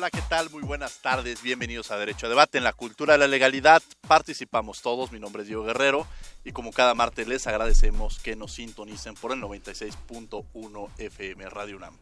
Hola, 0.00 0.10
¿qué 0.10 0.22
tal? 0.30 0.48
Muy 0.48 0.62
buenas 0.62 1.02
tardes. 1.02 1.42
Bienvenidos 1.42 1.90
a 1.90 1.98
Derecho 1.98 2.24
a 2.24 2.30
Debate. 2.30 2.56
En 2.56 2.64
la 2.64 2.72
cultura 2.72 3.12
de 3.12 3.18
la 3.18 3.28
legalidad 3.28 3.82
participamos 4.08 4.80
todos. 4.80 5.12
Mi 5.12 5.20
nombre 5.20 5.42
es 5.42 5.48
Diego 5.48 5.62
Guerrero 5.62 6.06
y 6.42 6.52
como 6.52 6.72
cada 6.72 6.94
martes 6.94 7.28
les 7.28 7.46
agradecemos 7.46 8.18
que 8.18 8.34
nos 8.34 8.54
sintonicen 8.54 9.12
por 9.12 9.32
el 9.32 9.42
96.1 9.42 10.88
FM 10.96 11.50
Radio 11.50 11.76
UNAM. 11.76 11.94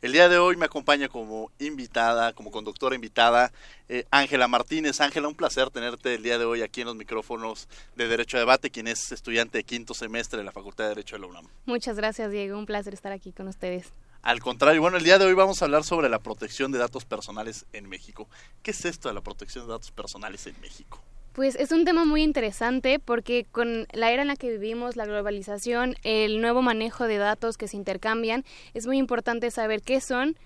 El 0.00 0.12
día 0.12 0.28
de 0.28 0.38
hoy 0.38 0.54
me 0.54 0.66
acompaña 0.66 1.08
como 1.08 1.50
invitada, 1.58 2.34
como 2.34 2.52
conductora 2.52 2.94
invitada, 2.94 3.50
eh, 3.88 4.04
Ángela 4.12 4.46
Martínez. 4.46 5.00
Ángela, 5.00 5.26
un 5.26 5.34
placer 5.34 5.70
tenerte 5.70 6.14
el 6.14 6.22
día 6.22 6.38
de 6.38 6.44
hoy 6.44 6.62
aquí 6.62 6.82
en 6.82 6.86
los 6.86 6.94
micrófonos 6.94 7.68
de 7.96 8.06
Derecho 8.06 8.36
a 8.36 8.40
Debate, 8.40 8.70
quien 8.70 8.86
es 8.86 9.10
estudiante 9.10 9.58
de 9.58 9.64
quinto 9.64 9.92
semestre 9.92 10.38
de 10.38 10.44
la 10.44 10.52
Facultad 10.52 10.84
de 10.84 10.90
Derecho 10.90 11.16
de 11.16 11.22
la 11.22 11.26
UNAM. 11.26 11.48
Muchas 11.66 11.96
gracias, 11.96 12.30
Diego. 12.30 12.56
Un 12.56 12.66
placer 12.66 12.94
estar 12.94 13.10
aquí 13.10 13.32
con 13.32 13.48
ustedes. 13.48 13.92
Al 14.22 14.40
contrario, 14.40 14.82
bueno, 14.82 14.98
el 14.98 15.04
día 15.04 15.18
de 15.18 15.24
hoy 15.24 15.32
vamos 15.32 15.62
a 15.62 15.64
hablar 15.64 15.82
sobre 15.82 16.10
la 16.10 16.18
protección 16.18 16.72
de 16.72 16.78
datos 16.78 17.06
personales 17.06 17.64
en 17.72 17.88
México. 17.88 18.28
¿Qué 18.62 18.72
es 18.72 18.84
esto 18.84 19.08
de 19.08 19.14
la 19.14 19.22
protección 19.22 19.66
de 19.66 19.72
datos 19.72 19.90
personales 19.92 20.46
en 20.46 20.60
México? 20.60 21.02
Pues 21.32 21.54
es 21.54 21.72
un 21.72 21.86
tema 21.86 22.04
muy 22.04 22.22
interesante 22.22 22.98
porque 22.98 23.46
con 23.50 23.86
la 23.92 24.10
era 24.10 24.20
en 24.22 24.28
la 24.28 24.36
que 24.36 24.50
vivimos, 24.50 24.96
la 24.96 25.06
globalización, 25.06 25.96
el 26.02 26.42
nuevo 26.42 26.60
manejo 26.60 27.06
de 27.06 27.16
datos 27.16 27.56
que 27.56 27.66
se 27.66 27.78
intercambian, 27.78 28.44
es 28.74 28.86
muy 28.86 28.98
importante 28.98 29.50
saber 29.50 29.80
qué 29.80 30.02
son, 30.02 30.36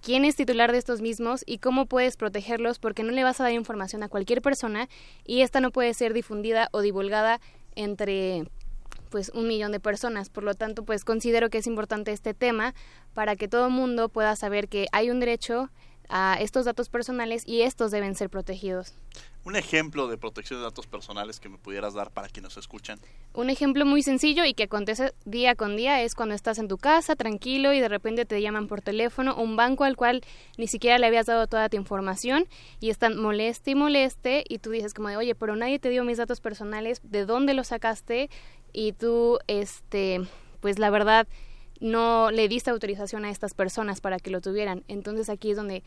quién 0.00 0.24
es 0.24 0.36
titular 0.36 0.72
de 0.72 0.78
estos 0.78 1.02
mismos 1.02 1.42
y 1.46 1.58
cómo 1.58 1.84
puedes 1.84 2.16
protegerlos 2.16 2.78
porque 2.78 3.02
no 3.02 3.12
le 3.12 3.24
vas 3.24 3.38
a 3.40 3.44
dar 3.44 3.52
información 3.52 4.02
a 4.02 4.08
cualquier 4.08 4.40
persona 4.40 4.88
y 5.26 5.42
esta 5.42 5.60
no 5.60 5.72
puede 5.72 5.92
ser 5.92 6.14
difundida 6.14 6.68
o 6.72 6.80
divulgada 6.80 7.38
entre 7.74 8.44
pues 9.10 9.30
un 9.34 9.46
millón 9.46 9.72
de 9.72 9.80
personas. 9.80 10.30
Por 10.30 10.44
lo 10.44 10.54
tanto, 10.54 10.84
pues 10.84 11.04
considero 11.04 11.50
que 11.50 11.58
es 11.58 11.66
importante 11.66 12.12
este 12.12 12.32
tema 12.32 12.74
para 13.12 13.36
que 13.36 13.48
todo 13.48 13.66
el 13.66 13.72
mundo 13.72 14.08
pueda 14.08 14.36
saber 14.36 14.68
que 14.68 14.86
hay 14.92 15.10
un 15.10 15.20
derecho 15.20 15.70
a 16.10 16.36
estos 16.40 16.64
datos 16.64 16.88
personales 16.88 17.44
y 17.46 17.62
estos 17.62 17.90
deben 17.90 18.14
ser 18.14 18.28
protegidos. 18.28 18.94
Un 19.42 19.56
ejemplo 19.56 20.06
de 20.06 20.18
protección 20.18 20.58
de 20.58 20.64
datos 20.64 20.86
personales 20.86 21.40
que 21.40 21.48
me 21.48 21.56
pudieras 21.56 21.94
dar 21.94 22.10
para 22.10 22.28
quienes 22.28 22.50
nos 22.50 22.58
escuchan. 22.58 23.00
Un 23.32 23.48
ejemplo 23.48 23.86
muy 23.86 24.02
sencillo 24.02 24.44
y 24.44 24.52
que 24.52 24.64
acontece 24.64 25.14
día 25.24 25.54
con 25.54 25.76
día 25.76 26.02
es 26.02 26.14
cuando 26.14 26.34
estás 26.34 26.58
en 26.58 26.68
tu 26.68 26.76
casa 26.76 27.16
tranquilo 27.16 27.72
y 27.72 27.80
de 27.80 27.88
repente 27.88 28.26
te 28.26 28.42
llaman 28.42 28.66
por 28.66 28.82
teléfono 28.82 29.34
un 29.36 29.56
banco 29.56 29.84
al 29.84 29.96
cual 29.96 30.22
ni 30.58 30.66
siquiera 30.66 30.98
le 30.98 31.06
habías 31.06 31.26
dado 31.26 31.46
toda 31.46 31.68
tu 31.68 31.76
información 31.76 32.46
y 32.80 32.90
están 32.90 33.16
moleste 33.16 33.70
y 33.70 33.74
moleste 33.76 34.44
y 34.46 34.58
tú 34.58 34.70
dices 34.70 34.92
como 34.92 35.08
de 35.08 35.16
oye 35.16 35.34
pero 35.34 35.56
nadie 35.56 35.78
te 35.78 35.88
dio 35.88 36.04
mis 36.04 36.18
datos 36.18 36.40
personales 36.40 37.00
de 37.02 37.24
dónde 37.24 37.54
los 37.54 37.68
sacaste 37.68 38.28
y 38.72 38.92
tú 38.92 39.38
este 39.46 40.20
pues 40.60 40.78
la 40.78 40.90
verdad 40.90 41.26
no 41.80 42.30
le 42.30 42.48
diste 42.48 42.70
autorización 42.70 43.24
a 43.24 43.30
estas 43.30 43.54
personas 43.54 44.00
para 44.00 44.18
que 44.18 44.30
lo 44.30 44.40
tuvieran 44.40 44.84
entonces 44.88 45.28
aquí 45.28 45.52
es 45.52 45.56
donde 45.56 45.82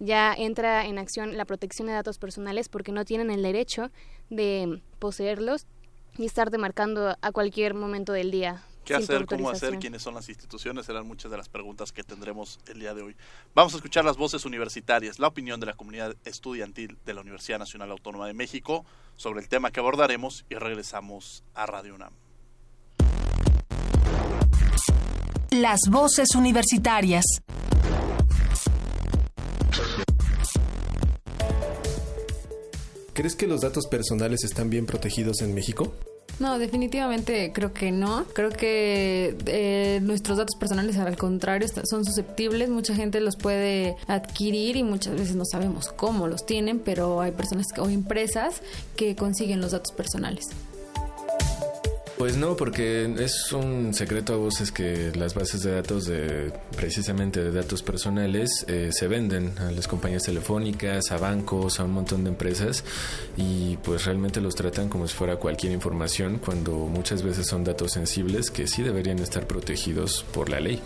ya 0.00 0.32
entra 0.34 0.86
en 0.86 0.98
acción 0.98 1.36
la 1.36 1.44
protección 1.44 1.88
de 1.88 1.94
datos 1.94 2.18
personales 2.18 2.68
porque 2.68 2.92
no 2.92 3.04
tienen 3.04 3.30
el 3.30 3.42
derecho 3.42 3.90
de 4.30 4.80
poseerlos 4.98 5.66
y 6.16 6.26
estar 6.26 6.50
demarcando 6.50 7.16
a 7.20 7.32
cualquier 7.32 7.74
momento 7.74 8.12
del 8.12 8.30
día. 8.30 8.62
¿Qué 8.84 8.94
hacer? 8.94 9.26
¿Cómo 9.26 9.50
hacer? 9.50 9.78
¿Quiénes 9.78 10.02
son 10.02 10.14
las 10.14 10.28
instituciones? 10.28 10.86
Serán 10.86 11.06
muchas 11.06 11.30
de 11.30 11.36
las 11.36 11.48
preguntas 11.48 11.92
que 11.92 12.02
tendremos 12.02 12.58
el 12.68 12.80
día 12.80 12.94
de 12.94 13.02
hoy. 13.02 13.16
Vamos 13.54 13.74
a 13.74 13.76
escuchar 13.76 14.04
las 14.04 14.16
voces 14.16 14.46
universitarias, 14.46 15.18
la 15.18 15.28
opinión 15.28 15.60
de 15.60 15.66
la 15.66 15.74
comunidad 15.74 16.16
estudiantil 16.24 16.96
de 17.04 17.14
la 17.14 17.20
Universidad 17.20 17.58
Nacional 17.58 17.90
Autónoma 17.90 18.26
de 18.26 18.32
México 18.32 18.86
sobre 19.16 19.40
el 19.40 19.48
tema 19.48 19.70
que 19.70 19.80
abordaremos 19.80 20.46
y 20.48 20.54
regresamos 20.54 21.44
a 21.54 21.66
Radio 21.66 21.94
UNAM. 21.94 22.14
Las 25.50 25.80
voces 25.90 26.34
universitarias. 26.34 27.24
¿Crees 33.12 33.34
que 33.34 33.46
los 33.46 33.62
datos 33.62 33.86
personales 33.88 34.44
están 34.44 34.70
bien 34.70 34.86
protegidos 34.86 35.40
en 35.42 35.52
México? 35.52 35.92
No, 36.38 36.60
definitivamente 36.60 37.52
creo 37.52 37.72
que 37.72 37.90
no. 37.90 38.24
Creo 38.32 38.50
que 38.50 39.36
eh, 39.46 39.98
nuestros 40.02 40.38
datos 40.38 40.54
personales, 40.56 40.96
al 40.98 41.16
contrario, 41.16 41.66
son 41.84 42.04
susceptibles. 42.04 42.68
Mucha 42.68 42.94
gente 42.94 43.20
los 43.20 43.36
puede 43.36 43.96
adquirir 44.06 44.76
y 44.76 44.84
muchas 44.84 45.14
veces 45.14 45.34
no 45.34 45.44
sabemos 45.44 45.88
cómo 45.88 46.28
los 46.28 46.46
tienen, 46.46 46.78
pero 46.78 47.20
hay 47.20 47.32
personas 47.32 47.66
o 47.78 47.88
empresas 47.88 48.62
que 48.94 49.16
consiguen 49.16 49.60
los 49.60 49.72
datos 49.72 49.92
personales. 49.96 50.46
Pues 52.18 52.36
no, 52.36 52.56
porque 52.56 53.14
es 53.20 53.52
un 53.52 53.94
secreto 53.94 54.34
a 54.34 54.36
voces 54.36 54.72
que 54.72 55.12
las 55.14 55.34
bases 55.34 55.62
de 55.62 55.70
datos 55.70 56.04
de 56.04 56.52
precisamente 56.76 57.44
de 57.44 57.52
datos 57.52 57.84
personales 57.84 58.64
eh, 58.66 58.90
se 58.90 59.06
venden 59.06 59.56
a 59.60 59.70
las 59.70 59.86
compañías 59.86 60.24
telefónicas, 60.24 61.12
a 61.12 61.18
bancos, 61.18 61.78
a 61.78 61.84
un 61.84 61.92
montón 61.92 62.24
de 62.24 62.30
empresas 62.30 62.82
y 63.36 63.76
pues 63.84 64.04
realmente 64.04 64.40
los 64.40 64.56
tratan 64.56 64.88
como 64.88 65.06
si 65.06 65.14
fuera 65.14 65.36
cualquier 65.36 65.72
información 65.72 66.40
cuando 66.44 66.72
muchas 66.72 67.22
veces 67.22 67.46
son 67.46 67.62
datos 67.62 67.92
sensibles 67.92 68.50
que 68.50 68.66
sí 68.66 68.82
deberían 68.82 69.20
estar 69.20 69.46
protegidos 69.46 70.26
por 70.32 70.48
la 70.48 70.58
ley. 70.58 70.82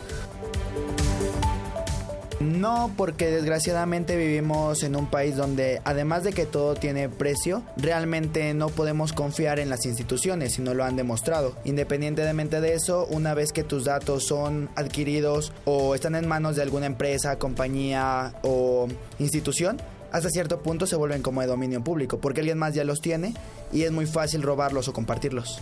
No, 2.42 2.90
porque 2.96 3.30
desgraciadamente 3.30 4.16
vivimos 4.16 4.82
en 4.82 4.96
un 4.96 5.06
país 5.06 5.36
donde 5.36 5.80
además 5.84 6.24
de 6.24 6.32
que 6.32 6.44
todo 6.44 6.74
tiene 6.74 7.08
precio, 7.08 7.62
realmente 7.76 8.52
no 8.52 8.68
podemos 8.68 9.12
confiar 9.12 9.60
en 9.60 9.70
las 9.70 9.86
instituciones 9.86 10.58
y 10.58 10.62
no 10.62 10.74
lo 10.74 10.84
han 10.84 10.96
demostrado. 10.96 11.54
Independientemente 11.64 12.60
de 12.60 12.74
eso, 12.74 13.06
una 13.10 13.34
vez 13.34 13.52
que 13.52 13.62
tus 13.62 13.84
datos 13.84 14.26
son 14.26 14.68
adquiridos 14.74 15.52
o 15.64 15.94
están 15.94 16.16
en 16.16 16.26
manos 16.26 16.56
de 16.56 16.62
alguna 16.62 16.86
empresa, 16.86 17.38
compañía 17.38 18.34
o 18.42 18.88
institución, 19.20 19.80
hasta 20.10 20.28
cierto 20.28 20.60
punto 20.60 20.86
se 20.86 20.96
vuelven 20.96 21.22
como 21.22 21.40
de 21.40 21.46
dominio 21.46 21.82
público, 21.82 22.18
porque 22.18 22.40
alguien 22.40 22.58
más 22.58 22.74
ya 22.74 22.84
los 22.84 23.00
tiene 23.00 23.34
y 23.72 23.82
es 23.82 23.92
muy 23.92 24.06
fácil 24.06 24.42
robarlos 24.42 24.88
o 24.88 24.92
compartirlos. 24.92 25.60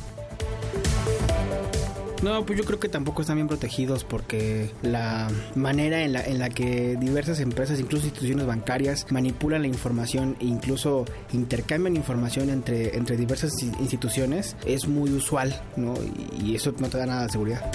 No, 2.22 2.44
pues 2.44 2.58
yo 2.58 2.64
creo 2.67 2.78
que 2.78 2.88
tampoco 2.90 3.22
están 3.22 3.37
bien 3.37 3.49
protegidos 3.49 4.05
porque 4.05 4.70
la 4.82 5.31
manera 5.55 6.02
en 6.02 6.12
la, 6.12 6.22
en 6.22 6.38
la 6.38 6.50
que 6.50 6.96
diversas 7.00 7.40
empresas, 7.40 7.81
incluso 7.81 8.06
instituciones 8.06 8.46
bancarias, 8.46 9.06
manipulan 9.11 9.62
la 9.62 9.69
información 9.69 10.37
e 10.38 10.44
incluso 10.44 11.06
intercambian 11.32 11.96
información 11.96 12.50
entre, 12.50 12.96
entre 12.96 13.17
diversas 13.17 13.52
instituciones 13.62 14.55
es 14.67 14.87
muy 14.87 15.11
usual, 15.11 15.62
¿no? 15.76 15.94
Y, 16.38 16.50
eso 16.61 16.75
no 16.78 16.88
te 16.88 16.99
da 16.99 17.06
nada 17.06 17.22
de 17.22 17.31
seguridad. 17.31 17.72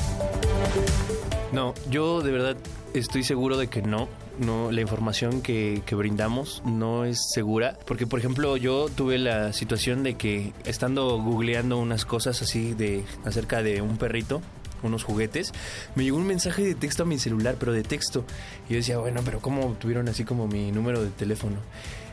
No, 1.51 1.73
yo 1.89 2.21
de 2.21 2.31
verdad 2.31 2.57
estoy 2.93 3.23
seguro 3.23 3.57
de 3.57 3.67
que 3.67 3.81
no 3.81 4.09
no 4.39 4.71
la 4.71 4.81
información 4.81 5.41
que, 5.41 5.81
que, 5.85 5.95
brindamos 5.95 6.61
no 6.65 7.05
es 7.05 7.19
segura 7.33 7.77
porque 7.85 8.07
por 8.07 8.19
ejemplo 8.19 8.57
yo 8.57 8.89
tuve 8.89 9.17
la 9.17 9.53
situación 9.53 10.03
de 10.03 10.15
que 10.15 10.53
estando 10.65 11.17
googleando 11.21 11.77
unas 11.77 12.05
cosas 12.05 12.41
así 12.41 12.73
de 12.73 13.03
acerca 13.23 13.63
de 13.63 13.81
un 13.81 13.97
perrito 13.97 14.41
unos 14.83 15.03
juguetes, 15.03 15.51
me 15.95 16.03
llegó 16.03 16.17
un 16.17 16.27
mensaje 16.27 16.63
de 16.63 16.75
texto 16.75 17.03
a 17.03 17.05
mi 17.05 17.17
celular, 17.17 17.55
pero 17.59 17.73
de 17.73 17.83
texto. 17.83 18.23
Y 18.69 18.73
yo 18.73 18.77
decía, 18.77 18.97
bueno, 18.97 19.21
pero 19.25 19.39
¿cómo 19.39 19.73
tuvieron 19.79 20.07
así 20.07 20.23
como 20.23 20.47
mi 20.47 20.71
número 20.71 21.03
de 21.03 21.09
teléfono? 21.09 21.57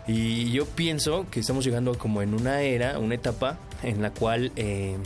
Y 0.06 0.50
yo 0.50 0.66
pienso 0.66 1.26
que 1.30 1.40
estamos 1.40 1.64
llegando 1.64 1.96
como 1.96 2.22
en 2.22 2.34
una 2.34 2.62
era, 2.62 2.98
una 2.98 3.14
etapa 3.14 3.58
en 3.82 4.02
la 4.02 4.10
cual 4.10 4.52
eh, 4.56 4.96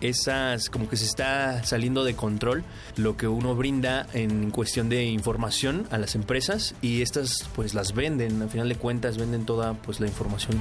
esas 0.00 0.70
como 0.70 0.88
que 0.88 0.96
se 0.96 1.04
está 1.04 1.62
saliendo 1.64 2.04
de 2.04 2.14
control 2.14 2.64
lo 2.96 3.16
que 3.16 3.28
uno 3.28 3.54
brinda 3.54 4.06
en 4.12 4.50
cuestión 4.50 4.88
de 4.88 5.04
información 5.04 5.86
a 5.90 5.98
las 5.98 6.14
empresas 6.14 6.74
y 6.82 7.02
estas 7.02 7.48
pues 7.54 7.74
las 7.74 7.94
venden, 7.94 8.42
al 8.42 8.50
final 8.50 8.68
de 8.68 8.76
cuentas 8.76 9.18
venden 9.18 9.44
toda 9.44 9.74
pues 9.74 10.00
la 10.00 10.06
información. 10.06 10.60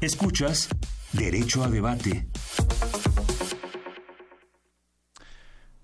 Escuchas 0.00 0.68
Derecho 1.12 1.62
a 1.62 1.68
Debate. 1.68 2.26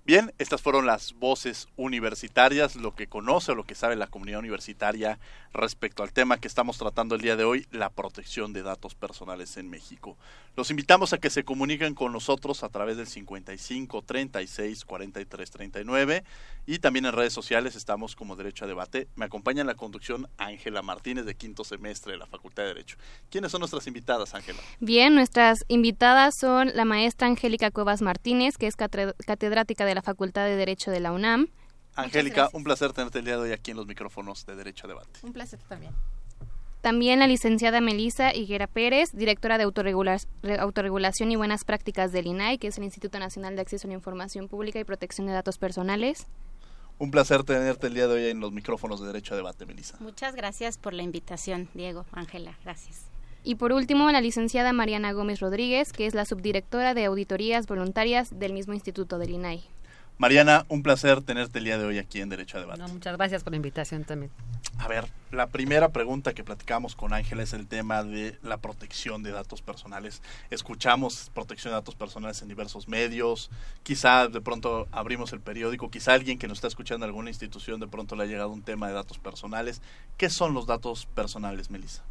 Bien, 0.09 0.33
estas 0.39 0.63
fueron 0.63 0.87
las 0.87 1.13
voces 1.19 1.67
universitarias, 1.77 2.75
lo 2.75 2.95
que 2.95 3.05
conoce 3.05 3.51
o 3.51 3.55
lo 3.55 3.63
que 3.63 3.75
sabe 3.75 3.95
la 3.95 4.07
comunidad 4.07 4.39
universitaria 4.39 5.19
respecto 5.53 6.01
al 6.01 6.11
tema 6.11 6.39
que 6.39 6.47
estamos 6.47 6.79
tratando 6.79 7.13
el 7.13 7.21
día 7.21 7.35
de 7.35 7.43
hoy, 7.43 7.67
la 7.69 7.91
protección 7.91 8.51
de 8.51 8.63
datos 8.63 8.95
personales 8.95 9.55
en 9.57 9.69
México. 9.69 10.17
Los 10.55 10.71
invitamos 10.71 11.13
a 11.13 11.19
que 11.19 11.29
se 11.29 11.43
comuniquen 11.43 11.93
con 11.93 12.11
nosotros 12.11 12.63
a 12.63 12.69
través 12.69 12.97
del 12.97 13.05
55 13.05 14.01
36 14.01 14.83
43 14.83 15.51
39 15.51 16.23
y 16.69 16.77
también 16.77 17.07
en 17.07 17.13
redes 17.13 17.33
sociales 17.33 17.75
estamos 17.75 18.15
como 18.15 18.35
Derecho 18.35 18.65
a 18.65 18.67
Debate. 18.67 19.07
Me 19.15 19.25
acompaña 19.25 19.61
en 19.61 19.67
la 19.67 19.73
conducción 19.73 20.29
Ángela 20.37 20.83
Martínez 20.83 21.25
de 21.25 21.33
quinto 21.33 21.63
semestre 21.63 22.11
de 22.11 22.19
la 22.19 22.27
Facultad 22.27 22.61
de 22.61 22.69
Derecho. 22.69 22.95
¿Quiénes 23.31 23.51
son 23.51 23.61
nuestras 23.61 23.87
invitadas, 23.87 24.35
Ángela? 24.35 24.59
Bien, 24.79 25.15
nuestras 25.15 25.65
invitadas 25.67 26.35
son 26.39 26.71
la 26.75 26.85
maestra 26.85 27.27
Angélica 27.27 27.71
Cuevas 27.71 28.03
Martínez, 28.03 28.55
que 28.59 28.67
es 28.67 28.75
catedrática 28.75 29.83
de 29.83 29.95
la 29.95 30.03
Facultad 30.03 30.45
de 30.45 30.55
Derecho 30.55 30.91
de 30.91 30.99
la 30.99 31.11
UNAM. 31.11 31.47
Angélica, 31.95 32.49
un 32.53 32.63
placer 32.63 32.93
tenerte 32.93 33.17
el 33.17 33.25
día 33.25 33.37
de 33.37 33.41
hoy 33.41 33.51
aquí 33.51 33.71
en 33.71 33.77
los 33.77 33.87
micrófonos 33.87 34.45
de 34.45 34.55
Derecho 34.55 34.85
a 34.85 34.89
Debate. 34.89 35.19
Un 35.23 35.33
placer 35.33 35.59
también. 35.67 35.93
También 36.81 37.17
la 37.17 37.25
licenciada 37.25 37.81
Melisa 37.81 38.35
Higuera 38.35 38.67
Pérez, 38.67 39.09
directora 39.13 39.57
de 39.57 39.63
Autorregulación 39.63 41.31
y 41.31 41.35
Buenas 41.35 41.63
Prácticas 41.63 42.11
del 42.11 42.27
INAI, 42.27 42.59
que 42.59 42.67
es 42.67 42.77
el 42.77 42.83
Instituto 42.83 43.17
Nacional 43.17 43.55
de 43.55 43.63
Acceso 43.63 43.87
a 43.87 43.89
la 43.89 43.95
Información 43.95 44.47
Pública 44.47 44.79
y 44.79 44.83
Protección 44.83 45.25
de 45.25 45.33
Datos 45.33 45.57
Personales. 45.57 46.27
Un 46.99 47.11
placer 47.11 47.45
tenerte 47.45 47.87
el 47.87 47.93
día 47.93 48.07
de 48.07 48.13
hoy 48.13 48.29
en 48.29 48.41
los 48.41 48.51
micrófonos 48.51 48.99
de 48.99 49.07
Derecho 49.07 49.33
a 49.33 49.37
Debate, 49.37 49.65
Melisa. 49.65 49.95
Muchas 50.01 50.35
gracias 50.35 50.77
por 50.77 50.93
la 50.93 51.01
invitación, 51.01 51.69
Diego, 51.73 52.05
Ángela, 52.11 52.57
gracias. 52.65 53.03
Y 53.41 53.55
por 53.55 53.71
último, 53.71 54.11
la 54.11 54.19
licenciada 54.19 54.73
Mariana 54.73 55.13
Gómez 55.13 55.39
Rodríguez, 55.39 55.93
que 55.93 56.07
es 56.07 56.13
la 56.13 56.25
subdirectora 56.25 56.93
de 56.93 57.05
Auditorías 57.05 57.67
Voluntarias 57.67 58.37
del 58.37 58.51
mismo 58.51 58.73
Instituto 58.73 59.17
del 59.17 59.31
INAI. 59.31 59.63
Mariana, 60.19 60.65
un 60.67 60.83
placer 60.83 61.21
tenerte 61.21 61.59
el 61.59 61.63
día 61.63 61.77
de 61.77 61.85
hoy 61.85 61.97
aquí 61.97 62.19
en 62.19 62.27
Derecho 62.27 62.57
a 62.57 62.59
Debate. 62.59 62.83
muchas 62.91 63.15
gracias 63.15 63.41
por 63.41 63.53
la 63.53 63.55
invitación 63.55 64.03
también. 64.03 64.29
A 64.77 64.89
ver, 64.89 65.07
la 65.31 65.47
primera 65.47 65.93
pregunta 65.93 66.33
que 66.33 66.43
platicamos 66.43 66.93
con 66.93 67.13
Ángela 67.13 67.41
es 67.41 67.53
el 67.53 67.67
tema 67.67 68.03
de 68.03 68.37
la 68.43 68.57
protección 68.57 69.23
de 69.23 69.31
datos 69.31 69.61
personales. 69.61 70.21
Escuchamos 70.49 71.31
protección 71.33 71.71
de 71.71 71.75
datos 71.75 71.95
personales 71.95 72.41
en 72.41 72.49
diversos 72.49 72.89
medios, 72.89 73.49
quizá 73.83 74.27
de 74.27 74.41
pronto 74.41 74.89
abrimos 74.91 75.31
el 75.31 75.39
periódico, 75.39 75.89
quizá 75.89 76.15
alguien 76.15 76.37
que 76.37 76.49
nos 76.49 76.57
está 76.57 76.67
escuchando 76.67 77.05
en 77.05 77.11
alguna 77.11 77.29
institución 77.29 77.79
de 77.79 77.87
pronto 77.87 78.17
le 78.17 78.23
ha 78.23 78.25
llegado 78.25 78.49
un 78.49 78.61
tema 78.61 78.89
de 78.89 78.95
datos 78.95 79.19
personales. 79.19 79.81
¿Qué 80.17 80.29
son 80.29 80.53
los 80.53 80.67
datos 80.67 81.05
personales, 81.05 81.69
Melissa? 81.69 82.03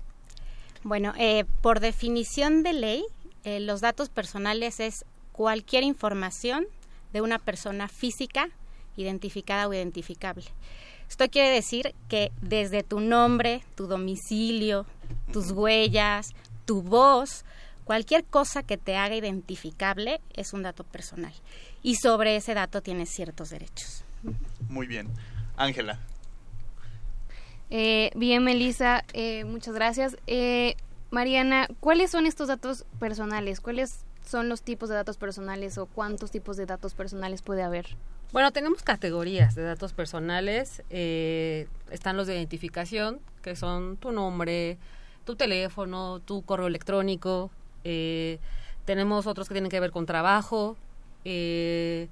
Bueno, 0.83 1.13
eh, 1.19 1.45
por 1.61 1.81
definición 1.81 2.63
de 2.63 2.73
ley, 2.73 3.05
eh, 3.45 3.61
los 3.61 3.83
datos 3.83 4.09
personales 4.09 4.81
es 4.81 5.05
cualquier 5.33 5.83
información 5.83 6.67
de 7.13 7.21
una 7.21 7.39
persona 7.39 7.89
física 7.89 8.49
identificada 8.97 9.69
o 9.69 9.75
identificable. 9.75 10.45
Esto 11.09 11.29
quiere 11.29 11.51
decir 11.51 11.95
que 12.09 12.33
desde 12.43 12.83
tu 12.83 13.01
nombre, 13.01 13.63
tu 13.75 13.87
domicilio, 13.87 14.85
tus 15.33 15.53
huellas, 15.53 16.35
tu 16.67 16.83
voz, 16.83 17.45
cualquier 17.85 18.25
cosa 18.25 18.63
que 18.63 18.77
te 18.77 18.97
haga 18.97 19.17
identificable 19.17 20.21
es 20.35 20.53
un 20.53 20.63
dato 20.63 20.85
personal. 20.85 21.33
Y 21.83 21.95
sobre 21.95 22.37
ese 22.37 22.53
dato 22.55 22.83
tienes 22.83 23.09
ciertos 23.09 23.51
derechos. 23.51 24.05
Muy 24.69 24.87
bien. 24.87 25.09
Ángela. 25.57 25.99
Eh, 27.71 28.11
bien, 28.15 28.45
Melissa, 28.45 29.05
eh, 29.13 29.45
muchas 29.45 29.75
gracias. 29.75 30.17
Eh, 30.27 30.77
Mariana, 31.11 31.69
¿cuáles 31.81 32.11
son 32.11 32.27
estos 32.27 32.49
datos 32.49 32.85
personales? 32.99 33.61
¿Cuáles 33.61 34.05
son 34.29 34.51
los 34.51 34.61
tipos 34.61 34.91
de 34.91 34.95
datos 34.95 35.17
personales 35.17 35.79
o 35.79 35.87
cuántos 35.87 36.31
tipos 36.31 36.59
de 36.59 36.67
datos 36.67 36.93
personales 36.93 37.41
puede 37.41 37.63
haber? 37.63 37.87
Bueno, 38.31 38.53
tenemos 38.53 38.83
categorías 38.83 39.55
de 39.55 39.63
datos 39.63 39.95
personales. 39.95 40.83
Eh, 40.91 41.67
están 41.91 42.19
los 42.19 42.27
de 42.27 42.37
identificación, 42.37 43.21
que 43.41 43.57
son 43.57 43.97
tu 43.97 44.13
nombre, 44.13 44.77
tu 45.25 45.35
teléfono, 45.35 46.21
tu 46.21 46.43
correo 46.43 46.67
electrónico. 46.67 47.51
Eh, 47.85 48.39
tenemos 48.85 49.27
otros 49.27 49.49
que 49.49 49.55
tienen 49.55 49.71
que 49.71 49.81
ver 49.81 49.93
con 49.93 50.05
trabajo. 50.05 50.77
Eh, 51.25 52.09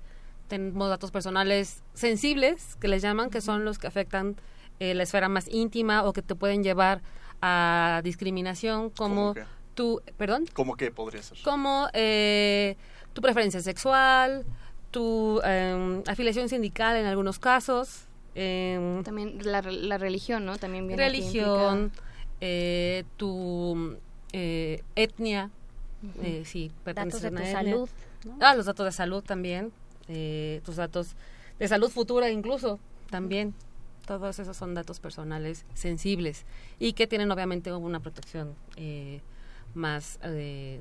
tenemos 0.49 0.89
datos 0.89 1.11
personales 1.11 1.83
sensibles, 1.93 2.77
que 2.77 2.89
les 2.89 3.03
llaman, 3.03 3.29
que 3.29 3.43
son 3.43 3.67
los 3.67 3.79
que 3.79 3.89
afectan 3.89 4.37
la 4.79 5.03
esfera 5.03 5.29
más 5.29 5.49
íntima 5.49 6.05
o 6.05 6.13
que 6.13 6.21
te 6.21 6.35
pueden 6.35 6.63
llevar 6.63 7.01
a 7.41 8.01
discriminación, 8.05 8.91
como 8.91 9.35
tu, 9.77 10.03
perdón. 10.17 10.47
¿Cómo 10.55 10.77
que 10.77 10.91
podría 10.91 11.23
ser? 11.23 11.39
Como 11.45 11.89
eh, 11.93 12.77
tu 13.13 13.23
preferencia 13.23 13.61
sexual, 13.61 14.45
tu 14.91 15.41
em, 15.45 16.03
afiliación 16.09 16.49
sindical 16.49 16.97
en 16.97 17.07
algunos 17.07 17.39
casos. 17.39 18.07
Em, 18.35 19.05
también 19.05 19.39
la, 19.45 19.61
religión, 19.99 20.45
¿no? 20.45 20.59
También 20.59 20.89
viene 20.89 21.03
Religión, 21.03 21.93
eh, 22.41 23.05
tu 23.17 23.97
eh, 24.33 24.83
etnia, 24.97 25.51
sí, 26.45 26.73
datos 26.85 27.23
de 27.23 27.31
tu 27.31 27.45
salud. 27.45 27.89
Ah, 28.41 28.55
los 28.57 28.67
datos 28.67 28.85
de 28.85 28.93
salud 28.93 29.23
también, 29.23 29.73
tus 30.65 30.77
datos 30.77 31.15
de 31.59 31.69
salud 31.69 31.91
futura 31.91 32.29
incluso, 32.31 32.81
también. 33.11 33.55
Todos 34.07 34.39
esos 34.39 34.57
son 34.57 34.75
datos 34.75 35.01
personales 35.01 35.65
sensibles 35.75 36.45
y 36.79 36.93
que 36.93 37.09
tienen 37.09 37.31
obviamente 37.33 37.73
una 37.73 37.99
protección 37.99 38.55
eh, 38.77 39.21
más, 39.77 40.19
eh, 40.23 40.81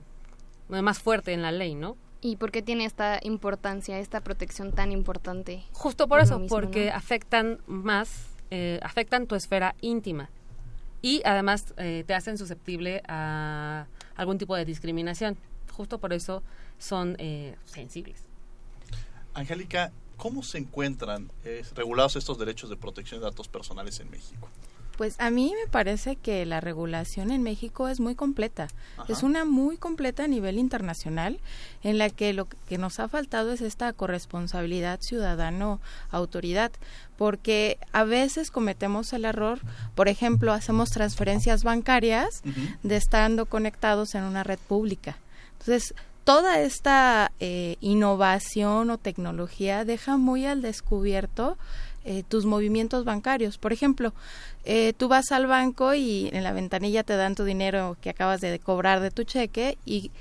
más 0.69 0.99
fuerte 0.99 1.33
en 1.33 1.41
la 1.41 1.51
ley, 1.51 1.75
¿no? 1.75 1.97
¿Y 2.21 2.37
por 2.37 2.51
qué 2.51 2.61
tiene 2.61 2.85
esta 2.85 3.19
importancia, 3.21 3.99
esta 3.99 4.21
protección 4.21 4.71
tan 4.71 4.91
importante? 4.91 5.63
Justo 5.73 6.07
por, 6.07 6.21
eso, 6.21 6.41
porque 6.47 6.89
afectan 6.89 7.59
más, 7.67 8.27
eh, 8.49 8.79
afectan 8.81 9.27
tu 9.27 9.35
esfera 9.35 9.75
íntima 9.81 10.29
y 11.01 11.21
además 11.23 11.75
eh, 11.77 12.03
te 12.07 12.15
hacen 12.15 12.37
susceptible 12.39 13.03
a 13.07 13.85
algún 14.15 14.39
tipo 14.39 14.55
de 14.55 14.65
discriminación. 14.65 15.37
Justo 15.71 15.99
por 15.99 16.13
eso 16.13 16.41
son 16.79 17.17
sensibles. 17.65 18.23
Angélica, 19.33 19.91
¿cómo 20.15 20.41
se 20.41 20.57
encuentran 20.57 21.29
regulados 21.75 22.15
estos 22.15 22.39
derechos 22.39 22.69
de 22.69 22.77
protección 22.77 23.19
de 23.19 23.25
datos 23.25 23.49
personales 23.49 23.99
en 23.99 24.09
México? 24.09 24.49
Pues 24.97 25.15
a 25.19 25.29
mí 25.29 25.53
me 25.61 25.69
parece 25.69 26.15
que 26.15 26.45
la 26.45 26.61
regulación 26.61 27.31
en 27.31 27.43
México 27.43 27.89
es 27.89 27.99
muy 27.99 28.15
completa. 28.15 28.67
Es 29.09 29.23
una 29.23 29.43
muy 29.43 29.77
completa 29.77 30.23
a 30.23 30.27
nivel 30.27 30.57
internacional 30.57 31.39
en 31.83 31.97
la 31.97 32.09
que 32.09 32.33
lo 32.33 32.47
que 32.47 32.77
nos 32.77 32.99
ha 32.99 33.09
faltado 33.09 33.51
es 33.51 33.61
esta 33.61 33.91
corresponsabilidad 33.91 35.01
ciudadano-autoridad, 35.01 36.71
porque 37.17 37.77
a 37.91 38.03
veces 38.05 38.51
cometemos 38.51 39.11
el 39.13 39.25
error, 39.25 39.59
por 39.95 40.07
ejemplo, 40.07 40.53
hacemos 40.53 40.91
transferencias 40.91 41.63
bancarias 41.63 42.41
de 42.83 42.95
estando 42.95 43.45
conectados 43.45 44.15
en 44.15 44.23
una 44.23 44.43
red 44.43 44.59
pública. 44.59 45.17
Entonces, 45.59 45.93
toda 46.23 46.59
esta 46.59 47.31
eh, 47.39 47.77
innovación 47.81 48.89
o 48.89 48.97
tecnología 48.97 49.85
deja 49.85 50.17
muy 50.17 50.45
al 50.45 50.61
descubierto 50.61 51.57
eh, 52.05 52.23
tus 52.27 52.45
movimientos 52.45 53.03
bancarios. 53.03 53.57
Por 53.57 53.73
ejemplo, 53.73 54.13
eh, 54.63 54.93
tú 54.95 55.07
vas 55.07 55.31
al 55.31 55.47
banco 55.47 55.93
y 55.95 56.29
en 56.33 56.43
la 56.43 56.53
ventanilla 56.53 57.03
te 57.03 57.15
dan 57.17 57.35
tu 57.35 57.43
dinero 57.43 57.97
que 57.99 58.11
acabas 58.11 58.41
de 58.41 58.59
cobrar 58.59 58.99
de 58.99 59.11
tu 59.11 59.23
cheque 59.23 59.77
y 59.85 60.11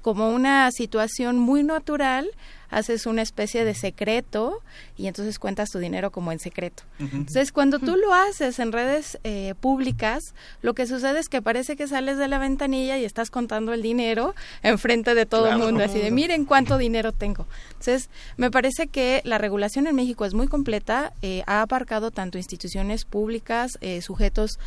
como 0.00 0.30
una 0.30 0.70
situación 0.70 1.38
muy 1.38 1.64
natural, 1.64 2.30
haces 2.70 3.06
una 3.06 3.22
especie 3.22 3.64
de 3.64 3.74
secreto 3.74 4.60
y 4.96 5.06
entonces 5.06 5.38
cuentas 5.38 5.70
tu 5.70 5.78
dinero 5.78 6.10
como 6.10 6.32
en 6.32 6.38
secreto. 6.38 6.82
Entonces, 6.98 7.52
cuando 7.52 7.78
tú 7.78 7.96
lo 7.96 8.12
haces 8.12 8.58
en 8.58 8.72
redes 8.72 9.18
eh, 9.24 9.54
públicas, 9.60 10.34
lo 10.62 10.74
que 10.74 10.86
sucede 10.86 11.20
es 11.20 11.28
que 11.28 11.40
parece 11.40 11.76
que 11.76 11.86
sales 11.86 12.18
de 12.18 12.28
la 12.28 12.38
ventanilla 12.38 12.98
y 12.98 13.04
estás 13.04 13.30
contando 13.30 13.72
el 13.72 13.82
dinero 13.82 14.34
enfrente 14.62 15.14
de 15.14 15.26
todo 15.26 15.48
el 15.48 15.58
mundo, 15.58 15.84
así 15.84 15.98
de 15.98 16.10
miren 16.10 16.44
cuánto 16.44 16.78
dinero 16.78 17.12
tengo. 17.12 17.46
Entonces, 17.68 18.10
me 18.36 18.50
parece 18.50 18.88
que 18.88 19.22
la 19.24 19.38
regulación 19.38 19.86
en 19.86 19.94
México 19.94 20.24
es 20.24 20.34
muy 20.34 20.48
completa, 20.48 21.12
eh, 21.22 21.42
ha 21.46 21.62
aparcado 21.62 22.10
tanto 22.10 22.38
instituciones 22.38 23.04
públicas, 23.04 23.78
eh, 23.80 24.02
sujetos 24.02 24.58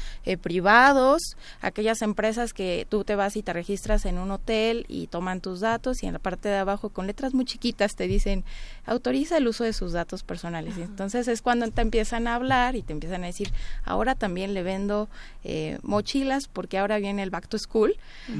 privados, 0.41 1.21
aquellas 1.61 2.01
empresas 2.01 2.53
que 2.53 2.87
tú 2.89 3.03
te 3.03 3.15
vas 3.15 3.35
y 3.35 3.43
te 3.43 3.53
registras 3.53 4.05
en 4.05 4.17
un 4.17 4.31
hotel 4.31 4.85
y 4.87 5.07
toman 5.07 5.41
tus 5.41 5.59
datos 5.59 6.03
y 6.03 6.07
en 6.07 6.13
la 6.13 6.19
parte 6.19 6.49
de 6.49 6.57
abajo 6.57 6.89
con 6.89 7.07
letras 7.07 7.33
muy 7.33 7.45
chiquitas 7.45 7.90
te 7.95 8.07
dicen 8.07 8.43
autoriza 8.85 9.37
el 9.37 9.47
uso 9.47 9.63
de 9.63 9.73
sus 9.73 9.93
datos 9.93 10.23
personales. 10.23 10.77
Y 10.77 10.81
entonces 10.81 11.27
es 11.27 11.41
cuando 11.41 11.69
te 11.69 11.81
empiezan 11.81 12.27
a 12.27 12.35
hablar 12.35 12.75
y 12.75 12.81
te 12.81 12.93
empiezan 12.93 13.23
a 13.23 13.27
decir 13.27 13.51
ahora 13.83 14.15
también 14.15 14.53
le 14.53 14.63
vendo 14.63 15.09
eh, 15.43 15.77
mochilas 15.81 16.47
porque 16.47 16.77
ahora 16.77 16.97
viene 16.99 17.23
el 17.23 17.29
back 17.29 17.47
to 17.47 17.57
school 17.57 17.95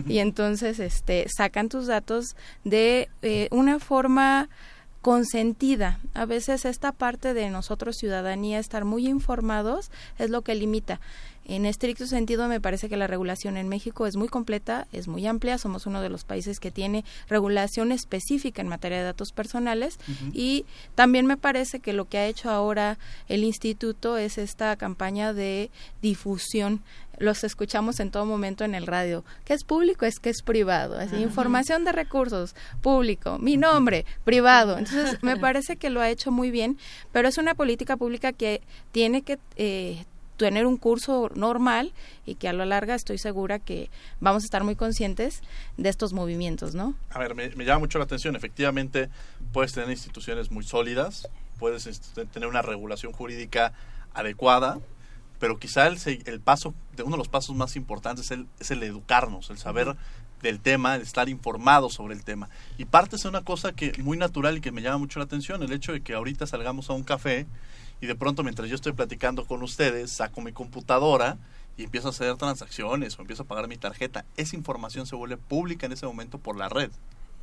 y 0.08 0.20
entonces 0.20 0.80
este 0.80 1.28
sacan 1.30 1.70
tus 1.70 1.88
datos 1.88 2.36
de 2.64 3.10
eh, 3.22 3.48
una 3.52 3.80
forma 3.80 4.50
consentida. 5.02 6.00
A 6.14 6.26
veces 6.26 6.66
esta 6.66 6.92
parte 6.92 7.34
de 7.34 7.50
nosotros 7.50 7.98
ciudadanía 7.98 8.60
estar 8.60 8.86
muy 8.86 9.08
informados 9.08 9.92
es 10.20 10.30
lo 10.30 10.44
que 10.44 10.56
limita. 10.56 11.00
En 11.52 11.66
estricto 11.66 12.08
sentido, 12.08 12.48
me 12.48 12.62
parece 12.62 12.88
que 12.88 12.96
la 12.96 13.08
regulación 13.08 13.58
en 13.58 13.68
México 13.68 14.08
es 14.08 14.16
muy 14.16 14.30
completa, 14.30 14.88
es 14.94 15.10
muy 15.10 15.28
amplia. 15.28 15.58
Somos 15.58 15.86
uno 15.86 16.02
de 16.02 16.08
los 16.08 16.24
países 16.24 16.62
que 16.62 16.72
tiene 16.72 17.04
regulación 17.28 17.92
específica 17.92 18.62
en 18.62 18.70
materia 18.70 19.00
de 19.00 19.04
datos 19.04 19.34
personales 19.34 20.00
y 20.32 20.66
también 20.96 21.26
me 21.26 21.36
parece 21.36 21.82
que 21.82 21.92
lo 21.92 22.06
que 22.06 22.20
ha 22.20 22.26
hecho 22.26 22.50
ahora 22.50 22.98
el 23.28 23.44
instituto 23.44 24.18
es 24.18 24.38
esta 24.38 24.78
campaña 24.78 25.34
de 25.34 25.72
difusión 26.02 26.84
los 27.18 27.44
escuchamos 27.44 28.00
en 28.00 28.10
todo 28.10 28.26
momento 28.26 28.64
en 28.64 28.74
el 28.74 28.88
radio. 28.88 29.24
¿Qué 29.46 29.54
es 29.54 29.64
público? 29.64 30.06
Es 30.06 30.20
que 30.20 30.30
es 30.30 30.42
privado. 30.42 30.98
Así, 30.98 31.18
información 31.18 31.86
de 31.86 31.92
recursos, 31.92 32.56
público, 32.82 33.38
mi 33.38 33.58
nombre, 33.58 34.06
privado. 34.24 34.78
Entonces, 34.78 35.22
me 35.22 35.38
parece 35.38 35.76
que 35.76 35.92
lo 35.92 36.02
ha 36.02 36.10
hecho 36.10 36.32
muy 36.32 36.50
bien, 36.50 36.80
pero 37.12 37.28
es 37.28 37.38
una 37.38 37.54
política 37.54 37.96
pública 37.96 38.34
que 38.34 38.62
tiene 38.92 39.22
que 39.22 39.38
eh, 39.56 40.06
tener 40.42 40.66
un 40.66 40.78
curso 40.78 41.30
normal 41.36 41.94
y 42.26 42.34
que 42.34 42.48
a 42.48 42.54
lo 42.54 42.66
larga 42.66 42.96
estoy 42.96 43.20
segura 43.20 43.60
que 43.60 43.92
vamos 44.20 44.42
a 44.42 44.46
estar 44.46 44.64
muy 44.64 44.76
conscientes 44.76 45.44
de 45.78 45.88
estos 45.88 46.14
movimientos, 46.14 46.74
¿no? 46.74 46.96
A 47.12 47.20
ver, 47.20 47.36
me, 47.36 47.50
llama 47.64 47.78
mucho 47.78 48.00
la 48.00 48.06
atención. 48.06 48.36
Efectivamente, 48.36 49.10
puedes 49.54 49.72
tener 49.72 49.92
instituciones 49.92 50.50
muy 50.50 50.64
sólidas, 50.64 51.28
puedes 51.60 51.86
tener 52.34 52.50
una 52.50 52.64
regulación 52.64 53.12
jurídica 53.12 53.74
adecuada, 54.16 54.80
pero 55.40 55.60
quizá 55.60 55.86
el, 55.86 56.00
el 56.26 56.40
paso, 56.40 56.74
de 56.96 57.04
uno 57.04 57.12
de 57.12 57.20
los 57.20 57.28
pasos 57.28 57.56
más 57.56 57.76
importantes 57.76 58.26
es 58.26 58.32
el, 58.32 58.48
es 58.60 58.72
el 58.72 58.82
educarnos, 58.82 59.52
el 59.52 59.60
saber 59.60 59.96
del 60.42 60.60
tema, 60.60 60.96
el 60.96 61.04
estar 61.04 61.30
informados 61.30 61.94
sobre 61.94 62.16
el 62.16 62.24
tema. 62.24 62.50
Y 62.80 62.86
parte 62.86 63.16
es 63.16 63.26
una 63.26 63.42
cosa 63.42 63.74
que 63.74 63.94
muy 64.02 64.18
natural 64.18 64.58
y 64.58 64.62
que 64.62 64.72
me 64.72 64.82
llama 64.82 64.98
mucho 64.98 65.20
la 65.20 65.26
atención, 65.26 65.62
el 65.62 65.72
hecho 65.72 65.92
de 65.92 66.02
que 66.02 66.16
ahorita 66.16 66.48
salgamos 66.48 66.90
a 66.90 66.94
un 66.94 67.04
café 67.04 67.46
y 68.02 68.08
de 68.08 68.16
pronto 68.16 68.44
mientras 68.44 68.68
yo 68.68 68.76
estoy 68.76 68.94
platicando 68.94 69.46
con 69.46 69.62
ustedes, 69.62 70.12
saco 70.12 70.42
mi 70.42 70.52
computadora 70.52 71.38
y 71.78 71.84
empiezo 71.84 72.08
a 72.08 72.12
hacer 72.12 72.36
transacciones 72.36 73.18
o 73.18 73.22
empiezo 73.22 73.44
a 73.44 73.48
pagar 73.48 73.68
mi 73.68 73.78
tarjeta. 73.78 74.26
Esa 74.36 74.56
información 74.56 75.06
se 75.06 75.16
vuelve 75.16 75.38
pública 75.38 75.86
en 75.86 75.94
ese 75.94 76.08
momento 76.08 76.40
por 76.40 76.58
la 76.58 76.68
red. 76.68 76.92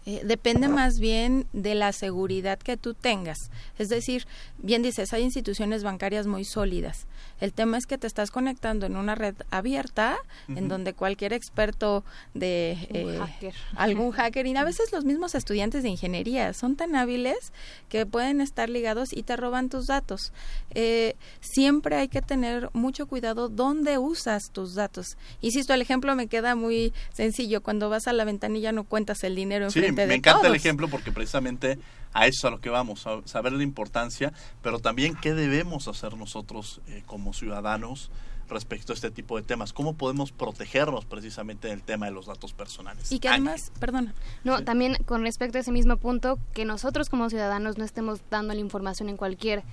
Eh, 0.09 0.23
depende 0.25 0.69
más 0.69 1.01
bien 1.01 1.47
de 1.53 1.75
la 1.75 1.93
seguridad 1.93 2.59
que 2.59 2.79
tú 2.79 2.95
tengas. 2.95 3.51
Es 3.79 3.91
decir, 3.91 4.27
bien 4.57 4.81
dices, 4.81 5.13
hay 5.13 5.23
instituciones 5.23 5.83
bancarias 5.83 6.27
muy 6.27 6.47
sólidas. 6.47 7.07
El 7.41 7.53
tema 7.53 7.77
es 7.77 7.85
que 7.85 7.99
te 7.99 8.07
estás 8.07 8.31
conectando 8.31 8.87
en 8.87 8.97
una 8.97 9.15
red 9.15 9.35
abierta, 9.51 10.17
en 10.49 10.69
donde 10.69 10.95
cualquier 10.95 11.35
experto 11.35 12.05
de 12.33 12.79
eh, 12.89 13.53
algún 13.77 14.11
hacker, 14.13 14.47
y 14.47 14.57
a 14.57 14.65
veces 14.65 14.93
los 14.93 15.05
mismos 15.05 15.35
estudiantes 15.35 15.83
de 15.83 15.91
ingeniería 15.91 16.55
son 16.55 16.75
tan 16.75 16.97
hábiles 16.97 17.53
que 17.91 18.07
pueden 18.07 18.41
estar 18.41 18.71
ligados 18.71 19.13
y 19.13 19.25
te 19.25 19.37
roban 19.37 19.69
tus 19.69 19.89
datos. 19.89 20.33
Eh, 20.71 21.17
siempre 21.41 21.97
hay 21.97 22.09
que 22.09 22.23
tener 22.23 22.71
mucho 22.73 23.07
cuidado 23.07 23.51
dónde 23.51 23.99
usas 23.99 24.53
tus 24.53 24.75
datos. 24.75 25.19
Insisto, 25.43 25.75
el 25.75 25.83
ejemplo 25.83 26.15
me 26.15 26.29
queda 26.29 26.55
muy 26.55 26.95
sencillo. 27.13 27.63
Cuando 27.63 27.91
vas 27.91 28.09
a 28.09 28.15
la 28.15 28.25
ventanilla 28.25 28.73
no 28.73 28.85
cuentas 28.85 29.23
el 29.23 29.35
dinero 29.35 29.67
en 29.67 29.73
me 30.07 30.15
encanta 30.15 30.47
el 30.47 30.55
ejemplo 30.55 30.89
porque 30.89 31.13
precisamente 31.13 31.79
a 32.13 32.27
eso 32.27 32.39
es 32.39 32.45
a 32.45 32.51
lo 32.51 32.61
que 32.61 32.71
vamos, 32.71 33.07
a 33.07 33.21
saber 33.27 33.53
la 33.53 33.63
importancia, 33.63 34.33
pero 34.63 34.79
también 34.79 35.15
qué 35.15 35.35
debemos 35.35 35.89
hacer 35.89 36.17
nosotros 36.17 36.81
eh, 36.89 37.03
como 37.07 37.33
ciudadanos 37.33 38.11
respecto 38.49 38.93
a 38.93 38.95
este 38.95 39.11
tipo 39.11 39.37
de 39.37 39.43
temas. 39.43 39.73
¿Cómo 39.73 39.95
podemos 39.95 40.33
protegernos 40.33 41.05
precisamente 41.05 41.69
del 41.69 41.83
tema 41.83 42.07
de 42.07 42.13
los 42.13 42.27
datos 42.27 42.53
personales? 42.53 43.13
Y 43.13 43.19
que 43.19 43.29
además, 43.29 43.73
perdona. 43.79 44.15
No, 44.45 44.65
también 44.65 44.97
con 45.05 45.23
respecto 45.23 45.59
a 45.59 45.61
ese 45.61 45.73
mismo 45.73 45.97
punto, 45.97 46.39
que 46.55 46.65
nosotros 46.65 47.09
como 47.09 47.29
ciudadanos 47.29 47.79
no 47.79 47.85
estemos 47.85 48.21
dando 48.31 48.55
la 48.55 48.61
información 48.61 49.09
en 49.09 49.17
cualquier 49.17 49.65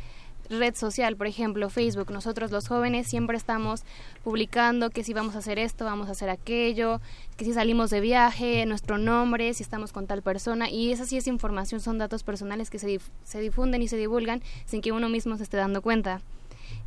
red 0.50 0.76
social, 0.76 1.16
por 1.16 1.28
ejemplo 1.28 1.70
Facebook, 1.70 2.12
nosotros 2.12 2.52
los 2.52 2.68
jóvenes 2.68 3.08
siempre 3.08 3.38
estamos 3.38 3.84
publicando 4.24 4.90
que 4.90 5.04
si 5.04 5.14
vamos 5.14 5.36
a 5.36 5.40
hacer 5.40 5.60
esto, 5.60 5.86
vamos 5.86 6.10
a 6.10 6.12
hacer 6.12 6.30
aquello, 6.30 7.02
que 7.38 7.46
si 7.46 7.54
salimos 7.54 7.90
de 7.90 8.00
viaje, 8.00 8.66
nuestro 8.66 8.98
nombre, 8.98 9.54
si 9.54 9.64
estamos 9.64 9.92
con 9.92 10.08
tal 10.08 10.22
persona, 10.22 10.70
y 10.70 10.92
esa 10.92 11.06
sí 11.06 11.18
es 11.18 11.28
información, 11.28 11.82
son 11.82 11.98
datos 11.98 12.24
personales 12.24 12.70
que 12.70 12.80
se, 12.80 13.00
se 13.24 13.40
difunden 13.40 13.82
y 13.82 13.88
se 13.88 13.98
divulgan 13.98 14.42
sin 14.66 14.82
que 14.82 14.92
uno 14.92 15.10
mismo 15.10 15.38
se 15.38 15.44
esté 15.44 15.58
dando 15.58 15.82
cuenta. 15.82 16.22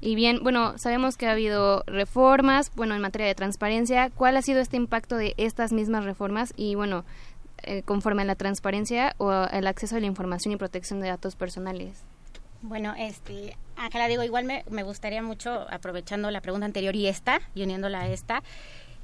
Y 0.01 0.15
bien, 0.15 0.41
bueno, 0.43 0.79
sabemos 0.79 1.17
que 1.17 1.27
ha 1.27 1.33
habido 1.33 1.83
reformas, 1.87 2.71
bueno, 2.77 2.95
en 2.95 3.01
materia 3.01 3.27
de 3.27 3.35
transparencia, 3.35 4.11
¿cuál 4.11 4.37
ha 4.37 4.43
sido 4.43 4.61
este 4.61 4.77
impacto 4.77 5.17
de 5.17 5.35
estas 5.39 5.73
mismas 5.73 6.05
reformas? 6.05 6.53
Y 6.57 6.77
bueno, 6.77 7.05
eh, 7.65 7.83
conforme 7.83 8.23
a 8.23 8.25
la 8.25 8.37
transparencia 8.37 9.15
o 9.19 9.33
el 9.33 9.67
acceso 9.67 9.97
a 9.97 10.01
la 10.01 10.07
información 10.07 10.53
y 10.53 10.57
protección 10.57 11.01
de 11.01 11.09
datos 11.09 11.35
personales. 11.35 12.05
Bueno, 12.63 12.95
este, 12.99 13.57
Ángela, 13.77 14.09
digo, 14.09 14.25
igual 14.25 14.45
me, 14.45 14.65
me, 14.69 14.83
gustaría 14.83 15.23
mucho, 15.23 15.67
aprovechando 15.71 16.31
la 16.31 16.41
pregunta 16.41 16.67
anterior 16.67 16.97
y 16.97 17.07
esta, 17.07 17.41
y 17.55 17.63
uniéndola 17.63 18.01
a 18.01 18.09
esta, 18.09 18.43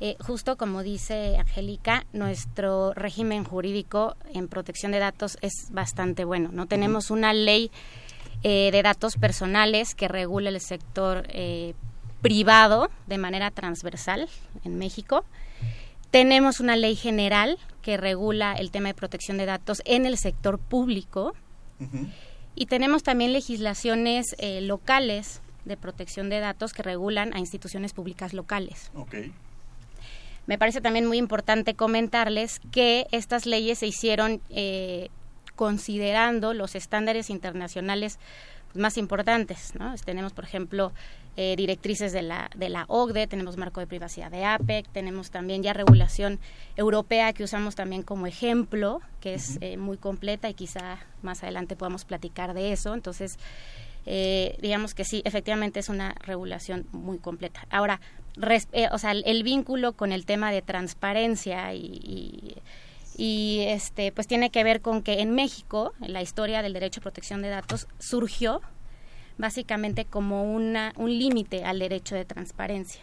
eh, 0.00 0.16
justo 0.20 0.56
como 0.56 0.82
dice 0.82 1.36
Angélica, 1.38 2.04
nuestro 2.12 2.92
régimen 2.94 3.44
jurídico 3.44 4.16
en 4.32 4.48
protección 4.48 4.92
de 4.92 4.98
datos 4.98 5.38
es 5.40 5.68
bastante 5.70 6.24
bueno. 6.24 6.50
No 6.52 6.66
tenemos 6.66 7.10
una 7.10 7.32
ley 7.32 7.70
eh, 8.42 8.70
de 8.72 8.82
datos 8.82 9.14
personales 9.14 9.94
que 9.94 10.08
regule 10.08 10.48
el 10.48 10.60
sector 10.60 11.26
eh, 11.28 11.74
privado 12.22 12.90
de 13.06 13.18
manera 13.18 13.52
transversal 13.52 14.28
en 14.64 14.78
México. 14.78 15.24
Tenemos 16.10 16.58
una 16.58 16.76
ley 16.76 16.96
general 16.96 17.58
que 17.80 17.96
regula 17.96 18.54
el 18.54 18.70
tema 18.70 18.88
de 18.88 18.94
protección 18.94 19.36
de 19.36 19.46
datos 19.46 19.80
en 19.84 20.06
el 20.06 20.18
sector 20.18 20.58
público. 20.58 21.34
Y 22.54 22.66
tenemos 22.66 23.02
también 23.02 23.32
legislaciones 23.32 24.34
eh, 24.38 24.60
locales 24.60 25.40
de 25.64 25.76
protección 25.76 26.28
de 26.28 26.40
datos 26.40 26.72
que 26.72 26.82
regulan 26.82 27.34
a 27.34 27.38
instituciones 27.38 27.92
públicas 27.92 28.32
locales. 28.32 28.90
Me 30.46 30.58
parece 30.58 30.80
también 30.80 31.06
muy 31.06 31.18
importante 31.18 31.74
comentarles 31.74 32.60
que 32.70 33.06
estas 33.12 33.46
leyes 33.46 33.78
se 33.78 33.86
hicieron 33.86 34.40
eh, 34.50 35.08
considerando 35.56 36.52
los 36.52 36.74
estándares 36.74 37.30
internacionales 37.30 38.18
más 38.74 38.98
importantes. 38.98 39.74
¿no? 39.78 39.94
Tenemos, 40.04 40.32
por 40.32 40.44
ejemplo, 40.44 40.92
eh, 41.36 41.54
directrices 41.56 42.12
de 42.12 42.22
la, 42.22 42.48
de 42.54 42.68
la 42.68 42.84
OCDE, 42.86 43.26
tenemos 43.26 43.56
marco 43.56 43.80
de 43.80 43.88
privacidad 43.88 44.30
de 44.30 44.44
APEC, 44.44 44.86
tenemos 44.88 45.30
también 45.30 45.64
ya 45.64 45.72
regulación 45.72 46.38
europea 46.76 47.32
que 47.32 47.42
usamos 47.42 47.74
también 47.74 48.02
como 48.04 48.28
ejemplo, 48.28 49.00
que 49.20 49.34
es 49.34 49.58
eh, 49.60 49.76
muy 49.76 49.96
completa 49.96 50.48
y 50.48 50.54
quizá 50.54 50.98
más 51.22 51.42
adelante 51.42 51.74
podamos 51.74 52.04
platicar 52.04 52.54
de 52.54 52.72
eso. 52.72 52.94
Entonces, 52.94 53.38
eh, 54.06 54.56
digamos 54.62 54.94
que 54.94 55.04
sí, 55.04 55.22
efectivamente 55.24 55.80
es 55.80 55.88
una 55.88 56.14
regulación 56.20 56.86
muy 56.92 57.18
completa. 57.18 57.66
Ahora, 57.68 58.00
o 58.92 58.98
sea, 58.98 59.10
el, 59.10 59.42
vínculo 59.42 59.94
con 59.94 60.12
el 60.12 60.26
tema 60.26 60.52
de 60.52 60.62
transparencia 60.62 61.74
y, 61.74 62.56
y 63.16 63.64
este 63.68 64.12
pues 64.12 64.26
tiene 64.26 64.50
que 64.50 64.64
ver 64.64 64.80
con 64.80 65.02
que 65.02 65.20
en 65.20 65.34
México 65.34 65.92
la 66.00 66.22
historia 66.22 66.62
del 66.62 66.72
derecho 66.72 67.00
a 67.00 67.02
protección 67.02 67.42
de 67.42 67.48
datos 67.48 67.86
surgió 67.98 68.60
básicamente 69.38 70.04
como 70.04 70.44
una, 70.44 70.92
un 70.96 71.10
límite 71.10 71.64
al 71.64 71.78
derecho 71.78 72.14
de 72.14 72.24
transparencia. 72.24 73.02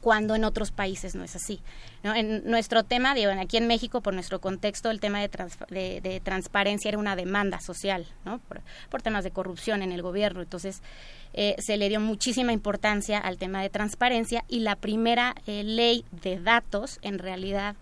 cuando 0.00 0.36
en 0.36 0.44
otros 0.44 0.70
países 0.70 1.16
no 1.16 1.24
es 1.24 1.34
así. 1.34 1.60
¿no? 2.04 2.14
En 2.14 2.48
nuestro 2.48 2.84
tema, 2.84 3.14
digo, 3.14 3.32
aquí 3.32 3.56
en 3.56 3.66
México, 3.66 4.00
por 4.00 4.14
nuestro 4.14 4.40
contexto, 4.40 4.90
el 4.90 5.00
tema 5.00 5.20
de, 5.20 6.00
de, 6.00 6.20
transparencia 6.20 6.88
era 6.88 6.98
una 6.98 7.16
demanda 7.16 7.60
social, 7.60 8.06
¿no? 8.24 8.40
por, 8.90 9.02
temas 9.02 9.24
de 9.24 9.32
corrupción 9.32 9.82
en 9.82 9.90
el 9.90 10.02
gobierno. 10.02 10.40
Entonces, 10.40 10.82
eh, 11.34 11.56
se 11.58 11.76
le 11.76 11.88
dio 11.88 12.00
muchísima 12.00 12.52
importancia 12.52 13.18
al 13.18 13.38
tema 13.38 13.60
de 13.60 13.70
transparencia 13.70 14.44
y 14.48 14.60
la 14.60 14.76
primera 14.76 15.34
eh, 15.46 15.64
ley 15.64 16.04
de 16.22 16.38
datos, 16.38 17.00
en 17.02 17.18
realidad, 17.18 17.74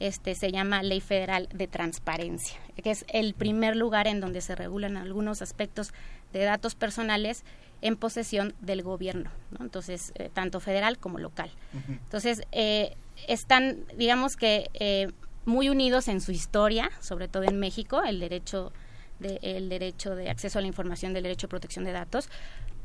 este, 0.00 0.34
se 0.34 0.50
llama 0.50 0.82
Ley 0.82 1.00
Federal 1.00 1.48
de 1.52 1.66
Transparencia, 1.66 2.58
que 2.82 2.90
es 2.90 3.04
el 3.08 3.34
primer 3.34 3.76
lugar 3.76 4.06
en 4.06 4.20
donde 4.20 4.40
se 4.40 4.54
regulan 4.54 4.96
algunos 4.96 5.42
aspectos 5.42 5.92
de 6.32 6.44
datos 6.44 6.74
personales 6.74 7.44
en 7.82 7.96
posesión 7.96 8.54
del 8.60 8.82
gobierno, 8.82 9.30
entonces 9.58 10.12
eh, 10.14 10.30
tanto 10.32 10.60
federal 10.60 10.98
como 10.98 11.18
local. 11.18 11.50
Entonces 11.88 12.42
eh, 12.52 12.96
están, 13.26 13.84
digamos 13.96 14.36
que 14.36 14.70
eh, 14.74 15.08
muy 15.46 15.68
unidos 15.68 16.08
en 16.08 16.20
su 16.20 16.32
historia, 16.32 16.90
sobre 17.00 17.28
todo 17.28 17.44
en 17.44 17.58
México, 17.58 18.02
el 18.02 18.20
derecho 18.20 18.72
de, 19.18 19.38
el 19.42 19.68
derecho 19.68 20.14
de 20.14 20.30
acceso 20.30 20.58
a 20.58 20.62
la 20.62 20.68
información, 20.68 21.12
del 21.14 21.22
derecho 21.22 21.46
de 21.46 21.50
protección 21.50 21.84
de 21.84 21.92
datos, 21.92 22.28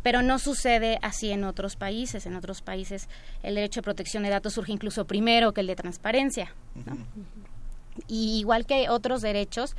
pero 0.02 0.22
no 0.22 0.40
sucede 0.40 1.00
así 1.02 1.32
en 1.32 1.44
otros 1.44 1.76
países. 1.76 2.26
En 2.26 2.36
otros 2.36 2.62
países 2.62 3.10
el 3.44 3.56
derecho 3.56 3.80
de 3.80 3.84
protección 3.84 4.24
de 4.24 4.30
datos 4.30 4.54
surge 4.54 4.72
incluso 4.72 5.06
primero 5.06 5.54
que 5.54 5.62
el 5.62 5.68
de 5.68 5.76
transparencia. 5.76 6.54
Y 8.08 8.40
igual 8.40 8.66
que 8.66 8.90
otros 8.90 9.22
derechos, 9.22 9.76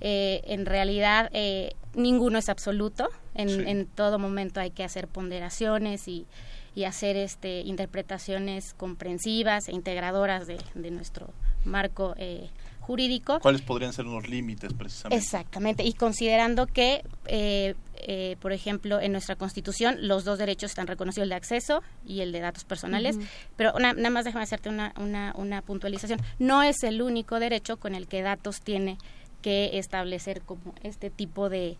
eh, 0.00 0.42
en 0.44 0.66
realidad 0.66 1.30
eh, 1.32 1.74
ninguno 1.94 2.38
es 2.38 2.48
absoluto. 2.48 3.08
En, 3.34 3.86
todo 3.86 4.18
momento 4.18 4.58
hay 4.58 4.70
que 4.70 4.82
hacer 4.82 5.06
ponderaciones 5.06 6.08
y, 6.08 6.26
hacer 6.86 7.16
este, 7.16 7.62
interpretaciones 7.62 8.72
comprensivas 8.74 9.68
e 9.68 9.72
integradoras 9.72 10.46
de, 10.46 10.90
nuestro 10.92 11.28
marco 11.64 12.14
eh, 12.18 12.50
jurídico. 12.88 13.38
¿Cuáles 13.40 13.60
podrían 13.60 13.92
ser 13.92 14.06
unos 14.06 14.28
límites 14.30 14.72
precisamente? 14.72 15.22
Exactamente, 15.22 15.82
y 15.84 15.92
considerando 15.92 16.66
que, 16.66 17.04
eh, 17.26 17.74
eh, 17.96 18.36
por 18.40 18.52
ejemplo, 18.52 18.98
en 18.98 19.12
nuestra 19.12 19.36
Constitución 19.36 20.08
los 20.08 20.24
dos 20.24 20.38
derechos 20.38 20.70
están 20.70 20.86
reconocidos, 20.86 21.24
el 21.24 21.28
de 21.28 21.34
acceso 21.34 21.82
y 22.06 22.20
el 22.20 22.32
de 22.32 22.40
datos 22.40 22.64
personales, 22.64 23.18
pero 23.56 23.74
nada 23.78 24.08
más 24.08 24.24
déjame 24.24 24.44
hacerte 24.44 24.70
una, 24.70 24.94
una, 24.98 25.34
una 25.36 25.60
puntualización. 25.60 26.18
No 26.38 26.62
es 26.62 26.82
el 26.82 27.02
único 27.02 27.38
derecho 27.38 27.76
con 27.76 27.94
el 27.94 28.06
que 28.06 28.22
datos 28.22 28.62
tiene 28.62 28.96
que 29.42 29.78
establecer 29.78 30.42
como 30.42 30.74
este 30.82 31.10
tipo 31.10 31.48
de, 31.48 31.76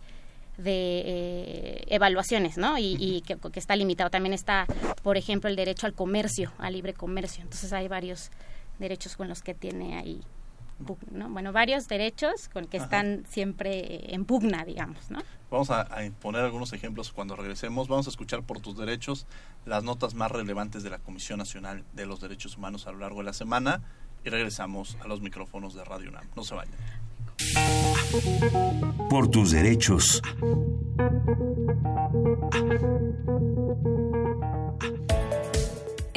de 0.57 1.03
eh, 1.05 1.85
evaluaciones, 1.89 2.59
¿no? 2.59 2.79
Y, 2.79 3.23
que, 3.27 3.37
que, 3.37 3.59
está 3.59 3.77
limitado. 3.77 4.11
También 4.11 4.35
está, 4.35 4.67
por 5.03 5.17
ejemplo, 5.17 5.49
el 5.49 5.57
derecho 5.57 5.87
al 5.87 5.95
comercio, 5.95 6.53
al 6.59 6.75
libre 6.75 6.95
comercio. 6.95 7.43
Entonces 7.43 7.73
hay 7.73 7.89
varios 7.89 8.31
derechos 8.79 9.17
con 9.17 9.29
los 9.29 9.43
que 9.43 9.55
tiene 9.55 9.97
ahí 9.97 10.21
bueno, 10.79 11.53
varios 11.53 11.89
derechos 11.89 12.49
con 12.49 12.67
que 12.67 12.77
están 12.77 13.25
siempre 13.29 14.15
en 14.15 14.25
pugna, 14.25 14.65
digamos, 14.65 15.11
¿no? 15.11 15.19
Vamos 15.51 15.71
a, 15.71 15.89
poner 16.21 16.43
algunos 16.43 16.73
ejemplos 16.73 17.13
cuando 17.13 17.35
regresemos. 17.35 17.89
Vamos 17.89 18.07
a 18.07 18.11
escuchar 18.11 18.43
por 18.43 18.61
tus 18.61 18.77
derechos 18.77 19.27
las 19.67 19.83
notas 19.83 20.15
más 20.15 20.31
relevantes 20.31 20.83
de 20.83 20.91
la 20.91 20.99
Comisión 20.99 21.39
Nacional 21.39 21.85
de 21.95 22.07
los 22.07 22.21
Derechos 22.21 22.57
Humanos 22.57 22.87
a 22.87 22.93
lo 22.93 22.99
largo 22.99 23.19
de 23.19 23.25
la 23.25 23.33
semana 23.33 23.83
y 24.25 24.31
regresamos 24.31 24.97
a 25.03 25.09
los 25.09 25.21
micrófonos 25.21 25.75
de 25.75 25.85
Radio 25.85 26.11
UNAM. 26.11 26.29
No 26.37 26.45
se 26.45 26.55
vayan. 26.55 26.75
Por 29.09 29.31
tus 29.31 29.51
derechos. 29.53 30.23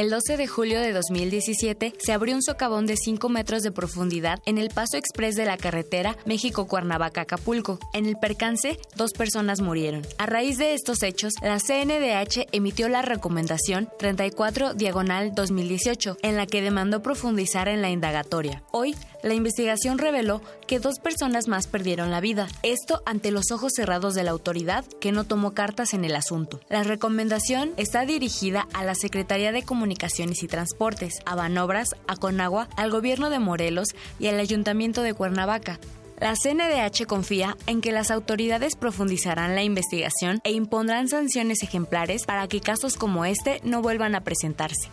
El 0.01 0.09
12 0.09 0.35
de 0.35 0.47
julio 0.47 0.81
de 0.81 0.93
2017 0.93 1.93
se 1.99 2.11
abrió 2.11 2.33
un 2.33 2.41
socavón 2.41 2.87
de 2.87 2.97
5 2.97 3.29
metros 3.29 3.61
de 3.61 3.71
profundidad 3.71 4.39
en 4.47 4.57
el 4.57 4.69
paso 4.69 4.97
express 4.97 5.35
de 5.35 5.45
la 5.45 5.57
carretera 5.57 6.17
México-Cuernavaca-Acapulco. 6.25 7.77
En 7.93 8.07
el 8.07 8.15
percance, 8.15 8.79
dos 8.95 9.11
personas 9.13 9.61
murieron. 9.61 10.01
A 10.17 10.25
raíz 10.25 10.57
de 10.57 10.73
estos 10.73 11.03
hechos, 11.03 11.33
la 11.43 11.59
CNDH 11.59 12.47
emitió 12.51 12.89
la 12.89 13.03
recomendación 13.03 13.89
34 13.99 14.73
diagonal 14.73 15.33
2018, 15.35 16.17
en 16.23 16.35
la 16.35 16.47
que 16.47 16.63
demandó 16.63 17.03
profundizar 17.03 17.67
en 17.67 17.83
la 17.83 17.91
indagatoria. 17.91 18.63
Hoy, 18.71 18.95
la 19.23 19.33
investigación 19.33 19.97
reveló 19.97 20.41
que 20.67 20.79
dos 20.79 20.99
personas 20.99 21.47
más 21.47 21.67
perdieron 21.67 22.11
la 22.11 22.21
vida, 22.21 22.47
esto 22.63 23.01
ante 23.05 23.31
los 23.31 23.51
ojos 23.51 23.73
cerrados 23.75 24.15
de 24.15 24.23
la 24.23 24.31
autoridad 24.31 24.85
que 24.99 25.11
no 25.11 25.23
tomó 25.25 25.53
cartas 25.53 25.93
en 25.93 26.05
el 26.05 26.15
asunto. 26.15 26.59
La 26.69 26.83
recomendación 26.83 27.71
está 27.77 28.05
dirigida 28.05 28.67
a 28.73 28.83
la 28.83 28.95
Secretaría 28.95 29.51
de 29.51 29.63
Comunicaciones 29.63 30.43
y 30.43 30.47
Transportes, 30.47 31.19
a 31.25 31.35
Banobras, 31.35 31.89
a 32.07 32.15
Conagua, 32.15 32.67
al 32.77 32.91
Gobierno 32.91 33.29
de 33.29 33.39
Morelos 33.39 33.89
y 34.19 34.27
al 34.27 34.39
Ayuntamiento 34.39 35.01
de 35.01 35.13
Cuernavaca. 35.13 35.79
La 36.19 36.35
CNDH 36.35 37.07
confía 37.07 37.57
en 37.65 37.81
que 37.81 37.91
las 37.91 38.11
autoridades 38.11 38.75
profundizarán 38.75 39.55
la 39.55 39.63
investigación 39.63 40.39
e 40.43 40.51
impondrán 40.51 41.07
sanciones 41.07 41.63
ejemplares 41.63 42.25
para 42.25 42.47
que 42.47 42.61
casos 42.61 42.95
como 42.95 43.25
este 43.25 43.59
no 43.63 43.81
vuelvan 43.81 44.13
a 44.13 44.21
presentarse. 44.21 44.89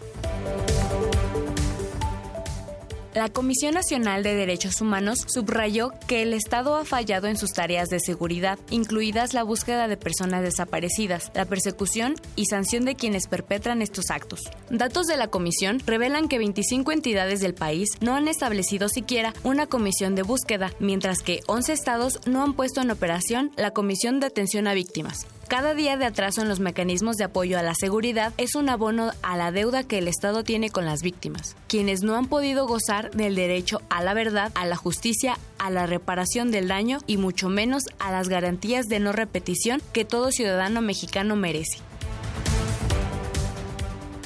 La 3.18 3.30
Comisión 3.30 3.75
Nacional 3.75 4.22
de 4.22 4.37
Derechos 4.37 4.80
Humanos 4.80 5.25
subrayó 5.26 5.90
que 6.06 6.22
el 6.22 6.32
Estado 6.32 6.76
ha 6.76 6.84
fallado 6.84 7.26
en 7.26 7.37
sus 7.37 7.52
tareas 7.52 7.88
de 7.88 7.98
seguridad, 7.98 8.60
incluidas 8.70 9.34
la 9.34 9.42
búsqueda 9.42 9.88
de 9.88 9.96
personas 9.96 10.42
desaparecidas, 10.42 11.32
la 11.34 11.44
persecución 11.44 12.14
y 12.37 12.46
sanción 12.46 12.84
de 12.84 12.94
quienes 12.94 13.26
perpetran 13.26 13.82
estos 13.82 14.12
actos. 14.12 14.43
Datos 14.71 15.08
de 15.08 15.16
la 15.16 15.26
comisión 15.26 15.80
revelan 15.84 16.28
que 16.28 16.38
25 16.38 16.93
entidades 16.93 17.40
del 17.40 17.54
país 17.54 17.88
no 18.00 18.14
han 18.14 18.28
establecido 18.28 18.88
siquiera 18.88 19.34
una 19.43 19.66
comisión 19.66 20.14
de 20.14 20.23
búsqueda, 20.23 20.73
mientras 20.78 21.25
que 21.25 21.40
11 21.49 21.73
estados 21.73 22.21
no 22.25 22.45
han 22.45 22.54
puesto 22.54 22.82
en 22.82 22.93
operación 22.93 23.50
la 23.56 23.73
Comisión 23.73 24.21
de 24.21 24.26
Atención 24.26 24.69
a 24.69 24.75
Víctimas. 24.75 25.26
Cada 25.49 25.73
día 25.73 25.97
de 25.97 26.04
atraso 26.04 26.43
en 26.43 26.49
los 26.50 26.61
mecanismos 26.61 27.17
de 27.17 27.25
apoyo 27.25 27.58
a 27.58 27.63
la 27.63 27.73
seguridad 27.75 28.34
es 28.37 28.54
un 28.54 28.69
abono 28.69 29.13
a 29.23 29.34
la 29.39 29.50
deuda 29.50 29.82
que 29.82 29.97
el 29.97 30.06
Estado 30.06 30.45
tiene 30.45 30.69
con 30.69 30.84
las 30.84 31.00
víctimas, 31.00 31.56
quienes 31.69 32.02
no 32.02 32.17
han 32.17 32.26
podido 32.26 32.67
gozar 32.67 33.11
del 33.13 33.34
derecho 33.34 33.80
a 33.89 34.02
la 34.02 34.13
verdad, 34.13 34.52
a 34.54 34.67
la 34.67 34.76
justicia, 34.76 35.39
a 35.58 35.71
la 35.71 35.87
reparación 35.87 36.50
del 36.50 36.69
daño 36.69 36.99
y 37.06 37.17
mucho 37.17 37.49
menos 37.49 37.84
a 37.99 38.13
las 38.13 38.28
garantías 38.28 38.89
de 38.89 39.00
no 39.00 39.13
repetición 39.13 39.80
que 39.95 40.04
todo 40.04 40.32
ciudadano 40.32 40.82
mexicano 40.82 41.34
merece. 41.34 41.78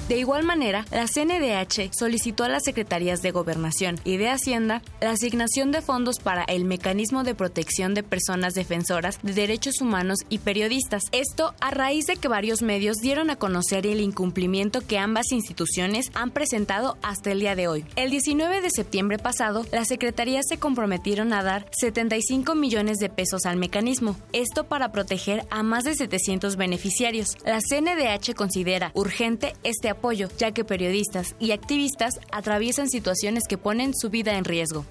De 0.09 0.19
igual 0.19 0.43
manera, 0.43 0.85
la 0.91 1.07
CNDH 1.07 1.93
solicitó 1.97 2.43
a 2.43 2.49
las 2.49 2.65
Secretarías 2.65 3.23
de 3.23 3.31
Gobernación 3.31 4.01
y 4.05 4.17
de 4.17 4.31
Hacienda 4.31 4.83
la 5.01 5.13
asignación 5.13 5.71
de 5.71 5.81
fondos 5.81 6.19
para 6.19 6.43
el 6.45 6.65
mecanismo 6.65 7.23
de 7.23 7.37
protección 7.37 7.95
de 7.95 8.03
personas 8.03 8.55
defensoras 8.55 9.21
de 9.23 9.33
derechos 9.33 9.81
humanos 9.81 10.19
y 10.29 10.39
periodistas. 10.39 11.05
Esto 11.13 11.55
a 11.61 11.71
raíz 11.71 12.07
de 12.07 12.17
que 12.17 12.27
varios 12.27 12.63
medios 12.63 12.97
dieron 12.97 13.31
a 13.31 13.37
conocer 13.37 13.87
el 13.87 14.01
incumplimiento 14.01 14.81
que 14.81 14.99
ambas 14.99 15.31
instituciones 15.31 16.11
han 16.15 16.33
presentado 16.33 16.99
hasta 17.03 17.31
el 17.31 17.39
día 17.39 17.55
de 17.55 17.69
hoy. 17.69 17.85
El 17.95 18.11
19 18.11 18.61
de 18.61 18.71
septiembre 18.71 19.19
pasado, 19.19 19.65
las 19.71 19.87
secretarías 19.87 20.47
se 20.49 20.59
comprometieron 20.59 21.33
a 21.33 21.45
dar 21.45 21.67
75 21.71 22.57
millones 22.57 22.99
de 22.99 23.09
pesos 23.09 23.47
al 23.47 23.57
mecanismo, 23.57 24.17
esto 24.33 24.65
para 24.65 24.91
proteger 24.91 25.47
a 25.51 25.63
más 25.63 25.85
de 25.85 25.95
700 25.95 26.57
beneficiarios. 26.57 27.37
La 27.47 27.61
CNDH 27.61 28.35
considera 28.35 28.91
urgente 28.95 29.55
este 29.63 29.92
apoyo 29.93 30.29
ya 30.37 30.53
que 30.53 30.65
periodistas 30.65 31.35
y 31.39 31.53
activistas 31.53 32.21
atraviesan 32.31 32.89
situaciones 32.89 33.45
que 33.49 33.57
ponen 33.57 33.95
su 33.95 34.11
vida 34.11 34.37
en 34.37 34.45
riesgo. 34.45 34.85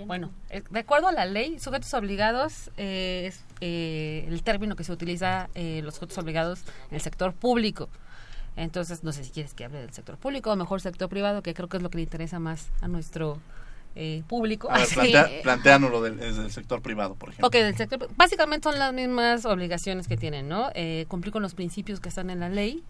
bueno 0.06 0.30
eh, 0.48 0.62
de 0.70 0.78
acuerdo 0.78 1.08
a 1.08 1.12
la 1.12 1.26
ley, 1.26 1.58
sujetos 1.58 1.92
obligados 1.92 2.70
eh, 2.78 3.24
es 3.26 3.44
el 3.60 4.42
término 4.42 4.74
que 4.74 4.84
se 4.84 4.92
utiliza 4.92 5.50
los 5.54 5.94
sujetos 5.94 6.16
obligados 6.16 6.64
en 6.88 6.94
el 6.94 7.00
sector 7.02 7.34
público. 7.34 7.90
Entonces, 8.56 9.04
no 9.04 9.12
sé 9.12 9.24
si 9.24 9.30
quieres 9.30 9.54
que 9.54 9.64
hable 9.64 9.80
del 9.80 9.92
sector 9.92 10.16
público 10.16 10.50
o 10.50 10.56
mejor 10.56 10.80
sector 10.80 11.08
privado, 11.08 11.42
que 11.42 11.54
creo 11.54 11.68
que 11.68 11.76
es 11.76 11.82
lo 11.82 11.90
que 11.90 11.98
le 11.98 12.04
interesa 12.04 12.38
más 12.38 12.70
a 12.80 12.88
nuestro 12.88 13.38
eh, 13.94 14.22
público. 14.26 14.70
A 14.70 14.78
ver, 14.78 14.88
plantea, 14.88 15.30
planteándolo 15.42 16.02
del, 16.02 16.16
desde 16.18 16.42
el 16.42 16.50
sector 16.50 16.82
privado, 16.82 17.14
por 17.14 17.30
ejemplo. 17.30 17.48
Ok, 17.48 17.54
del 17.54 17.76
sector, 17.76 18.08
básicamente 18.16 18.68
son 18.70 18.78
las 18.78 18.92
mismas 18.92 19.44
obligaciones 19.44 20.08
que 20.08 20.16
tienen, 20.16 20.48
¿no? 20.48 20.70
Eh, 20.74 21.06
cumplir 21.08 21.32
con 21.32 21.42
los 21.42 21.54
principios 21.54 22.00
que 22.00 22.08
están 22.08 22.30
en 22.30 22.40
la 22.40 22.48
ley, 22.48 22.82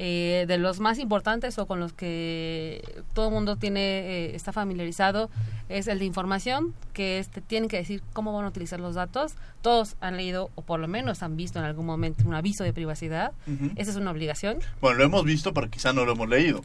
eh, 0.00 0.44
de 0.46 0.58
los 0.58 0.78
más 0.78 1.00
importantes 1.00 1.58
o 1.58 1.66
con 1.66 1.80
los 1.80 1.92
que 1.92 3.02
todo 3.14 3.28
el 3.28 3.34
mundo 3.34 3.56
tiene 3.56 3.80
eh, 3.80 4.36
está 4.36 4.52
familiarizado 4.52 5.28
es 5.68 5.88
el 5.88 5.98
de 5.98 6.04
información, 6.04 6.72
que 6.92 7.18
este, 7.18 7.40
tienen 7.40 7.68
que 7.68 7.78
decir 7.78 8.00
cómo 8.12 8.32
van 8.32 8.44
a 8.44 8.48
utilizar 8.48 8.78
los 8.78 8.94
datos. 8.94 9.34
Todos 9.60 9.96
han 10.00 10.16
leído 10.16 10.50
o 10.54 10.62
por 10.62 10.78
lo 10.78 10.86
menos 10.86 11.24
han 11.24 11.36
visto 11.36 11.58
en 11.58 11.64
algún 11.64 11.84
momento 11.84 12.22
un 12.26 12.34
aviso 12.34 12.62
de 12.62 12.72
privacidad. 12.72 13.32
Esa 13.76 13.90
es 13.90 13.96
una 13.96 14.12
obligación. 14.12 14.60
Bueno, 14.80 14.98
lo 14.98 15.04
hemos 15.04 15.24
visto, 15.24 15.52
pero 15.52 15.68
quizá 15.68 15.92
no 15.92 16.04
lo 16.04 16.12
hemos 16.12 16.28
leído. 16.28 16.62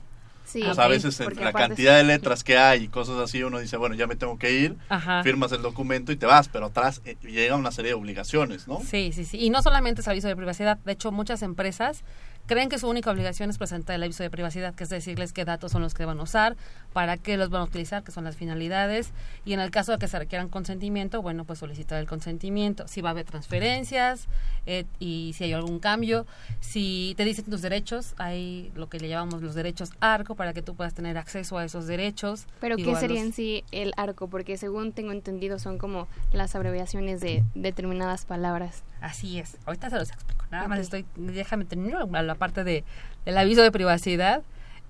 Sí, 0.54 0.62
sea, 0.76 0.84
a 0.84 0.88
veces 0.88 1.20
la 1.20 1.52
cantidad 1.52 1.98
de 1.98 2.04
letras 2.04 2.44
que 2.44 2.60
hay 2.60 2.84
y 2.84 2.88
cosas 2.88 3.18
así, 3.18 3.42
uno 3.42 3.58
dice, 3.58 3.76
bueno, 3.76 3.96
ya 3.96 4.06
me 4.06 4.16
tengo 4.16 4.38
que 4.38 4.52
ir, 4.52 4.78
Ajá. 4.88 5.24
firmas 5.24 5.52
el 5.52 5.63
documento 5.63 6.12
y 6.12 6.16
te 6.16 6.28
vas, 6.28 6.48
pero 6.48 6.68
atrás 6.68 7.02
eh, 7.06 7.18
llega 7.24 7.56
una 7.56 7.72
serie 7.72 7.89
de 7.89 7.96
obligaciones, 7.96 8.68
¿no? 8.68 8.80
Sí, 8.80 9.12
sí, 9.13 9.26
sí. 9.26 9.39
Y 9.44 9.50
no 9.50 9.63
solamente 9.63 10.02
es 10.02 10.08
aviso 10.08 10.28
de 10.28 10.36
privacidad. 10.36 10.78
De 10.86 10.92
hecho, 10.92 11.12
muchas 11.12 11.42
empresas 11.42 12.04
creen 12.46 12.70
que 12.70 12.78
su 12.78 12.90
única 12.90 13.10
obligación 13.12 13.50
es 13.50 13.58
presentar 13.58 13.96
el 13.96 14.04
aviso 14.04 14.22
de 14.24 14.30
privacidad, 14.30 14.76
que 14.76 14.84
es 14.84 14.90
decirles 14.90 15.32
qué 15.34 15.46
datos 15.46 15.72
son 15.72 15.82
los 15.82 15.94
que 15.94 16.06
van 16.06 16.20
a 16.20 16.24
usar, 16.24 16.56
para 16.92 17.18
qué 17.18 17.38
los 17.38 17.50
van 17.50 17.62
a 17.62 17.66
utilizar, 17.66 18.04
qué 18.04 18.12
son 18.12 18.24
las 18.26 18.36
finalidades. 18.36 19.12
Y 19.46 19.54
en 19.54 19.60
el 19.60 19.72
caso 19.72 19.92
de 19.94 19.98
que 19.98 20.08
se 20.08 20.20
requieran 20.20 20.50
consentimiento, 20.50 21.22
bueno, 21.22 21.46
pues 21.46 21.60
solicitar 21.60 22.00
el 22.00 22.08
consentimiento. 22.08 22.88
Si 22.88 23.02
va 23.02 23.10
a 23.10 23.12
haber 23.12 23.26
transferencias 23.26 24.28
eh, 24.66 24.86
y 25.00 25.34
si 25.38 25.46
hay 25.46 25.54
algún 25.54 25.80
cambio. 25.80 26.26
Si 26.60 27.14
te 27.18 27.26
dicen 27.26 27.46
tus 27.46 27.62
derechos, 27.62 28.14
hay 28.18 28.72
lo 28.76 28.88
que 28.90 29.00
le 29.00 29.08
llamamos 29.10 29.42
los 29.42 29.56
derechos 29.56 29.92
ARCO 30.00 30.36
para 30.36 30.54
que 30.54 30.62
tú 30.62 30.76
puedas 30.76 30.94
tener 30.94 31.18
acceso 31.18 31.58
a 31.58 31.66
esos 31.66 31.88
derechos. 31.88 32.46
Pero 32.60 32.76
¿qué 32.78 32.96
sería 32.96 33.20
los- 33.20 33.28
en 33.28 33.34
sí 33.34 33.64
el 33.72 33.94
arco? 33.98 34.28
Porque 34.28 34.58
según 34.58 34.92
tengo 34.92 35.12
entendido 35.12 35.60
son 35.60 35.78
como 35.78 36.08
las 36.32 36.56
abreviaciones 36.56 37.22
de 37.22 37.44
determinadas 37.56 38.26
palabras. 38.26 38.84
Así 39.04 39.38
es. 39.38 39.58
Ahorita 39.66 39.89
se 39.89 39.98
los 39.98 40.10
explico. 40.10 40.46
Nada 40.50 40.68
más 40.70 40.80
estoy, 40.80 41.06
déjame 41.18 41.66
terminar 41.66 42.08
la, 42.10 42.24
la 42.24 42.36
parte 42.36 42.63
de, 42.63 42.86
del 43.26 43.38
aviso 43.38 43.62
de 43.62 43.70
privacidad, 43.70 44.44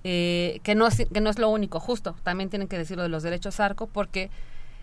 eh, 0.04 0.60
que, 0.62 0.76
no 0.76 0.86
es, 0.86 1.04
que 1.12 1.20
no 1.20 1.30
es 1.30 1.38
lo 1.40 1.48
único, 1.48 1.80
justo. 1.80 2.14
También 2.22 2.48
tienen 2.48 2.68
que 2.68 2.78
decir 2.78 2.96
lo 2.96 3.02
de 3.02 3.08
los 3.08 3.24
derechos 3.24 3.58
ARCO, 3.58 3.88
porque 3.88 4.30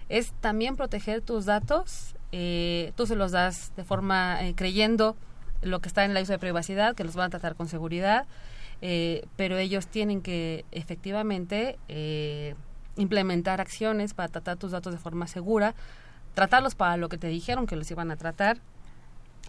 es 0.09 0.33
también 0.41 0.75
proteger 0.75 1.21
tus 1.21 1.45
datos. 1.45 2.15
eh, 2.33 2.91
tú 2.97 3.07
se 3.07 3.15
los 3.15 3.31
das 3.31 3.71
de 3.77 3.85
forma 3.85 4.45
eh, 4.45 4.53
creyendo 4.53 5.15
lo 5.61 5.79
que 5.79 5.87
está 5.87 6.03
en 6.03 6.11
el 6.11 6.17
aviso 6.17 6.33
de 6.33 6.39
privacidad, 6.39 6.93
que 6.93 7.05
los 7.05 7.15
van 7.15 7.27
a 7.27 7.29
tratar 7.29 7.55
con 7.55 7.69
seguridad, 7.69 8.25
eh, 8.81 9.25
pero 9.37 9.57
ellos 9.57 9.87
tienen 9.87 10.21
que 10.21 10.65
efectivamente 10.71 11.77
eh, 11.87 12.55
implementar 12.97 13.61
acciones 13.61 14.13
para 14.13 14.27
tratar 14.27 14.57
tus 14.57 14.71
datos 14.71 14.91
de 14.91 14.99
forma 14.99 15.27
segura, 15.27 15.73
tratarlos 16.33 16.75
para 16.75 16.97
lo 16.97 17.07
que 17.07 17.17
te 17.17 17.27
dijeron 17.27 17.65
que 17.65 17.77
los 17.77 17.89
iban 17.91 18.11
a 18.11 18.17
tratar 18.17 18.57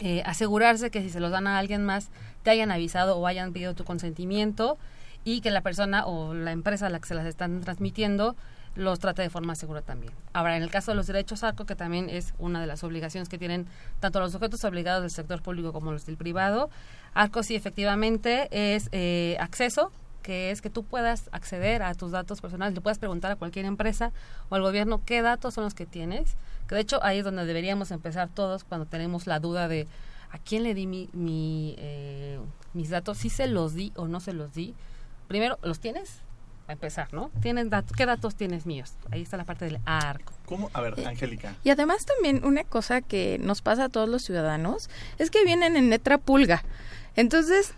eh, 0.00 0.22
asegurarse 0.24 0.90
que 0.90 1.02
si 1.02 1.10
se 1.10 1.20
los 1.20 1.30
dan 1.30 1.46
a 1.46 1.58
alguien 1.58 1.84
más 1.84 2.08
te 2.42 2.50
hayan 2.50 2.70
avisado 2.70 3.18
o 3.18 3.26
hayan 3.26 3.52
pedido 3.52 3.74
tu 3.74 3.84
consentimiento 3.84 4.78
y 5.24 5.40
que 5.40 5.50
la 5.50 5.60
persona 5.60 6.06
o 6.06 6.34
la 6.34 6.52
empresa 6.52 6.86
a 6.86 6.90
la 6.90 6.98
que 6.98 7.06
se 7.06 7.14
las 7.14 7.26
están 7.26 7.60
transmitiendo 7.60 8.34
los 8.74 8.98
trate 8.98 9.22
de 9.22 9.30
forma 9.30 9.54
segura 9.54 9.82
también. 9.82 10.12
Ahora, 10.32 10.56
en 10.56 10.62
el 10.62 10.70
caso 10.70 10.92
de 10.92 10.96
los 10.96 11.06
derechos 11.06 11.42
ARCO, 11.42 11.66
que 11.66 11.76
también 11.76 12.08
es 12.08 12.32
una 12.38 12.60
de 12.60 12.66
las 12.66 12.82
obligaciones 12.84 13.28
que 13.28 13.38
tienen 13.38 13.66
tanto 14.00 14.20
los 14.20 14.32
sujetos 14.32 14.64
obligados 14.64 15.02
del 15.02 15.10
sector 15.10 15.42
público 15.42 15.72
como 15.72 15.92
los 15.92 16.06
del 16.06 16.16
privado, 16.16 16.70
ARCO 17.14 17.42
sí 17.42 17.54
efectivamente 17.54 18.48
es 18.50 18.88
eh, 18.92 19.36
acceso, 19.40 19.92
que 20.22 20.50
es 20.50 20.62
que 20.62 20.70
tú 20.70 20.84
puedas 20.84 21.28
acceder 21.32 21.82
a 21.82 21.94
tus 21.94 22.12
datos 22.12 22.40
personales, 22.40 22.74
le 22.74 22.80
puedas 22.80 22.98
preguntar 22.98 23.32
a 23.32 23.36
cualquier 23.36 23.66
empresa 23.66 24.12
o 24.48 24.54
al 24.54 24.62
gobierno 24.62 25.02
qué 25.04 25.20
datos 25.20 25.54
son 25.54 25.64
los 25.64 25.74
que 25.74 25.84
tienes, 25.84 26.36
que 26.72 26.76
de 26.76 26.80
hecho 26.80 27.04
ahí 27.04 27.18
es 27.18 27.24
donde 27.24 27.44
deberíamos 27.44 27.90
empezar 27.90 28.30
todos 28.30 28.64
cuando 28.64 28.86
tenemos 28.86 29.26
la 29.26 29.40
duda 29.40 29.68
de 29.68 29.86
a 30.30 30.38
quién 30.38 30.62
le 30.62 30.72
di 30.72 30.86
mi, 30.86 31.10
mi, 31.12 31.74
eh, 31.76 32.40
mis 32.72 32.88
datos, 32.88 33.18
si 33.18 33.28
se 33.28 33.46
los 33.46 33.74
di 33.74 33.92
o 33.94 34.08
no 34.08 34.20
se 34.20 34.32
los 34.32 34.54
di. 34.54 34.74
Primero, 35.28 35.58
¿los 35.62 35.80
tienes? 35.80 36.22
A 36.68 36.72
empezar, 36.72 37.12
¿no? 37.12 37.30
¿Tienes 37.42 37.68
datos? 37.68 37.92
¿Qué 37.94 38.06
datos 38.06 38.36
tienes 38.36 38.64
míos? 38.64 38.94
Ahí 39.10 39.20
está 39.20 39.36
la 39.36 39.44
parte 39.44 39.66
del 39.66 39.80
ARCO. 39.84 40.32
¿Cómo? 40.46 40.70
A 40.72 40.80
ver, 40.80 40.94
Angélica. 41.06 41.54
Y 41.62 41.68
además 41.68 42.06
también 42.06 42.42
una 42.42 42.64
cosa 42.64 43.02
que 43.02 43.38
nos 43.38 43.60
pasa 43.60 43.84
a 43.84 43.88
todos 43.90 44.08
los 44.08 44.22
ciudadanos 44.22 44.88
es 45.18 45.30
que 45.30 45.44
vienen 45.44 45.76
en 45.76 45.90
letra 45.90 46.16
pulga. 46.16 46.64
Entonces, 47.16 47.74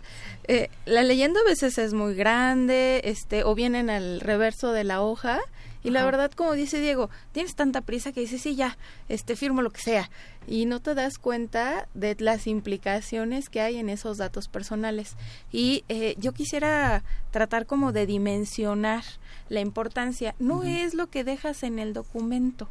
eh, 0.47 0.69
la 0.85 1.03
leyenda 1.03 1.41
a 1.41 1.49
veces 1.49 1.77
es 1.79 1.93
muy 1.93 2.15
grande, 2.15 3.01
este, 3.03 3.43
o 3.43 3.55
vienen 3.55 3.89
al 3.89 4.21
reverso 4.21 4.71
de 4.71 4.85
la 4.85 5.01
hoja, 5.01 5.41
y 5.85 5.91
la 5.91 5.99
Ajá. 5.99 6.05
verdad, 6.07 6.31
como 6.31 6.53
dice 6.53 6.81
Diego, 6.81 7.11
tienes 7.31 7.55
tanta 7.55 7.81
prisa 7.81 8.11
que 8.11 8.19
dices, 8.19 8.41
sí, 8.41 8.55
ya, 8.55 8.77
este, 9.07 9.35
firmo 9.35 9.61
lo 9.61 9.69
que 9.69 9.81
sea, 9.81 10.09
y 10.47 10.65
no 10.65 10.81
te 10.81 10.95
das 10.95 11.19
cuenta 11.19 11.87
de 11.93 12.15
las 12.19 12.47
implicaciones 12.47 13.49
que 13.49 13.61
hay 13.61 13.77
en 13.77 13.89
esos 13.89 14.17
datos 14.17 14.47
personales. 14.47 15.15
Y 15.51 15.85
eh, 15.87 16.15
yo 16.17 16.33
quisiera 16.33 17.03
tratar 17.29 17.67
como 17.67 17.91
de 17.91 18.07
dimensionar 18.07 19.03
la 19.47 19.59
importancia. 19.59 20.33
No 20.39 20.63
es 20.63 20.95
lo 20.95 21.07
que 21.07 21.23
dejas 21.23 21.61
en 21.61 21.77
el 21.77 21.93
documento 21.93 22.67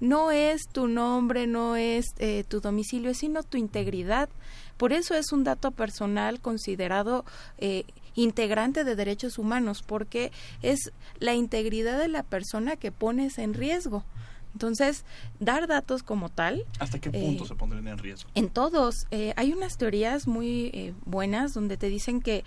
no 0.00 0.30
es 0.30 0.62
tu 0.72 0.88
nombre, 0.88 1.46
no 1.46 1.76
es 1.76 2.04
eh, 2.18 2.44
tu 2.46 2.60
domicilio, 2.60 3.14
sino 3.14 3.42
tu 3.42 3.56
integridad. 3.56 4.28
Por 4.76 4.92
eso 4.92 5.14
es 5.14 5.32
un 5.32 5.44
dato 5.44 5.70
personal 5.70 6.40
considerado 6.40 7.24
eh, 7.58 7.84
integrante 8.16 8.82
de 8.82 8.96
derechos 8.96 9.38
humanos, 9.38 9.82
porque 9.82 10.32
es 10.62 10.92
la 11.18 11.34
integridad 11.34 11.98
de 11.98 12.08
la 12.08 12.24
persona 12.24 12.76
que 12.76 12.90
pones 12.90 13.38
en 13.38 13.54
riesgo. 13.54 14.04
Entonces, 14.52 15.04
dar 15.38 15.66
datos 15.66 16.02
como 16.02 16.30
tal. 16.30 16.64
¿Hasta 16.78 16.98
qué 16.98 17.10
eh, 17.12 17.20
punto 17.20 17.44
se 17.44 17.54
pondrían 17.54 17.88
en 17.88 17.98
riesgo? 17.98 18.30
en 18.34 18.48
todos. 18.48 19.06
Eh, 19.10 19.34
hay 19.36 19.52
unas 19.52 19.76
teorías 19.76 20.26
muy 20.26 20.70
eh, 20.72 20.94
buenas 21.04 21.52
donde 21.52 21.76
te 21.76 21.88
dicen 21.88 22.22
que 22.22 22.42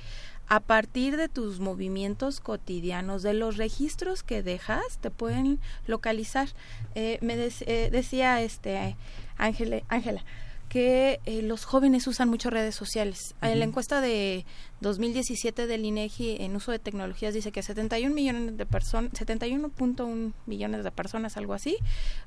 a 0.50 0.60
partir 0.60 1.16
de 1.16 1.30
tus 1.30 1.60
movimientos 1.60 2.40
cotidianos, 2.40 3.22
de 3.22 3.36
los 3.36 3.58
registros 3.58 4.24
que 4.24 4.42
dejas, 4.42 4.98
te 5.00 5.12
pueden 5.12 5.60
localizar. 5.86 6.50
Eh, 6.96 7.20
me 7.22 7.36
eh, 7.36 7.90
decía 7.92 8.42
este 8.42 8.98
Ángela 9.38 10.24
que 10.70 11.20
eh, 11.26 11.42
los 11.42 11.66
jóvenes 11.66 12.06
usan 12.08 12.30
mucho 12.30 12.52
redes 12.52 12.76
sociales. 12.76 13.36
En 13.42 13.58
la 13.58 13.66
encuesta 13.66 14.02
de 14.02 14.46
2017 14.82 15.66
del 15.66 15.84
INEGI 15.84 16.38
en 16.40 16.56
uso 16.56 16.72
de 16.72 16.78
tecnologías 16.78 17.34
dice 17.34 17.52
que 17.52 17.64
71 17.64 18.14
millones 18.14 18.56
de 18.56 18.66
personas, 18.68 19.12
71.1 19.14 20.34
millones 20.46 20.84
de 20.84 20.92
personas, 20.92 21.38
algo 21.38 21.56
así, 21.56 21.78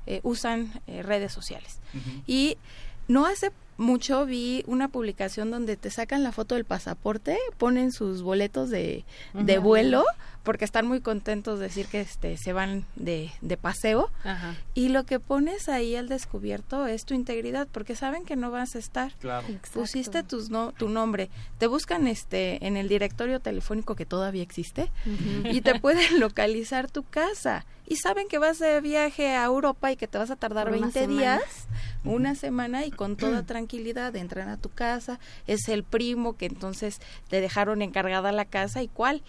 eh, 0.05 0.19
usan 0.23 0.73
eh, 0.87 1.01
redes 1.01 1.31
sociales. 1.31 1.79
Y 2.27 2.57
no 3.07 3.25
hace 3.25 3.51
mucho 3.77 4.25
vi 4.25 4.63
una 4.67 4.89
publicación 4.89 5.49
donde 5.49 5.77
te 5.77 5.89
sacan 5.89 6.23
la 6.23 6.31
foto 6.31 6.55
del 6.55 6.65
pasaporte, 6.65 7.37
ponen 7.57 7.91
sus 7.91 8.21
boletos 8.21 8.69
de, 8.69 9.05
de 9.33 9.57
vuelo, 9.57 10.03
porque 10.43 10.65
están 10.65 10.87
muy 10.87 10.99
contentos 11.01 11.59
de 11.59 11.67
decir 11.67 11.87
que 11.87 12.01
este, 12.01 12.37
se 12.37 12.53
van 12.53 12.85
de, 12.95 13.31
de 13.41 13.57
paseo. 13.57 14.11
Ajá. 14.23 14.55
Y 14.73 14.89
lo 14.89 15.05
que 15.05 15.19
pones 15.19 15.69
ahí 15.69 15.95
al 15.95 16.09
descubierto 16.09 16.85
es 16.85 17.05
tu 17.05 17.13
integridad, 17.13 17.67
porque 17.71 17.95
saben 17.95 18.25
que 18.25 18.35
no 18.35 18.51
vas 18.51 18.75
a 18.75 18.79
estar. 18.79 19.13
Claro. 19.19 19.47
Pusiste 19.73 20.23
tus 20.23 20.49
no, 20.49 20.73
tu 20.73 20.89
nombre, 20.89 21.29
te 21.57 21.67
buscan 21.67 22.07
este 22.07 22.65
en 22.65 22.77
el 22.77 22.89
directorio 22.89 23.39
telefónico 23.39 23.95
que 23.95 24.05
todavía 24.05 24.43
existe 24.43 24.91
y 25.45 25.61
te 25.61 25.79
pueden 25.79 26.19
localizar 26.19 26.91
tu 26.91 27.03
casa 27.03 27.65
y 27.85 27.97
saben 27.97 28.27
que 28.27 28.37
vas 28.37 28.59
de 28.59 28.79
viaje 28.81 29.35
a 29.35 29.45
Europa 29.45 29.91
y 29.91 29.95
que 29.95 30.07
te 30.07 30.17
vas 30.17 30.31
a 30.31 30.35
tardar 30.35 30.67
Por 30.67 30.77
una 30.77 30.87
20 30.87 30.99
semana. 30.99 31.19
días, 31.19 31.67
una 32.03 32.35
semana 32.35 32.85
y 32.85 32.91
con 32.91 33.17
toda 33.17 33.43
tranquilidad 33.45 34.15
entran 34.15 34.49
a 34.49 34.57
tu 34.57 34.69
casa, 34.69 35.19
es 35.47 35.67
el 35.67 35.83
primo 35.83 36.37
que 36.37 36.45
entonces 36.45 36.99
te 37.29 37.41
dejaron 37.41 37.81
encargada 37.81 38.31
la 38.31 38.45
casa 38.45 38.81
y 38.81 38.87
cuál. 38.87 39.21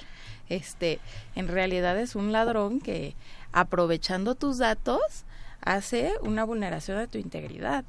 Este, 0.48 1.00
en 1.34 1.48
realidad 1.48 1.98
es 1.98 2.14
un 2.14 2.32
ladrón 2.32 2.80
que 2.80 3.14
aprovechando 3.52 4.34
tus 4.34 4.58
datos 4.58 5.00
hace 5.60 6.12
una 6.22 6.44
vulneración 6.44 6.98
de 6.98 7.06
tu 7.06 7.18
integridad. 7.18 7.84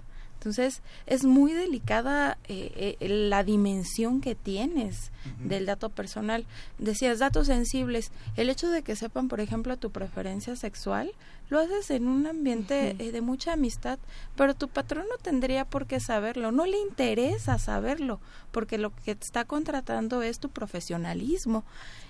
Entonces, 0.46 0.84
es 1.08 1.24
muy 1.24 1.54
delicada 1.54 2.38
eh, 2.48 2.96
eh, 3.00 3.08
la 3.10 3.44
dimensión 3.44 4.22
que 4.22 4.36
tienes 4.36 5.12
del 5.40 5.66
dato 5.66 5.90
personal. 5.90 6.46
Decías, 6.78 7.18
datos 7.18 7.48
sensibles. 7.48 8.12
El 8.36 8.52
hecho 8.52 8.70
de 8.70 8.84
que 8.84 8.96
sepan, 8.96 9.28
por 9.28 9.40
ejemplo, 9.40 9.76
tu 9.78 9.90
preferencia 9.90 10.56
sexual 10.56 11.12
lo 11.50 11.60
haces 11.60 11.90
en 11.90 12.08
un 12.08 12.28
ambiente 12.28 12.96
eh, 13.00 13.12
de 13.12 13.22
mucha 13.22 13.54
amistad, 13.54 14.00
pero 14.36 14.54
tu 14.54 14.68
patrón 14.68 15.06
no 15.10 15.18
tendría 15.18 15.66
por 15.66 15.86
qué 15.86 16.00
saberlo, 16.00 16.52
no 16.52 16.66
le 16.66 16.78
interesa 16.80 17.58
saberlo, 17.60 18.20
porque 18.52 18.78
lo 18.78 18.96
que 18.96 19.16
te 19.16 19.26
está 19.26 19.46
contratando 19.46 20.22
es 20.22 20.40
tu 20.40 20.50
profesionalismo 20.50 21.64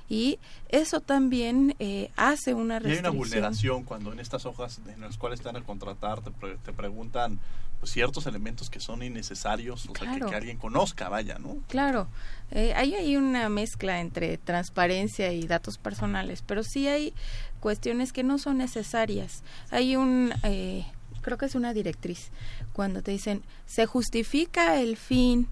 y 0.10 0.40
eso 0.70 1.02
también 1.02 1.76
eh, 1.80 2.12
hace 2.16 2.54
una 2.54 2.80
restricción. 2.80 3.06
Y 3.06 3.08
hay 3.08 3.12
una 3.12 3.18
vulneración 3.18 3.84
cuando 3.84 4.12
en 4.14 4.20
estas 4.20 4.46
hojas 4.46 4.80
en 4.88 5.02
las 5.02 5.18
cuales 5.18 5.40
están 5.40 5.56
a 5.56 5.64
contratar 5.64 6.22
te, 6.22 6.32
te 6.32 6.74
preguntan 6.74 7.40
pues, 7.80 7.92
ciertos 7.92 8.26
elementos 8.26 8.72
que 8.72 8.80
son 8.80 9.04
innecesarios, 9.04 9.88
o 9.88 9.96
sea, 9.96 10.28
que, 10.28 10.36
alguien 10.36 10.58
conozca, 10.58 11.08
vaya, 11.08 11.38
¿no? 11.38 11.58
Claro, 11.68 12.08
eh, 12.50 12.74
hay 12.76 12.96
ahí 12.96 13.16
una 13.16 13.48
mezcla 13.50 14.00
entre 14.00 14.40
transparencia 14.40 15.32
y 15.34 15.46
datos 15.46 15.78
personales, 15.78 16.42
pero 16.42 16.64
sí 16.64 16.88
hay 16.88 17.14
cuestiones 17.60 18.12
que 18.12 18.24
no 18.24 18.40
son 18.40 18.58
necesarias. 18.58 19.44
Hay 19.70 19.96
un, 19.96 20.34
eh, 20.42 20.88
creo 21.22 21.38
que 21.38 21.46
es 21.46 21.54
una 21.54 21.74
directriz, 21.74 22.32
cuando 22.74 23.04
te 23.04 23.12
dicen, 23.12 23.44
se 23.68 23.86
justifica 23.86 24.80
el 24.80 24.98
fin 24.98 25.48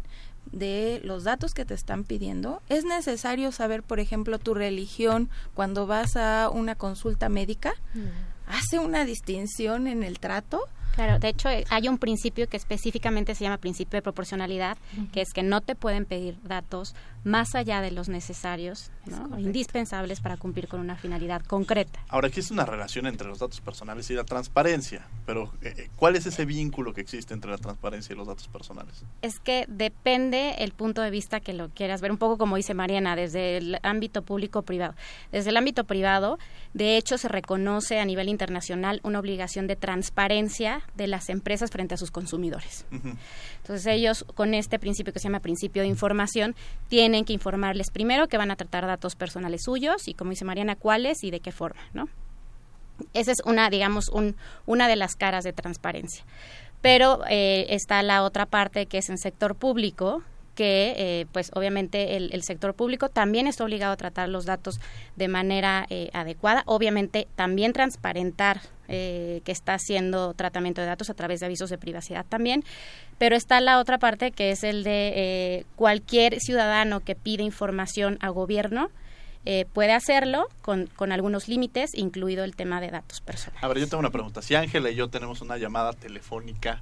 de 0.51 1.01
los 1.03 1.23
datos 1.23 1.53
que 1.53 1.65
te 1.65 1.73
están 1.73 2.03
pidiendo. 2.03 2.61
Es 2.69 2.85
necesario 2.85 3.51
saber, 3.51 3.83
por 3.83 3.99
ejemplo, 3.99 4.39
tu 4.39 4.53
religión 4.53 5.29
cuando 5.53 5.87
vas 5.87 6.15
a 6.15 6.49
una 6.49 6.75
consulta 6.75 7.29
médica. 7.29 7.73
Mm. 7.93 8.07
¿Hace 8.47 8.79
una 8.79 9.05
distinción 9.05 9.87
en 9.87 10.03
el 10.03 10.19
trato? 10.19 10.67
Claro, 10.95 11.17
de 11.17 11.29
hecho 11.29 11.49
eh, 11.49 11.65
hay 11.69 11.87
un 11.87 11.97
principio 11.97 12.47
que 12.47 12.57
específicamente 12.57 13.33
se 13.33 13.43
llama 13.43 13.57
principio 13.57 13.97
de 13.97 14.03
proporcionalidad, 14.03 14.77
que 15.11 15.21
es 15.21 15.33
que 15.33 15.41
no 15.41 15.61
te 15.61 15.75
pueden 15.75 16.05
pedir 16.05 16.37
datos 16.43 16.93
más 17.23 17.55
allá 17.55 17.81
de 17.81 17.91
los 17.91 18.09
necesarios, 18.09 18.91
indispensables 19.37 20.19
para 20.19 20.37
cumplir 20.37 20.67
con 20.67 20.79
una 20.79 20.95
finalidad 20.95 21.41
concreta. 21.43 21.99
Ahora, 22.09 22.27
existe 22.27 22.53
una 22.53 22.65
relación 22.65 23.07
entre 23.07 23.27
los 23.27 23.39
datos 23.39 23.61
personales 23.61 24.09
y 24.09 24.13
la 24.13 24.23
transparencia, 24.23 25.07
pero 25.25 25.53
eh, 25.61 25.73
eh, 25.77 25.89
¿cuál 25.95 26.15
es 26.15 26.25
ese 26.25 26.45
vínculo 26.45 26.93
que 26.93 27.01
existe 27.01 27.33
entre 27.33 27.51
la 27.51 27.57
transparencia 27.57 28.13
y 28.13 28.17
los 28.17 28.27
datos 28.27 28.47
personales? 28.47 29.03
Es 29.21 29.39
que 29.39 29.65
depende 29.67 30.55
el 30.59 30.71
punto 30.71 31.01
de 31.01 31.11
vista 31.11 31.39
que 31.39 31.53
lo 31.53 31.69
quieras 31.69 32.01
ver, 32.01 32.11
un 32.11 32.17
poco 32.17 32.37
como 32.37 32.55
dice 32.55 32.73
Mariana, 32.73 33.15
desde 33.15 33.57
el 33.57 33.79
ámbito 33.83 34.21
público-privado. 34.21 34.95
Desde 35.31 35.49
el 35.49 35.57
ámbito 35.57 35.85
privado, 35.85 36.39
de 36.73 36.97
hecho, 36.97 37.17
se 37.17 37.27
reconoce 37.27 37.99
a 37.99 38.05
nivel 38.05 38.29
internacional 38.29 38.99
una 39.03 39.19
obligación 39.19 39.67
de 39.67 39.75
transparencia 39.75 40.81
de 40.95 41.07
las 41.07 41.29
empresas 41.29 41.71
frente 41.71 41.95
a 41.95 41.97
sus 41.97 42.11
consumidores. 42.11 42.85
Entonces 43.57 43.85
ellos, 43.87 44.25
con 44.35 44.53
este 44.53 44.79
principio 44.79 45.13
que 45.13 45.19
se 45.19 45.27
llama 45.27 45.39
principio 45.39 45.83
de 45.83 45.87
información, 45.87 46.55
tienen 46.89 47.12
que 47.25 47.33
informarles 47.33 47.91
primero 47.91 48.27
que 48.27 48.37
van 48.37 48.51
a 48.51 48.55
tratar 48.55 48.87
datos 48.87 49.15
personales 49.15 49.63
suyos 49.63 50.07
y, 50.07 50.13
como 50.13 50.31
dice 50.31 50.45
Mariana, 50.45 50.75
cuáles 50.75 51.23
y 51.23 51.31
de 51.31 51.39
qué 51.39 51.51
forma, 51.51 51.81
¿no? 51.93 52.09
Esa 53.13 53.31
es 53.31 53.37
una, 53.45 53.69
digamos, 53.69 54.09
un, 54.09 54.35
una 54.65 54.87
de 54.87 54.95
las 54.95 55.15
caras 55.15 55.43
de 55.43 55.53
transparencia. 55.53 56.23
Pero 56.81 57.21
eh, 57.29 57.67
está 57.69 58.01
la 58.03 58.23
otra 58.23 58.45
parte 58.45 58.87
que 58.87 58.97
es 58.97 59.09
en 59.09 59.17
sector 59.17 59.55
público, 59.55 60.23
que 60.55 60.93
eh, 60.97 61.25
pues 61.31 61.51
obviamente 61.53 62.15
el, 62.15 62.43
sector 62.43 62.73
público 62.73 63.09
también 63.09 63.47
está 63.47 63.63
obligado 63.63 63.93
a 63.93 63.97
tratar 63.97 64.29
los 64.29 64.45
datos 64.45 64.79
de 65.15 65.27
manera 65.27 65.85
eh, 65.89 66.09
adecuada, 66.13 66.63
obviamente 66.65 67.27
también 67.35 67.73
transparentar 67.73 68.61
eh, 68.87 69.41
que 69.45 69.51
está 69.51 69.75
haciendo 69.75 70.33
tratamiento 70.33 70.81
de 70.81 70.87
datos 70.87 71.09
a 71.09 71.13
través 71.13 71.39
de 71.39 71.47
avisos 71.47 71.69
de 71.69 71.77
privacidad 71.77 72.25
también, 72.27 72.63
pero 73.17 73.35
está 73.35 73.61
la 73.61 73.79
otra 73.79 73.97
parte 73.97 74.31
que 74.31 74.51
es 74.51 74.63
el 74.63 74.83
de 74.83 75.65
cualquier 75.75 76.39
ciudadano 76.39 76.99
que 76.99 77.15
pide 77.15 77.43
información 77.43 78.17
a 78.21 78.29
gobierno, 78.29 78.89
puede 79.73 79.91
hacerlo 79.91 80.47
con, 80.61 80.87
con, 80.87 81.11
algunos 81.11 81.49
límites, 81.49 81.91
incluido 81.95 82.45
el 82.45 82.55
tema 82.55 82.79
de 82.79 82.91
datos 82.91 83.19
personales. 83.19 83.61
A 83.61 83.67
ver, 83.67 83.79
yo 83.79 83.87
tengo 83.87 83.99
una 83.99 84.09
pregunta. 84.09 84.41
Si 84.41 84.55
Ángela 84.55 84.89
y 84.89 84.95
yo 84.95 85.09
tenemos 85.09 85.41
una 85.41 85.57
llamada 85.57 85.91
telefónica 85.91 86.81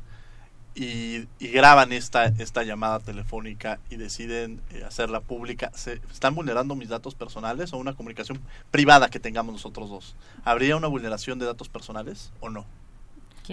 y, 0.73 1.27
graban 1.39 1.91
esta, 1.91 2.25
esta 2.25 2.63
llamada 2.63 2.99
telefónica 2.99 3.79
y 3.89 3.97
deciden 3.97 4.62
eh, 4.71 4.84
hacerla 4.86 5.19
pública, 5.19 5.71
¿se 5.75 6.01
¿están 6.12 6.34
vulnerando 6.34 6.75
mis 6.75 6.89
datos 6.89 7.15
personales 7.15 7.73
o 7.73 7.77
una 7.77 7.93
comunicación 7.93 8.39
privada 8.71 9.10
que 9.10 9.19
tengamos 9.19 9.53
nosotros 9.53 9.89
dos? 9.89 10.15
¿Habría 10.45 10.77
una 10.77 10.88
vulneración 10.88 11.39
de 11.39 11.45
datos 11.45 11.69
personales 11.69 12.31
o 12.39 12.49
no? 12.49 12.65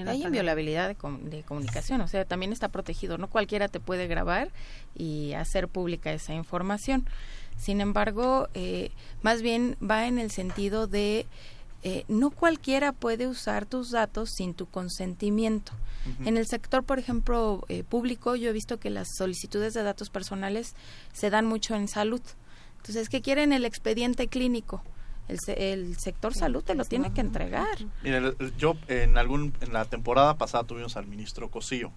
Hay 0.06 0.22
inviolabilidad 0.22 0.86
de, 0.86 0.96
de, 1.30 1.42
comunicación, 1.42 2.00
o 2.02 2.08
sea, 2.08 2.24
también 2.24 2.52
está 2.52 2.68
protegido. 2.68 3.18
No 3.18 3.28
cualquiera 3.28 3.68
te 3.68 3.80
puede 3.80 4.06
grabar 4.06 4.50
y 4.94 5.32
hacer 5.32 5.66
pública 5.66 6.12
esa 6.12 6.34
información. 6.34 7.08
Sin 7.56 7.80
embargo, 7.80 8.48
eh, 8.54 8.92
más 9.22 9.42
bien 9.42 9.76
va 9.82 10.06
en 10.06 10.18
el 10.18 10.30
sentido 10.30 10.86
de 10.86 11.26
eh, 11.82 12.04
no 12.08 12.30
cualquiera 12.30 12.92
puede 12.92 13.28
usar 13.28 13.64
tus 13.64 13.90
datos 13.90 14.30
sin 14.30 14.54
tu 14.54 14.66
consentimiento. 14.66 15.72
En 16.24 16.38
el 16.38 16.46
sector, 16.46 16.84
por 16.84 16.98
ejemplo, 16.98 17.66
eh, 17.68 17.84
público, 17.84 18.34
yo 18.34 18.48
he 18.48 18.52
visto 18.54 18.80
que 18.80 18.88
las 18.88 19.08
solicitudes 19.18 19.74
de 19.74 19.82
datos 19.82 20.08
personales 20.08 20.74
se 21.12 21.28
dan 21.28 21.44
mucho 21.44 21.74
en 21.74 21.86
salud. 21.86 22.22
Entonces, 22.78 23.10
¿qué 23.10 23.20
quieren 23.20 23.52
el 23.52 23.66
expediente 23.66 24.26
clínico? 24.26 24.82
El, 25.28 25.98
sector 25.98 26.32
salud 26.32 26.64
te 26.64 26.74
lo 26.74 26.86
tiene 26.86 27.12
que 27.12 27.20
entregar. 27.20 27.76
Mire, 28.02 28.34
yo 28.56 28.78
en 28.86 29.18
algún 29.18 29.52
en 29.60 29.74
la 29.74 29.84
temporada 29.84 30.38
pasada 30.38 30.64
tuvimos 30.64 30.96
al 30.96 31.06
ministro 31.06 31.50
Cosío 31.50 31.92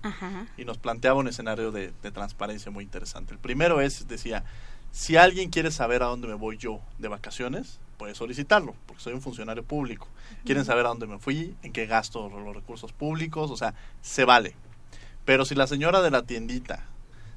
y 0.58 0.66
nos 0.66 0.78
planteaba 0.78 1.18
un 1.18 1.30
escenario 1.30 1.72
de, 1.72 1.94
de, 2.04 2.12
transparencia 2.12 2.70
muy 2.70 2.84
interesante. 2.84 3.32
El 3.32 3.40
primero 3.40 3.80
es, 3.80 4.10
decía, 4.10 4.44
si 4.92 5.16
alguien 5.16 5.50
quiere 5.50 5.72
saber 5.72 6.04
a 6.04 6.08
dónde 6.08 6.28
me 6.28 6.34
voy 6.34 6.58
yo 6.58 6.82
de 7.00 7.08
vacaciones, 7.08 7.80
puede 8.02 8.16
solicitarlo, 8.16 8.74
porque 8.88 9.04
soy 9.04 9.14
un 9.14 9.22
funcionario 9.22 9.64
público. 9.64 10.08
Quieren 10.44 10.66
saber 10.66 10.88
a 10.88 10.90
dónde 10.90 11.06
me 11.06 11.20
fui, 11.20 11.56
en 11.62 11.72
qué 11.72 11.86
gasto 11.86 12.30
los 12.30 12.56
recursos 12.56 12.92
públicos, 12.92 13.52
o 13.52 13.56
sea, 13.56 13.76
se 14.02 14.26
vale. 14.26 14.56
Pero 15.24 15.46
si 15.46 15.54
la 15.54 15.68
señora 15.68 16.02
de 16.02 16.10
la 16.10 16.24
tiendita 16.24 16.84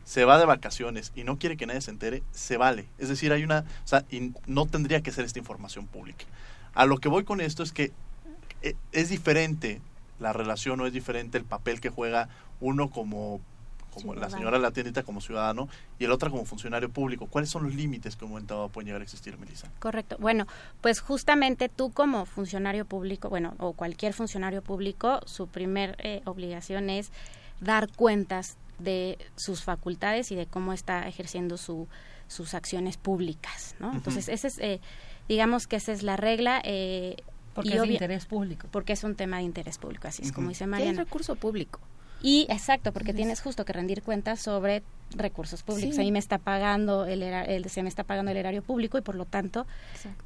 se 0.04 0.24
va 0.24 0.38
de 0.38 0.46
vacaciones 0.46 1.12
y 1.14 1.24
no 1.24 1.38
quiere 1.38 1.58
que 1.58 1.66
nadie 1.66 1.82
se 1.82 1.90
entere, 1.90 2.22
se 2.32 2.56
vale. 2.56 2.88
Es 2.96 3.10
decir, 3.10 3.30
hay 3.30 3.44
una, 3.44 3.66
o 3.84 3.86
sea, 3.86 4.06
y 4.10 4.32
no 4.46 4.64
tendría 4.64 5.02
que 5.02 5.12
ser 5.12 5.26
esta 5.26 5.38
información 5.38 5.86
pública. 5.86 6.24
A 6.72 6.86
lo 6.86 6.96
que 6.96 7.10
voy 7.10 7.24
con 7.24 7.42
esto 7.42 7.62
es 7.62 7.70
que 7.70 7.92
eh, 8.62 8.74
es 8.92 9.10
diferente 9.10 9.82
la 10.18 10.32
relación 10.32 10.80
o 10.80 10.86
es 10.86 10.94
diferente 10.94 11.36
el 11.36 11.44
papel 11.44 11.82
que 11.82 11.90
juega 11.90 12.30
uno 12.60 12.88
como 12.88 13.42
como 13.94 14.14
la 14.14 14.28
señora 14.30 14.58
de 14.58 14.62
la 14.62 14.70
tiendita 14.70 15.02
como 15.02 15.20
ciudadano 15.20 15.68
y 15.98 16.04
el 16.04 16.10
otro 16.10 16.30
como 16.30 16.44
funcionario 16.44 16.90
público. 16.90 17.26
¿Cuáles 17.26 17.50
son 17.50 17.64
los 17.64 17.74
límites 17.74 18.16
que 18.16 18.24
un 18.24 18.32
momento 18.32 18.54
dado 18.54 18.68
pueden 18.68 18.86
llegar 18.86 19.00
a 19.00 19.04
existir, 19.04 19.38
Melissa? 19.38 19.70
Correcto. 19.78 20.16
Bueno, 20.18 20.46
pues 20.80 21.00
justamente 21.00 21.68
tú 21.68 21.90
como 21.92 22.26
funcionario 22.26 22.84
público, 22.84 23.28
bueno, 23.28 23.54
o 23.58 23.72
cualquier 23.72 24.12
funcionario 24.12 24.62
público, 24.62 25.20
su 25.26 25.48
primer 25.48 25.96
eh, 25.98 26.22
obligación 26.24 26.90
es 26.90 27.10
dar 27.60 27.90
cuentas 27.90 28.56
de 28.78 29.18
sus 29.36 29.62
facultades 29.62 30.30
y 30.32 30.34
de 30.34 30.46
cómo 30.46 30.72
está 30.72 31.06
ejerciendo 31.08 31.56
su, 31.56 31.88
sus 32.28 32.54
acciones 32.54 32.96
públicas, 32.96 33.76
¿no? 33.78 33.92
Entonces, 33.92 34.28
ese 34.28 34.48
es, 34.48 34.58
eh, 34.58 34.80
digamos 35.28 35.66
que 35.66 35.76
esa 35.76 35.92
es 35.92 36.02
la 36.02 36.16
regla. 36.16 36.60
Eh, 36.64 37.16
porque 37.54 37.74
es 37.74 37.82
de 37.82 37.88
interés 37.88 38.26
público. 38.26 38.66
Porque 38.70 38.92
es 38.92 39.04
un 39.04 39.14
tema 39.14 39.38
de 39.38 39.44
interés 39.44 39.78
público, 39.78 40.08
así 40.08 40.22
es 40.22 40.32
como 40.32 40.48
dice 40.48 40.66
Mariana. 40.66 40.92
es 40.92 40.98
recurso 40.98 41.36
público. 41.36 41.80
Y 42.24 42.46
exacto, 42.48 42.90
porque 42.94 43.12
tienes 43.12 43.42
justo 43.42 43.66
que 43.66 43.74
rendir 43.74 44.02
cuentas 44.02 44.40
sobre 44.40 44.82
recursos 45.14 45.62
públicos. 45.62 45.98
A 45.98 46.00
mí 46.00 46.10
me 46.10 46.18
está 46.18 46.38
pagando 46.38 47.04
el, 47.04 47.22
el, 47.22 47.68
se 47.68 47.82
me 47.82 47.90
está 47.90 48.02
pagando 48.02 48.30
el 48.30 48.38
erario 48.38 48.62
público 48.62 48.96
y 48.96 49.02
por 49.02 49.14
lo 49.14 49.26
tanto 49.26 49.66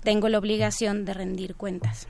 tengo 0.05 0.29
la 0.29 0.39
obligación 0.39 1.05
de 1.05 1.13
rendir 1.13 1.57
cuentas. 1.57 2.07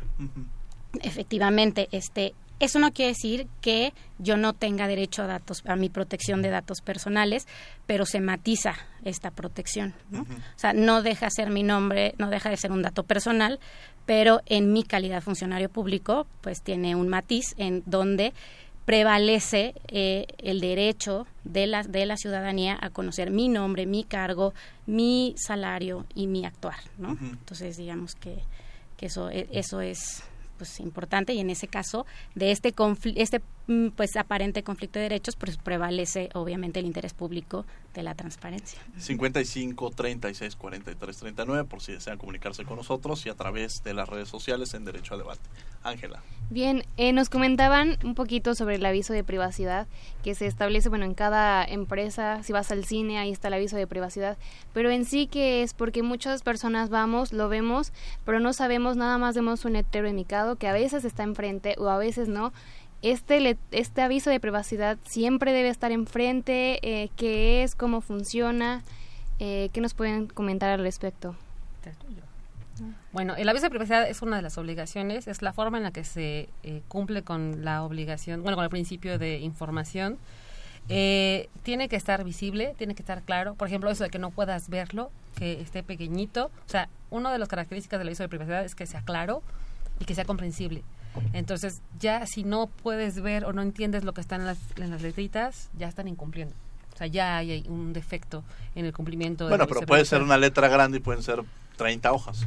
Efectivamente, 1.01 1.89
este 1.91 2.35
eso 2.61 2.81
no 2.81 2.93
quiere 2.93 3.13
decir 3.13 3.47
que 3.61 3.95
yo 4.19 4.37
no 4.37 4.53
tenga 4.53 4.89
derecho 4.89 5.23
a 5.23 5.27
datos, 5.27 5.63
a 5.65 5.77
mi 5.77 5.89
protección 5.89 6.43
de 6.43 6.51
datos 6.51 6.81
personales, 6.81 7.47
pero 7.87 8.05
se 8.05 8.21
matiza 8.21 8.75
esta 9.05 9.31
protección, 9.31 9.95
¿no? 10.11 10.23
O 10.23 10.27
sea, 10.59 10.73
no 10.73 11.03
deja 11.03 11.27
de 11.27 11.31
ser 11.31 11.51
mi 11.51 11.63
nombre, 11.63 12.15
no 12.19 12.29
deja 12.31 12.51
de 12.51 12.57
ser 12.57 12.73
un 12.73 12.83
dato 12.83 13.05
personal, 13.05 13.61
pero 14.07 14.41
en 14.47 14.73
mi 14.73 14.83
calidad 14.83 15.19
de 15.19 15.21
funcionario 15.21 15.69
público, 15.69 16.27
pues 16.41 16.61
tiene 16.63 16.97
un 16.97 17.09
matiz 17.09 17.55
en 17.59 17.85
donde 17.87 18.35
prevalece 18.89 19.75
eh, 19.89 20.25
el 20.39 20.61
derecho 20.61 21.27
de 21.45 21.67
la, 21.67 21.83
de 21.83 22.07
la 22.07 22.17
ciudadanía 22.17 22.79
a 22.81 22.89
conocer 22.89 23.31
mi 23.31 23.51
nombre, 23.51 23.85
mi 23.85 24.03
cargo, 24.03 24.55
mi 24.87 25.35
salario 25.37 26.07
y 26.15 26.27
mi 26.27 26.47
actuar, 26.47 26.79
¿no? 26.97 27.11
Entonces, 27.21 27.77
digamos 27.77 28.15
que, 28.15 28.39
que 28.97 29.05
eso, 29.05 29.29
e, 29.29 29.47
eso 29.53 29.83
es 29.83 30.23
pues 30.57 30.81
importante 30.81 31.35
y 31.35 31.41
en 31.41 31.51
ese 31.51 31.69
caso 31.69 32.07
de 32.35 32.51
este 32.51 32.75
este 33.17 33.41
mm, 33.41 33.43
pues 33.97 34.17
aparente 34.17 34.63
conflicto 34.63 34.99
de 34.99 35.05
derechos, 35.05 35.37
pues 35.37 35.59
prevalece 35.59 36.31
obviamente 36.35 36.81
el 36.81 36.87
interés 36.87 37.13
público 37.13 37.67
de 37.93 38.03
la 38.03 38.15
transparencia. 38.15 38.81
55 38.97 39.91
36 39.91 40.57
43 40.57 41.17
39 41.17 41.65
por 41.69 41.83
si 41.83 41.93
desean 41.93 42.17
comunicarse 42.17 42.65
con 42.65 42.77
nosotros 42.77 43.27
y 43.27 43.29
a 43.29 43.35
través 43.35 43.83
de 43.83 43.93
las 43.93 44.09
redes 44.09 44.29
sociales 44.29 44.73
en 44.75 44.85
Derecho 44.85 45.15
a 45.15 45.19
Debate. 45.19 45.43
Ángela. 45.83 46.23
Bien, 46.51 46.85
eh, 46.97 47.13
nos 47.13 47.29
comentaban 47.29 47.99
un 48.05 48.15
poquito 48.15 48.55
sobre 48.55 48.77
el 48.77 48.87
aviso 48.87 49.13
de 49.13 49.23
privacidad 49.23 49.87
que 50.25 50.35
se 50.35 50.47
establece, 50.47 50.89
bueno, 50.89 51.05
en 51.05 51.15
cada 51.15 51.65
empresa, 51.65 52.43
si 52.43 52.53
vas 52.53 52.71
al 52.71 52.85
cine, 52.85 53.19
ahí 53.19 53.31
está 53.31 53.49
el 53.49 53.55
aviso 53.55 53.77
de 53.77 53.87
privacidad, 53.87 54.39
pero 54.73 54.91
en 54.91 55.05
sí 55.05 55.27
que 55.27 55.63
es 55.63 55.75
porque 55.75 56.03
muchas 56.03 56.43
personas 56.43 56.89
vamos, 56.89 57.33
lo 57.33 57.49
vemos, 57.49 57.93
pero 58.25 58.41
no 58.41 58.53
sabemos, 58.53 58.97
nada 58.97 59.19
más 59.19 59.35
vemos 59.35 59.65
un 59.67 59.77
heteroemicado 59.77 60.57
que 60.57 60.69
a 60.69 60.73
veces 60.73 61.05
está 61.05 61.23
enfrente 61.23 61.75
o 61.79 61.89
a 61.89 61.99
veces 61.99 62.29
no. 62.29 62.53
Este, 63.03 63.57
este 63.71 64.03
aviso 64.03 64.31
de 64.31 64.41
privacidad 64.41 64.99
siempre 65.05 65.53
debe 65.53 65.69
estar 65.69 65.93
enfrente, 65.93 66.81
eh, 66.83 67.11
qué 67.17 67.63
es, 67.63 67.75
cómo 67.75 68.01
funciona, 68.01 68.83
eh, 69.39 69.71
qué 69.73 69.81
nos 69.81 69.95
pueden 69.95 70.27
comentar 70.27 70.71
al 70.71 70.81
respecto. 70.81 71.37
Bueno, 73.13 73.35
el 73.37 73.49
aviso 73.49 73.67
de 73.67 73.71
privacidad 73.71 74.09
es 74.09 74.23
una 74.23 74.37
de 74.37 74.43
las 74.43 74.59
obligaciones, 74.59 75.27
es 75.29 75.43
la 75.43 75.53
forma 75.53 75.79
en 75.79 75.85
la 75.85 75.91
que 75.91 76.05
se 76.05 76.49
eh, 76.63 76.83
cumple 76.89 77.23
con 77.23 77.65
la 77.65 77.83
obligación, 77.83 78.43
bueno, 78.43 78.57
con 78.57 78.65
el 78.65 78.71
principio 78.71 79.19
de 79.19 79.39
información. 79.39 80.19
Eh, 80.89 81.49
tiene 81.63 81.89
que 81.89 81.97
estar 81.97 82.25
visible, 82.25 82.75
tiene 82.79 82.95
que 82.95 83.03
estar 83.03 83.23
claro. 83.23 83.55
Por 83.55 83.69
ejemplo, 83.69 83.91
eso 83.91 84.05
de 84.05 84.11
que 84.11 84.19
no 84.19 84.31
puedas 84.31 84.69
verlo, 84.69 85.11
que 85.37 85.61
esté 85.61 85.83
pequeñito. 85.83 86.47
O 86.47 86.69
sea, 86.69 86.89
una 87.11 87.33
de 87.33 87.39
las 87.39 87.49
características 87.49 87.99
del 87.99 88.09
aviso 88.09 88.23
de 88.23 88.29
privacidad 88.29 88.65
es 88.65 88.75
que 88.75 88.87
sea 88.87 89.03
claro 89.03 89.43
y 90.01 90.05
que 90.05 90.15
sea 90.15 90.25
comprensible. 90.25 90.83
Entonces, 91.33 91.81
ya 91.99 92.27
si 92.27 92.45
no 92.45 92.69
puedes 92.69 93.21
ver 93.21 93.45
o 93.45 93.53
no 93.53 93.63
entiendes 93.63 94.05
lo 94.05 94.15
que 94.15 94.21
está 94.21 94.37
en 94.37 94.47
las, 94.47 94.59
en 94.77 94.91
las 94.91 95.03
letritas, 95.03 95.69
ya 95.77 95.89
están 95.89 96.09
incumpliendo. 96.09 96.55
O 96.95 96.97
sea, 96.99 97.07
ya 97.07 97.37
hay 97.37 97.65
un 97.69 97.93
defecto 97.93 98.45
en 98.75 98.85
el 98.85 98.93
cumplimiento. 98.93 99.49
Bueno, 99.49 99.67
pero 99.67 99.83
puede 99.83 100.05
ser 100.05 100.23
una 100.23 100.37
letra 100.37 100.69
grande 100.69 100.99
y 100.99 101.01
pueden 101.01 101.23
ser 101.23 101.43
30 101.77 102.13
hojas. 102.13 102.47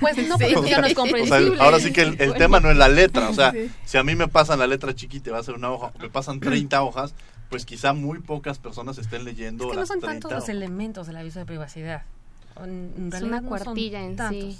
Pues 0.00 0.16
no, 0.28 0.36
porque 0.38 0.70
ya 0.70 0.80
no 0.80 0.86
es 0.86 0.94
comprensible. 0.96 1.60
ahora 1.60 1.78
sí 1.78 1.92
que 1.92 2.02
el, 2.02 2.34
tema 2.34 2.60
no 2.60 2.70
es 2.70 2.76
la 2.76 2.88
letra. 2.88 3.28
O 3.28 3.34
sea, 3.34 3.52
si 3.84 3.96
a 3.96 4.02
mí 4.02 4.14
me 4.14 4.28
pasan 4.28 4.58
la 4.58 4.66
letra 4.66 4.94
chiquita 4.94 5.30
y 5.30 5.32
va 5.32 5.38
a 5.38 5.42
ser 5.42 5.54
una 5.54 5.70
hoja, 5.70 5.92
o 5.94 5.98
me 5.98 6.10
pasan 6.10 6.40
30 6.40 6.82
hojas, 6.82 7.14
pues 7.48 7.64
quizá 7.64 7.92
muy 7.92 8.18
pocas 8.18 8.58
personas 8.58 8.98
estén 8.98 9.24
leyendo. 9.24 9.66
Es 9.66 9.70
que 9.70 9.76
no 9.76 9.86
son 9.86 10.00
tantos 10.00 10.32
los 10.32 10.48
elementos 10.48 11.06
del 11.06 11.16
aviso 11.16 11.38
de 11.38 11.46
privacidad. 11.46 12.02
es 13.12 13.22
una 13.22 13.42
cuartilla 13.42 14.02
en 14.02 14.18
sí 14.28 14.58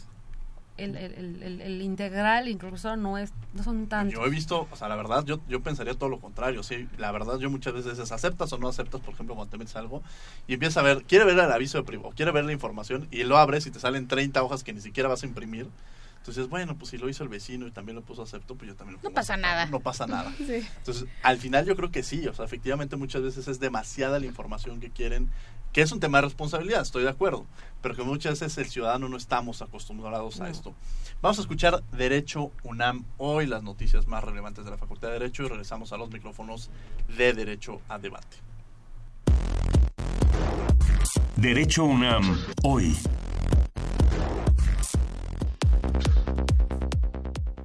el, 0.77 0.97
el, 0.97 1.63
el, 1.63 1.83
integral 1.83 2.49
incluso 2.49 2.97
no 2.97 3.19
es 3.19 3.33
no 3.55 3.63
son 3.63 3.87
tantos. 3.87 4.15
Yo 4.15 4.25
he 4.27 4.31
visto, 4.31 4.69
o 4.71 4.77
sea, 4.77 4.89
la 4.89 4.97
verdad, 4.97 5.25
yo, 5.25 5.41
yo 5.49 5.61
pensaría 5.63 5.95
todo 5.95 6.09
lo 6.09 6.21
contrario. 6.21 6.63
Sí, 6.63 6.89
la 6.99 7.13
verdad, 7.13 7.39
yo 7.39 7.51
muchas 7.51 7.75
veces 7.75 7.99
es 7.99 8.13
aceptas 8.13 8.53
o 8.53 8.59
no 8.59 8.69
aceptas, 8.69 9.01
por 9.01 9.15
ejemplo, 9.15 9.35
cuando 9.35 9.51
te 9.51 9.59
metes 9.59 9.77
algo 9.77 10.03
y 10.47 10.55
empiezas 10.55 10.79
a 10.79 10.83
ver, 10.83 11.05
quiere 11.05 11.25
ver 11.25 11.39
el 11.39 11.53
aviso 11.53 11.79
de 11.79 11.85
privado, 11.85 12.13
quiere 12.15 12.33
ver 12.33 12.45
la 12.45 12.53
información 12.53 13.09
y 13.11 13.25
lo 13.25 13.39
abres 13.39 13.67
y 13.67 13.71
te 13.71 13.81
salen 13.81 14.09
30 14.09 14.43
hojas 14.43 14.63
que 14.63 14.73
ni 14.73 14.81
siquiera 14.81 15.09
vas 15.09 15.23
a 15.23 15.27
imprimir. 15.27 15.69
Entonces, 16.19 16.49
bueno, 16.49 16.77
pues 16.77 16.91
si 16.91 16.99
lo 16.99 17.09
hizo 17.09 17.23
el 17.23 17.29
vecino 17.29 17.69
y 17.69 17.71
también 17.71 17.95
lo 17.95 18.03
puso 18.03 18.23
acepto, 18.23 18.57
pues 18.57 18.69
yo 18.69 18.75
también 18.75 18.95
lo 18.95 19.01
puedo 19.01 19.11
No 19.11 19.15
pasa 19.15 19.37
nada. 19.37 19.67
No 19.67 19.79
pasa 19.79 20.09
nada. 20.09 20.35
Entonces, 20.41 21.07
al 21.23 21.39
final 21.39 21.65
yo 21.67 21.77
creo 21.77 21.93
que 21.93 22.03
sí, 22.03 22.27
o 22.27 22.35
sea, 22.35 22.45
efectivamente 22.45 22.97
muchas 22.97 23.23
veces 23.23 23.47
es 23.47 23.61
demasiada 23.61 24.19
la 24.19 24.27
información 24.27 24.81
que 24.81 24.91
quieren 24.91 25.31
que 25.77 25.83
es 25.83 25.93
un 25.93 26.01
tema 26.01 26.17
de 26.17 26.23
responsabilidad, 26.23 26.81
estoy 26.81 27.03
de 27.03 27.11
acuerdo, 27.11 27.45
pero 27.83 27.95
que 27.95 28.03
muchas 28.03 28.41
veces 28.41 28.57
el 28.57 28.65
ciudadano 28.65 29.11
no 29.11 29.19
estamos 29.19 29.61
acostumbrados 29.61 30.41
a 30.41 30.49
esto. 30.49 30.73
Vamos 31.21 31.37
a 31.37 31.43
escuchar 31.43 31.83
Derecho 31.93 32.51
UNAM 32.65 33.05
hoy, 33.19 33.47
las 33.47 33.63
noticias 33.63 34.07
más 34.07 34.25
relevantes 34.25 34.65
de 34.65 34.71
la 34.71 34.79
Facultad 34.79 35.09
de 35.09 35.19
Derecho 35.19 35.43
y 35.43 35.49
regresamos 35.49 35.93
a 35.93 35.99
los 35.99 36.11
micrófonos 36.11 36.71
de 37.15 37.35
Derecho 37.35 37.83
a 37.91 37.99
Debate. 37.99 38.39
Derecho 41.37 41.85
UNAM 41.85 42.39
hoy. 42.63 42.97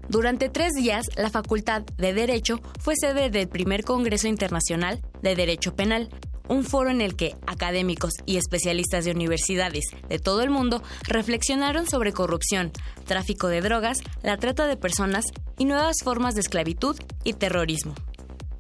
Durante 0.10 0.50
tres 0.50 0.74
días, 0.74 1.06
la 1.15 1.30
Facultad 1.30 1.84
de 1.84 2.13
Derecho 2.13 2.60
fue 2.82 2.95
sede 2.97 3.30
del 3.30 3.47
primer 3.47 3.86
Congreso 3.86 4.28
Internacional 4.28 5.00
de 5.21 5.34
Derecho 5.38 5.78
Penal, 5.78 6.10
un 6.52 6.66
foro 6.66 6.90
en 6.90 7.00
el 7.00 7.16
que 7.16 7.34
académicos 7.48 8.12
y 8.26 8.36
especialistas 8.36 9.06
de 9.06 9.12
universidades 9.12 9.86
de 10.10 10.20
todo 10.20 10.42
el 10.42 10.50
mundo 10.50 10.84
reflexionaron 11.08 11.88
sobre 11.88 12.12
corrupción, 12.12 12.74
tráfico 13.06 13.48
de 13.48 13.62
drogas, 13.62 14.00
la 14.22 14.36
trata 14.36 14.68
de 14.68 14.76
personas 14.76 15.24
y 15.58 15.64
nuevas 15.64 15.96
formas 16.04 16.36
de 16.36 16.42
esclavitud 16.42 17.00
y 17.24 17.34
terrorismo. 17.34 17.96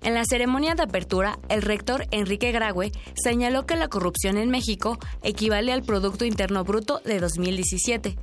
En 0.03 0.13
la 0.13 0.23
ceremonia 0.23 0.73
de 0.73 0.83
apertura, 0.83 1.37
el 1.49 1.61
rector 1.61 2.07
Enrique 2.11 2.53
Graue 2.53 2.93
señaló 3.21 3.65
que 3.65 3.75
la 3.75 3.89
corrupción 3.89 4.37
en 4.37 4.49
México 4.49 4.97
equivale 5.21 5.73
al 5.73 5.83
Producto 5.83 6.23
Interno 6.23 6.63
Bruto 6.63 7.01
de 7.03 7.19
2017 7.19 8.17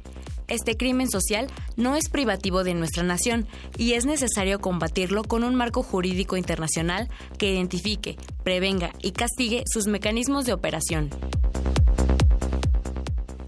este 0.49 0.77
crimen 0.77 1.09
social 1.09 1.47
no 1.77 1.95
es 1.95 2.09
privativo 2.09 2.65
de 2.65 2.75
nuestra 2.75 3.03
nación 3.03 3.47
y 3.77 3.93
es 3.93 4.07
necesario 4.07 4.59
combatirlo 4.61 5.23
con 5.23 5.45
un 5.45 5.55
marco 5.55 5.83
jurídico 5.83 6.37
internacional 6.37 7.09
que 7.39 7.53
identifique, 7.53 8.17
prevenga 8.43 8.91
y 9.03 9.13
castigue 9.13 9.63
sus 9.67 9.87
mecanismos 9.87 10.47
de 10.47 10.55
operación. 10.55 11.11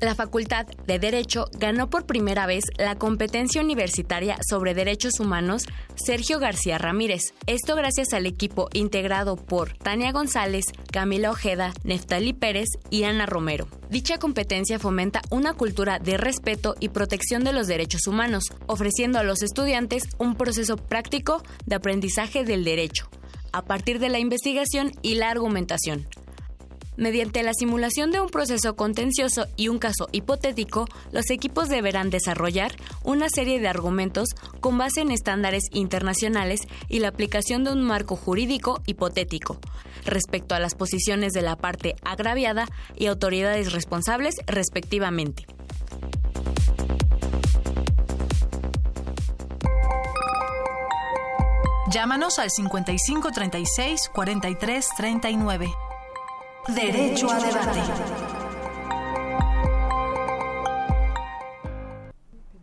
La 0.00 0.14
Facultad 0.14 0.66
de 0.86 0.98
Derecho 0.98 1.44
ganó 1.58 1.90
por 1.90 2.06
primera 2.06 2.46
vez 2.46 2.64
la 2.78 2.96
competencia 2.96 3.60
universitaria 3.60 4.38
sobre 4.48 4.72
derechos 4.72 5.20
humanos 5.20 5.64
Sergio 5.94 6.38
García 6.38 6.78
Ramírez. 6.78 7.34
Esto 7.46 7.76
gracias 7.76 8.14
al 8.14 8.24
equipo 8.24 8.70
integrado 8.72 9.36
por 9.36 9.74
Tania 9.76 10.10
González, 10.12 10.64
Camila 10.90 11.30
Ojeda, 11.30 11.74
Neftali 11.84 12.32
Pérez 12.32 12.68
y 12.88 13.04
Ana 13.04 13.26
Romero. 13.26 13.68
Dicha 13.90 14.16
competencia 14.18 14.78
fomenta 14.78 15.20
una 15.30 15.52
cultura 15.52 15.98
de 15.98 16.16
respeto 16.16 16.76
y 16.80 16.88
protección 16.88 17.44
de 17.44 17.52
los 17.52 17.66
derechos 17.66 18.06
humanos, 18.06 18.44
ofreciendo 18.66 19.18
a 19.18 19.22
los 19.22 19.42
estudiantes 19.42 20.04
un 20.16 20.34
proceso 20.34 20.78
práctico 20.78 21.42
de 21.66 21.74
aprendizaje 21.74 22.44
del 22.44 22.64
derecho, 22.64 23.10
a 23.52 23.66
partir 23.66 23.98
de 23.98 24.08
la 24.08 24.18
investigación 24.18 24.92
y 25.02 25.16
la 25.16 25.28
argumentación 25.28 26.06
Mediante 27.00 27.42
la 27.42 27.54
simulación 27.54 28.10
de 28.10 28.20
un 28.20 28.28
proceso 28.28 28.76
contencioso 28.76 29.46
y 29.56 29.68
un 29.68 29.78
caso 29.78 30.10
hipotético, 30.12 30.86
los 31.12 31.30
equipos 31.30 31.70
deberán 31.70 32.10
desarrollar 32.10 32.72
una 33.04 33.30
serie 33.30 33.58
de 33.58 33.68
argumentos 33.68 34.28
con 34.60 34.76
base 34.76 35.00
en 35.00 35.10
estándares 35.10 35.64
internacionales 35.72 36.60
y 36.90 36.98
la 36.98 37.08
aplicación 37.08 37.64
de 37.64 37.72
un 37.72 37.80
marco 37.80 38.16
jurídico 38.16 38.82
hipotético 38.84 39.58
respecto 40.04 40.54
a 40.54 40.60
las 40.60 40.74
posiciones 40.74 41.32
de 41.32 41.40
la 41.40 41.56
parte 41.56 41.96
agraviada 42.04 42.66
y 42.98 43.06
autoridades 43.06 43.72
responsables 43.72 44.36
respectivamente. 44.46 45.46
Llámanos 51.90 52.38
al 52.38 52.50
5536 52.50 54.10
4339. 54.12 55.89
Derecho 56.74 57.28
a 57.30 57.40
debate. 57.40 57.80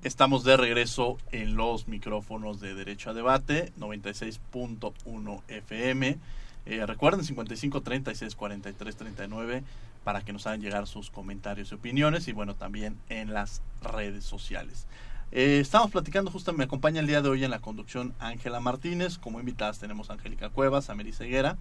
Estamos 0.03 0.43
de 0.45 0.55
regreso 0.55 1.17
en 1.31 1.55
los 1.55 1.87
micrófonos 1.87 2.61
de 2.61 2.73
Derecho 2.73 3.09
a 3.09 3.13
Debate, 3.13 3.73
96.1 3.77 5.41
FM. 5.49 6.17
Eh, 6.65 6.85
recuerden 6.85 7.25
55 7.25 7.81
36 7.81 8.35
43 8.35 8.95
39 8.95 9.63
para 10.03 10.21
que 10.21 10.31
nos 10.31 10.47
hagan 10.47 10.61
llegar 10.61 10.87
sus 10.87 11.09
comentarios 11.09 11.71
y 11.71 11.75
opiniones 11.75 12.27
y 12.29 12.33
bueno, 12.33 12.55
también 12.55 12.97
en 13.09 13.33
las 13.33 13.61
redes 13.81 14.23
sociales. 14.23 14.85
Eh, 15.31 15.59
estamos 15.59 15.91
platicando, 15.91 16.31
justo 16.31 16.53
me 16.53 16.63
acompaña 16.63 17.01
el 17.01 17.07
día 17.07 17.21
de 17.21 17.27
hoy 17.27 17.43
en 17.43 17.51
la 17.51 17.59
conducción 17.59 18.13
Ángela 18.19 18.61
Martínez. 18.61 19.17
Como 19.17 19.39
invitadas 19.39 19.79
tenemos 19.79 20.09
a 20.09 20.13
Angélica 20.13 20.49
Cuevas, 20.49 20.89
a 20.89 20.95
Mary 20.95 21.11
Ceguera 21.11 21.57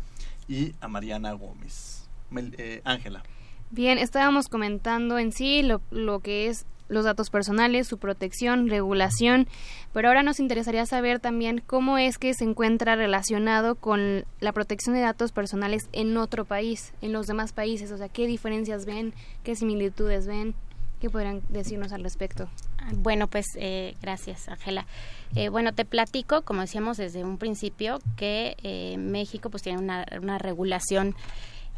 y 0.48 0.74
a 0.80 0.86
Mariana 0.86 1.32
Gómez. 1.32 1.95
Eh, 2.34 2.80
Ángela. 2.84 3.22
Bien, 3.70 3.98
estábamos 3.98 4.48
comentando 4.48 5.18
en 5.18 5.32
sí 5.32 5.62
lo, 5.62 5.80
lo 5.90 6.20
que 6.20 6.48
es 6.48 6.66
los 6.88 7.04
datos 7.04 7.30
personales, 7.30 7.88
su 7.88 7.98
protección, 7.98 8.68
regulación, 8.68 9.48
pero 9.92 10.08
ahora 10.08 10.22
nos 10.22 10.40
interesaría 10.40 10.86
saber 10.86 11.20
también 11.20 11.62
cómo 11.66 11.98
es 11.98 12.18
que 12.18 12.34
se 12.34 12.44
encuentra 12.44 12.96
relacionado 12.96 13.74
con 13.74 14.24
la 14.40 14.52
protección 14.52 14.94
de 14.94 15.00
datos 15.00 15.32
personales 15.32 15.88
en 15.92 16.16
otro 16.16 16.44
país, 16.44 16.92
en 17.02 17.12
los 17.12 17.26
demás 17.26 17.52
países, 17.52 17.90
o 17.90 17.98
sea, 17.98 18.08
qué 18.08 18.26
diferencias 18.26 18.86
ven, 18.86 19.14
qué 19.42 19.56
similitudes 19.56 20.26
ven, 20.26 20.54
qué 21.00 21.10
podrían 21.10 21.42
decirnos 21.48 21.92
al 21.92 22.02
respecto. 22.02 22.48
Bueno, 22.94 23.26
pues 23.26 23.46
eh, 23.56 23.96
gracias, 24.00 24.48
Ángela. 24.48 24.86
Eh, 25.34 25.48
bueno, 25.48 25.72
te 25.72 25.84
platico, 25.84 26.42
como 26.42 26.60
decíamos 26.60 26.96
desde 26.96 27.24
un 27.24 27.36
principio, 27.36 27.98
que 28.16 28.96
México 28.96 29.50
pues 29.50 29.64
tiene 29.64 29.80
una, 29.80 30.06
una 30.22 30.38
regulación 30.38 31.16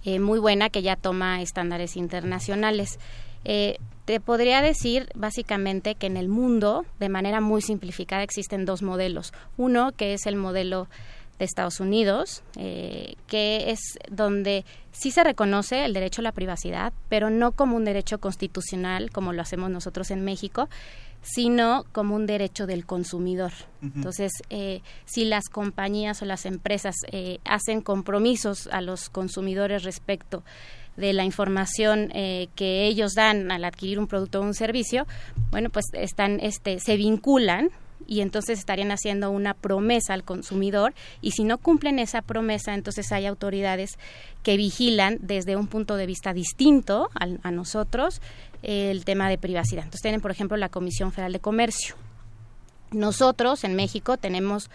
eh, 0.04 0.20
muy 0.20 0.38
buena 0.38 0.70
que 0.70 0.82
ya 0.82 0.96
toma 0.96 1.42
estándares 1.42 1.96
internacionales. 1.96 2.98
Eh, 3.44 3.78
te 4.04 4.20
podría 4.20 4.62
decir 4.62 5.08
básicamente 5.14 5.94
que 5.94 6.06
en 6.06 6.16
el 6.16 6.28
mundo, 6.28 6.86
de 6.98 7.08
manera 7.08 7.40
muy 7.40 7.60
simplificada, 7.60 8.22
existen 8.22 8.64
dos 8.64 8.82
modelos. 8.82 9.32
Uno 9.56 9.92
que 9.92 10.14
es 10.14 10.26
el 10.26 10.36
modelo 10.36 10.88
de 11.38 11.44
Estados 11.44 11.78
Unidos, 11.80 12.42
eh, 12.56 13.14
que 13.26 13.70
es 13.70 13.80
donde 14.10 14.64
sí 14.92 15.10
se 15.10 15.22
reconoce 15.22 15.84
el 15.84 15.92
derecho 15.92 16.20
a 16.20 16.24
la 16.24 16.32
privacidad, 16.32 16.92
pero 17.08 17.30
no 17.30 17.52
como 17.52 17.76
un 17.76 17.84
derecho 17.84 18.18
constitucional 18.18 19.10
como 19.10 19.32
lo 19.32 19.42
hacemos 19.42 19.70
nosotros 19.70 20.10
en 20.10 20.24
México, 20.24 20.68
sino 21.22 21.84
como 21.92 22.14
un 22.14 22.26
derecho 22.26 22.66
del 22.66 22.86
consumidor. 22.86 23.52
Entonces, 23.82 24.32
eh, 24.50 24.80
si 25.04 25.24
las 25.24 25.48
compañías 25.48 26.22
o 26.22 26.24
las 26.24 26.46
empresas 26.46 26.96
eh, 27.12 27.38
hacen 27.44 27.80
compromisos 27.80 28.68
a 28.72 28.80
los 28.80 29.08
consumidores 29.08 29.84
respecto 29.84 30.42
de 30.96 31.12
la 31.12 31.24
información 31.24 32.10
eh, 32.12 32.48
que 32.56 32.86
ellos 32.86 33.14
dan 33.14 33.52
al 33.52 33.64
adquirir 33.64 33.98
un 34.00 34.08
producto 34.08 34.40
o 34.40 34.42
un 34.42 34.54
servicio, 34.54 35.06
bueno, 35.50 35.70
pues 35.70 35.86
están, 35.92 36.40
este, 36.40 36.80
se 36.80 36.96
vinculan 36.96 37.70
y 38.06 38.20
entonces 38.20 38.58
estarían 38.58 38.90
haciendo 38.90 39.30
una 39.30 39.54
promesa 39.54 40.14
al 40.14 40.24
consumidor 40.24 40.94
y 41.20 41.32
si 41.32 41.44
no 41.44 41.58
cumplen 41.58 41.98
esa 41.98 42.22
promesa, 42.22 42.74
entonces 42.74 43.12
hay 43.12 43.26
autoridades 43.26 43.98
que 44.42 44.56
vigilan 44.56 45.18
desde 45.20 45.56
un 45.56 45.66
punto 45.68 45.96
de 45.96 46.06
vista 46.06 46.32
distinto 46.32 47.10
a 47.14 47.50
nosotros 47.50 48.20
el 48.62 49.04
tema 49.04 49.28
de 49.28 49.38
privacidad. 49.38 49.84
Entonces 49.84 50.02
tienen, 50.02 50.20
por 50.20 50.30
ejemplo, 50.30 50.56
la 50.56 50.68
Comisión 50.68 51.12
Federal 51.12 51.32
de 51.32 51.40
Comercio. 51.40 51.94
Nosotros 52.90 53.64
en 53.64 53.74
México 53.74 54.16
tenemos, 54.16 54.70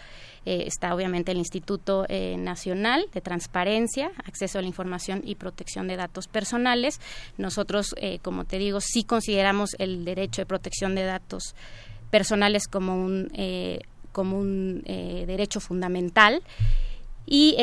eh, 0.46 0.64
está 0.66 0.94
obviamente 0.94 1.32
el 1.32 1.38
Instituto 1.38 2.06
eh, 2.08 2.36
Nacional 2.38 3.06
de 3.12 3.20
Transparencia, 3.20 4.12
Acceso 4.24 4.58
a 4.58 4.62
la 4.62 4.68
Información 4.68 5.22
y 5.24 5.34
Protección 5.34 5.88
de 5.88 5.96
Datos 5.96 6.28
Personales. 6.28 7.00
Nosotros, 7.38 7.94
eh, 7.96 8.20
como 8.22 8.44
te 8.44 8.58
digo, 8.58 8.80
sí 8.80 9.02
consideramos 9.02 9.70
el 9.78 10.04
derecho 10.04 10.42
de 10.42 10.46
protección 10.46 10.94
de 10.94 11.02
datos 11.02 11.56
personales 12.10 12.68
como 12.68 12.94
un, 13.04 13.28
como 14.12 14.38
un 14.38 14.82
derecho 14.84 15.58
fundamental. 15.58 16.44
Y 17.26 17.56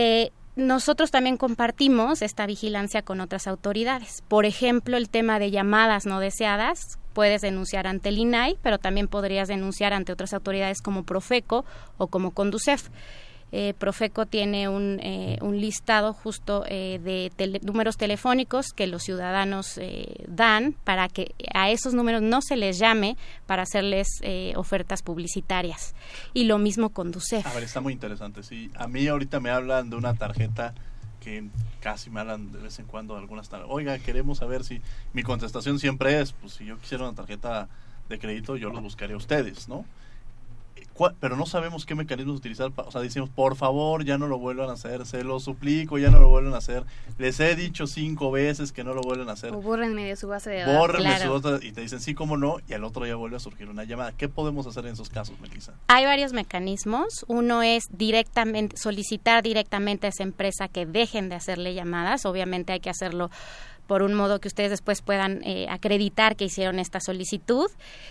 nosotros 0.55 1.11
también 1.11 1.37
compartimos 1.37 2.21
esta 2.21 2.45
vigilancia 2.45 3.01
con 3.01 3.21
otras 3.21 3.47
autoridades. 3.47 4.21
Por 4.27 4.45
ejemplo, 4.45 4.97
el 4.97 5.09
tema 5.09 5.39
de 5.39 5.51
llamadas 5.51 6.05
no 6.05 6.19
deseadas, 6.19 6.99
puedes 7.13 7.41
denunciar 7.41 7.87
ante 7.87 8.09
el 8.09 8.17
INAI, 8.17 8.57
pero 8.61 8.77
también 8.77 9.07
podrías 9.07 9.47
denunciar 9.47 9.93
ante 9.93 10.11
otras 10.11 10.33
autoridades 10.33 10.81
como 10.81 11.03
Profeco 11.03 11.65
o 11.97 12.07
como 12.07 12.31
Conducef. 12.31 12.89
Eh, 13.51 13.73
Profeco 13.77 14.25
tiene 14.25 14.69
un, 14.69 14.99
eh, 15.01 15.37
un 15.41 15.59
listado 15.59 16.13
justo 16.13 16.63
eh, 16.67 16.99
de 17.03 17.59
números 17.63 17.97
telefónicos 17.97 18.67
que 18.73 18.87
los 18.87 19.03
ciudadanos 19.03 19.79
dan 20.27 20.73
para 20.83 21.09
que 21.09 21.33
a 21.53 21.69
esos 21.69 21.93
números 21.93 22.21
no 22.21 22.41
se 22.41 22.55
les 22.55 22.79
llame 22.79 23.17
para 23.45 23.63
hacerles 23.63 24.07
ofertas 24.55 25.01
publicitarias. 25.01 25.95
Y 26.33 26.45
lo 26.45 26.57
mismo 26.57 26.89
con 26.89 27.11
Ducef. 27.11 27.45
A 27.45 27.53
ver, 27.53 27.63
está 27.63 27.81
muy 27.81 27.93
interesante. 27.93 28.43
Sí, 28.43 28.71
a 28.75 28.87
mí 28.87 29.07
ahorita 29.07 29.39
me 29.39 29.49
hablan 29.49 29.89
de 29.89 29.95
una 29.95 30.13
tarjeta 30.13 30.73
que 31.19 31.49
casi 31.79 32.09
me 32.09 32.19
hablan 32.19 32.51
de 32.51 32.59
vez 32.59 32.79
en 32.79 32.85
cuando 32.85 33.15
algunas 33.17 33.49
tarjetas. 33.49 33.73
Oiga, 33.73 33.97
queremos 33.99 34.39
saber 34.39 34.63
si 34.63 34.81
mi 35.13 35.23
contestación 35.23 35.79
siempre 35.79 36.19
es, 36.19 36.33
pues 36.33 36.53
si 36.53 36.65
yo 36.65 36.77
quisiera 36.77 37.03
una 37.03 37.15
tarjeta 37.15 37.69
de 38.09 38.19
crédito, 38.19 38.57
yo 38.57 38.69
los 38.69 38.81
buscaría 38.81 39.15
a 39.15 39.17
ustedes, 39.17 39.67
¿no? 39.67 39.85
Pero 41.19 41.35
no 41.35 41.45
sabemos 41.45 41.85
qué 41.85 41.95
mecanismos 41.95 42.37
utilizar. 42.37 42.71
O 42.75 42.91
sea, 42.91 43.01
decimos, 43.01 43.29
por 43.29 43.55
favor, 43.55 44.05
ya 44.05 44.17
no 44.17 44.27
lo 44.27 44.37
vuelvan 44.37 44.69
a 44.69 44.73
hacer, 44.73 45.05
se 45.05 45.23
lo 45.23 45.39
suplico, 45.39 45.97
ya 45.97 46.09
no 46.09 46.19
lo 46.19 46.29
vuelvan 46.29 46.53
a 46.53 46.57
hacer. 46.57 46.83
Les 47.17 47.39
he 47.39 47.55
dicho 47.55 47.87
cinco 47.87 48.31
veces 48.31 48.71
que 48.71 48.83
no 48.83 48.93
lo 48.93 49.01
vuelvan 49.01 49.29
a 49.29 49.33
hacer. 49.33 49.53
O 49.53 49.61
bórrenme 49.61 50.05
de 50.05 50.15
su 50.15 50.27
base 50.27 50.49
de 50.49 50.59
datos. 50.61 51.21
su 51.21 51.41
base 51.41 51.65
y 51.65 51.71
te 51.71 51.81
dicen 51.81 51.99
sí, 51.99 52.13
cómo 52.13 52.37
no, 52.37 52.57
y 52.67 52.73
al 52.73 52.83
otro 52.83 53.05
ya 53.05 53.15
vuelve 53.15 53.37
a 53.37 53.39
surgir 53.39 53.69
una 53.69 53.83
llamada. 53.83 54.11
¿Qué 54.11 54.29
podemos 54.29 54.67
hacer 54.67 54.85
en 54.85 54.93
esos 54.93 55.09
casos, 55.09 55.39
Melissa? 55.39 55.73
Hay 55.87 56.05
varios 56.05 56.33
mecanismos. 56.33 57.25
Uno 57.27 57.63
es 57.63 57.85
directamente 57.91 58.77
solicitar 58.77 59.43
directamente 59.43 60.07
a 60.07 60.09
esa 60.09 60.23
empresa 60.23 60.67
que 60.67 60.85
dejen 60.85 61.29
de 61.29 61.35
hacerle 61.35 61.73
llamadas. 61.73 62.25
Obviamente 62.25 62.73
hay 62.73 62.79
que 62.79 62.89
hacerlo 62.89 63.29
por 63.91 64.03
un 64.03 64.13
modo 64.13 64.39
que 64.39 64.47
ustedes 64.47 64.69
después 64.69 65.01
puedan 65.01 65.41
eh, 65.43 65.67
acreditar 65.69 66.37
que 66.37 66.45
hicieron 66.45 66.79
esta 66.79 67.01
solicitud. 67.01 67.69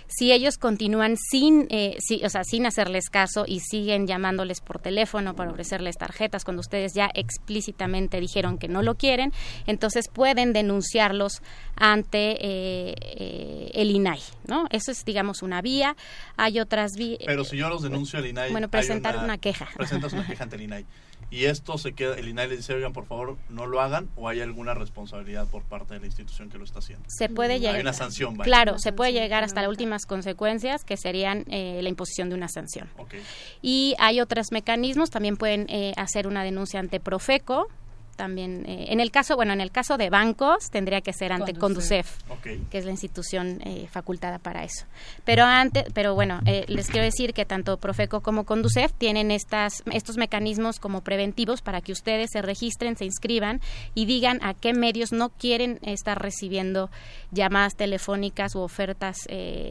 Si 0.09 0.31
ellos 0.31 0.59
continúan 0.59 1.17
sin, 1.17 1.69
eh, 1.71 1.97
o 2.23 2.29
sea, 2.29 2.45
sin 2.45 2.67
hacerles 2.67 3.09
caso 3.09 3.45
y 3.47 3.61
siguen 3.61 4.07
llamándoles 4.07 4.61
por 4.61 4.79
teléfono 4.79 5.35
para 5.35 5.53
ofrecerles 5.53 5.97
tarjetas 5.97 6.45
cuando 6.45 6.61
ustedes 6.61 6.93
ya 6.93 7.09
explícitamente 7.15 8.21
dijeron 8.21 8.59
que 8.59 8.69
no 8.69 8.83
lo 8.83 8.97
quieren, 8.97 9.33
entonces 9.67 10.09
pueden 10.09 10.53
denunciarlos 10.53 11.41
ante 11.77 12.37
eh, 12.39 13.71
el 13.73 13.91
INAI, 13.91 14.21
¿no? 14.49 14.67
Eso 14.69 14.91
es, 14.91 15.03
digamos, 15.07 15.41
una 15.41 15.63
vía. 15.63 15.97
Hay 16.37 16.61
otras 16.61 16.91
vías. 16.99 17.21
Pero 17.25 17.43
si 17.43 17.57
yo 17.57 17.71
los 17.71 17.81
denuncio 17.81 18.19
al 18.19 18.27
INAI. 18.27 18.53
Bueno, 18.53 18.69
presentar 18.69 19.17
una, 19.17 19.39
queja. 19.39 19.71
Presentas 19.75 20.13
una 20.13 20.27
queja 20.27 20.45
ante 20.45 20.57
el 20.57 20.63
INAI 20.63 20.85
y 21.31 21.45
esto 21.45 21.79
se 21.79 21.93
queda, 21.93 22.17
el 22.17 22.29
INAI 22.29 22.49
le 22.49 22.57
dice, 22.57 22.75
oigan, 22.75 22.93
por 22.93 23.07
favor, 23.07 23.37
no 23.49 23.67
lo 23.67 23.81
hagan, 23.81 24.09
o 24.17 24.29
hay 24.29 24.41
alguna 24.41 24.75
responsabilidad 24.75 25.47
por 25.47 25.63
parte 25.63 25.95
de 25.95 26.01
la 26.01 26.07
institución 26.07 26.51
que 26.51 26.59
lo 26.59 26.65
está 26.65 26.81
haciendo. 26.81 27.05
Se 27.09 27.29
puede 27.29 27.61
llegar. 27.61 27.77
Hay 27.77 27.83
una 27.83 27.93
sanción, 27.93 28.37
Claro, 28.37 28.79
se 28.79 28.93
puede 28.93 29.13
llegar 29.13 29.45
hasta 29.45 29.63
las 29.63 29.71
últimas 29.71 30.07
consecuencias, 30.07 30.85
que 30.85 30.97
serían 30.97 31.45
eh, 31.49 31.81
la 31.83 31.89
imposición 31.89 32.31
de 32.31 32.35
una 32.35 32.49
sanción. 32.49 32.89
Y 33.63 33.95
hay 33.99 34.21
otros 34.21 34.51
mecanismos, 34.51 35.11
también 35.11 35.37
pueden 35.37 35.67
eh, 35.69 35.93
hacer 35.97 36.27
una 36.27 36.43
denuncia 36.43 36.81
ante 36.81 36.99
Profeco, 36.99 37.69
también 38.21 38.67
eh, 38.69 38.89
en 38.91 39.01
el 39.01 39.11
caso 39.11 39.35
bueno 39.35 39.55
en 39.55 39.63
el 39.63 39.71
caso 39.71 39.97
de 39.97 40.11
bancos 40.11 40.69
tendría 40.71 41.01
que 41.01 41.15
ser 41.15 41.33
ante 41.33 41.55
Conducef, 41.55 42.19
que 42.43 42.77
es 42.77 42.85
la 42.85 42.91
institución 42.91 43.63
eh, 43.65 43.89
facultada 43.91 44.39
para 44.39 44.63
eso. 44.63 44.85
Pero 45.25 45.45
antes 45.45 45.85
pero 45.95 46.15
bueno 46.15 46.41
eh, 46.45 46.67
les 46.69 46.89
quiero 46.89 47.03
decir 47.03 47.33
que 47.33 47.47
tanto 47.47 47.79
Profeco 47.79 48.21
como 48.21 48.45
Conducef 48.45 48.93
tienen 48.93 49.31
estas 49.31 49.83
estos 49.91 50.19
mecanismos 50.19 50.81
como 50.81 51.01
preventivos 51.01 51.63
para 51.63 51.81
que 51.81 51.93
ustedes 51.93 52.29
se 52.31 52.43
registren 52.43 52.95
se 52.95 53.07
inscriban 53.07 53.63
y 53.95 54.05
digan 54.05 54.39
a 54.43 54.53
qué 54.53 54.75
medios 54.75 55.13
no 55.13 55.31
quieren 55.31 55.79
estar 55.81 56.21
recibiendo 56.21 56.91
llamadas 57.31 57.75
telefónicas 57.75 58.55
u 58.55 58.61
ofertas 58.61 59.17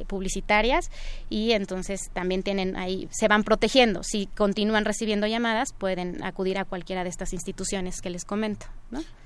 publicitarias. 0.07 0.89
Y 1.29 1.51
entonces 1.51 2.09
también 2.13 2.41
tienen 2.41 2.75
ahí 2.77 3.07
se 3.11 3.27
van 3.27 3.43
protegiendo. 3.43 4.01
Si 4.01 4.25
continúan 4.25 4.85
recibiendo 4.85 5.27
llamadas 5.27 5.71
pueden 5.77 6.23
acudir 6.23 6.57
a 6.57 6.65
cualquiera 6.65 7.03
de 7.03 7.09
estas 7.09 7.33
instituciones 7.33 8.01
que 8.01 8.09
les 8.09 8.25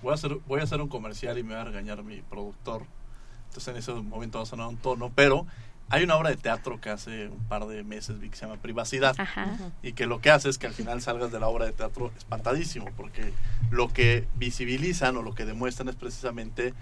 Voy 0.02 0.12
a, 0.12 0.16
hacer, 0.16 0.38
voy 0.48 0.60
a 0.60 0.64
hacer 0.64 0.82
un 0.82 0.90
comercial 0.90 1.38
y 1.38 1.44
me 1.44 1.56
va 1.56 1.62
a 1.62 1.66
regañar 1.66 2.04
mi 2.04 2.22
productor. 2.22 2.84
Entonces 3.48 3.68
en 3.70 3.78
ese 3.78 3.94
momento 3.94 4.40
va 4.40 4.44
a 4.44 4.48
sonar 4.48 4.68
un 4.68 4.78
tono, 4.78 5.12
pero 5.16 5.46
hay 5.90 6.04
una 6.04 6.16
obra 6.16 6.32
de 6.32 6.38
teatro 6.38 6.82
que 6.82 6.90
hace 6.90 7.28
un 7.28 7.44
par 7.44 7.68
de 7.68 7.84
meses 7.84 8.20
vi 8.20 8.30
que 8.30 8.36
se 8.36 8.46
llama 8.46 8.60
Privacidad 8.60 9.16
y 9.84 9.94
que 9.94 10.08
lo 10.08 10.22
que 10.22 10.32
hace 10.32 10.50
es 10.50 10.58
que 10.58 10.66
al 10.66 10.74
final 10.74 11.02
salgas 11.02 11.32
de 11.32 11.40
la 11.40 11.48
obra 11.48 11.66
de 11.66 11.72
teatro 11.72 12.12
espantadísimo 12.18 12.90
porque 12.98 13.32
lo 13.70 13.90
que 13.94 14.28
visibilizan 14.36 15.16
o 15.18 15.22
lo 15.22 15.36
que 15.36 15.46
demuestran 15.46 15.90
es 15.90 15.96
precisamente 15.96 16.74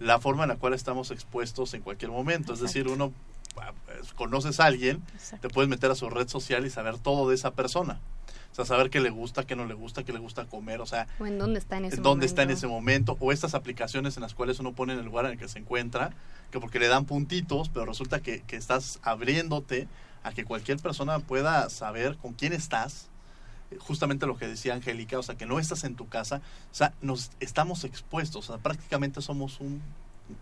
la 0.00 0.20
forma 0.20 0.44
en 0.44 0.50
la 0.50 0.56
cual 0.56 0.74
estamos 0.74 1.10
expuestos 1.10 1.74
en 1.74 1.82
cualquier 1.82 2.10
momento. 2.10 2.52
Es 2.52 2.60
decir, 2.60 2.88
uno 2.88 3.12
ah, 3.60 3.72
pues, 3.86 4.12
conoces 4.12 4.60
a 4.60 4.66
alguien, 4.66 5.02
te 5.40 5.48
puedes 5.48 5.68
meter 5.68 5.90
a 5.90 5.94
su 5.94 6.08
red 6.10 6.28
social 6.28 6.66
y 6.66 6.70
saber 6.70 6.98
todo 6.98 7.28
de 7.28 7.34
esa 7.34 7.52
persona. 7.52 8.00
O 8.58 8.64
sea, 8.64 8.74
saber 8.76 8.90
qué 8.90 9.00
le 9.00 9.10
gusta, 9.10 9.46
qué 9.46 9.54
no 9.54 9.66
le 9.66 9.74
gusta, 9.74 10.02
qué 10.02 10.12
le 10.12 10.18
gusta 10.18 10.46
comer, 10.46 10.80
o 10.80 10.86
sea... 10.86 11.06
O 11.20 11.26
en 11.26 11.38
dónde 11.38 11.60
está 11.60 11.76
en 11.76 11.84
ese 11.84 11.98
dónde 11.98 12.26
está 12.26 12.42
en 12.42 12.50
ese 12.50 12.66
momento, 12.66 13.16
o 13.20 13.30
estas 13.30 13.54
aplicaciones 13.54 14.16
en 14.16 14.22
las 14.22 14.34
cuales 14.34 14.58
uno 14.58 14.72
pone 14.72 14.94
en 14.94 14.98
el 14.98 15.04
lugar 15.04 15.26
en 15.26 15.32
el 15.32 15.38
que 15.38 15.46
se 15.46 15.60
encuentra, 15.60 16.10
que 16.50 16.58
porque 16.58 16.80
le 16.80 16.88
dan 16.88 17.04
puntitos, 17.04 17.68
pero 17.68 17.86
resulta 17.86 18.20
que, 18.20 18.40
que 18.42 18.56
estás 18.56 18.98
abriéndote 19.02 19.86
a 20.24 20.32
que 20.32 20.44
cualquier 20.44 20.78
persona 20.78 21.20
pueda 21.20 21.70
saber 21.70 22.16
con 22.16 22.32
quién 22.32 22.52
estás, 22.52 23.08
justamente 23.78 24.26
lo 24.26 24.36
que 24.36 24.48
decía 24.48 24.74
Angélica, 24.74 25.20
o 25.20 25.22
sea, 25.22 25.36
que 25.36 25.46
no 25.46 25.60
estás 25.60 25.84
en 25.84 25.94
tu 25.94 26.08
casa, 26.08 26.40
o 26.72 26.74
sea, 26.74 26.94
nos 27.00 27.30
estamos 27.38 27.84
expuestos, 27.84 28.48
o 28.48 28.52
sea, 28.54 28.62
prácticamente 28.62 29.22
somos 29.22 29.60
un, 29.60 29.80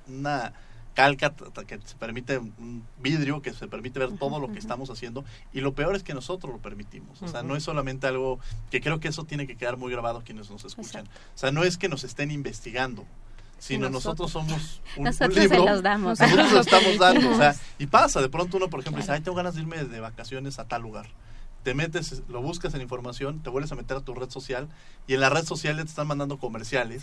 una 0.09 0.55
calca 0.97 1.35
que 1.67 1.79
se 1.85 1.95
permite 1.97 2.39
un 2.39 2.83
vidrio 3.03 3.43
que 3.43 3.53
se 3.53 3.69
permite 3.69 3.99
ver 3.99 4.17
todo 4.19 4.41
lo 4.41 4.51
que 4.51 4.59
estamos 4.59 4.89
haciendo 4.89 5.27
y 5.53 5.61
lo 5.61 5.75
peor 5.75 5.95
es 5.95 6.03
que 6.03 6.15
nosotros 6.15 6.51
lo 6.51 6.59
permitimos. 6.59 7.21
O 7.23 7.29
sea 7.29 7.43
no 7.43 7.55
es 7.55 7.63
solamente 7.63 8.07
algo 8.07 8.41
que 8.71 8.81
creo 8.81 8.99
que 8.99 9.09
eso 9.09 9.25
tiene 9.25 9.47
que 9.47 9.57
quedar 9.57 9.77
muy 9.77 9.93
grabado 9.93 10.23
quienes 10.25 10.51
nos 10.51 10.65
escuchan. 10.65 11.07
O 11.07 11.39
sea 11.39 11.53
no 11.53 11.65
es 11.65 11.77
que 11.77 11.89
nos 11.89 12.03
estén 12.03 12.31
investigando 12.31 13.05
sino 13.59 13.89
nosotros, 13.91 14.31
somos 14.33 14.81
un, 14.97 15.05
nosotros 15.05 15.37
libro, 15.37 15.65
se 15.65 15.71
los 15.71 15.83
damos. 15.83 16.19
nosotros 16.21 16.53
lo 16.53 16.61
estamos 16.61 16.99
dando, 16.99 17.31
o 17.31 17.37
sea, 17.37 17.55
y 17.79 17.87
pasa, 17.87 18.21
de 18.21 18.29
pronto 18.29 18.59
uno, 18.59 18.69
por 18.69 18.81
ejemplo, 18.81 19.01
dice, 19.01 19.13
ay, 19.13 19.23
tengo 19.23 19.35
ganas 19.35 19.55
de 19.55 19.63
irme 19.63 19.83
de 19.83 20.01
vacaciones 20.01 20.59
a 20.59 20.69
tal 20.69 20.83
lugar 20.83 21.07
te 21.67 21.75
metes, 21.75 22.23
lo 22.29 22.41
buscas 22.43 22.75
en 22.75 22.81
información, 22.81 23.43
te 23.43 23.51
vuelves 23.51 23.73
a 23.73 23.75
meter 23.75 23.97
a 23.97 24.01
tu 24.01 24.15
red 24.15 24.31
social 24.31 24.69
y 25.09 25.15
en 25.15 25.21
la 25.21 25.31
red 25.31 25.45
social 25.45 25.75
te 25.75 25.83
están 25.83 26.07
mandando 26.07 26.39
comerciales. 26.39 27.03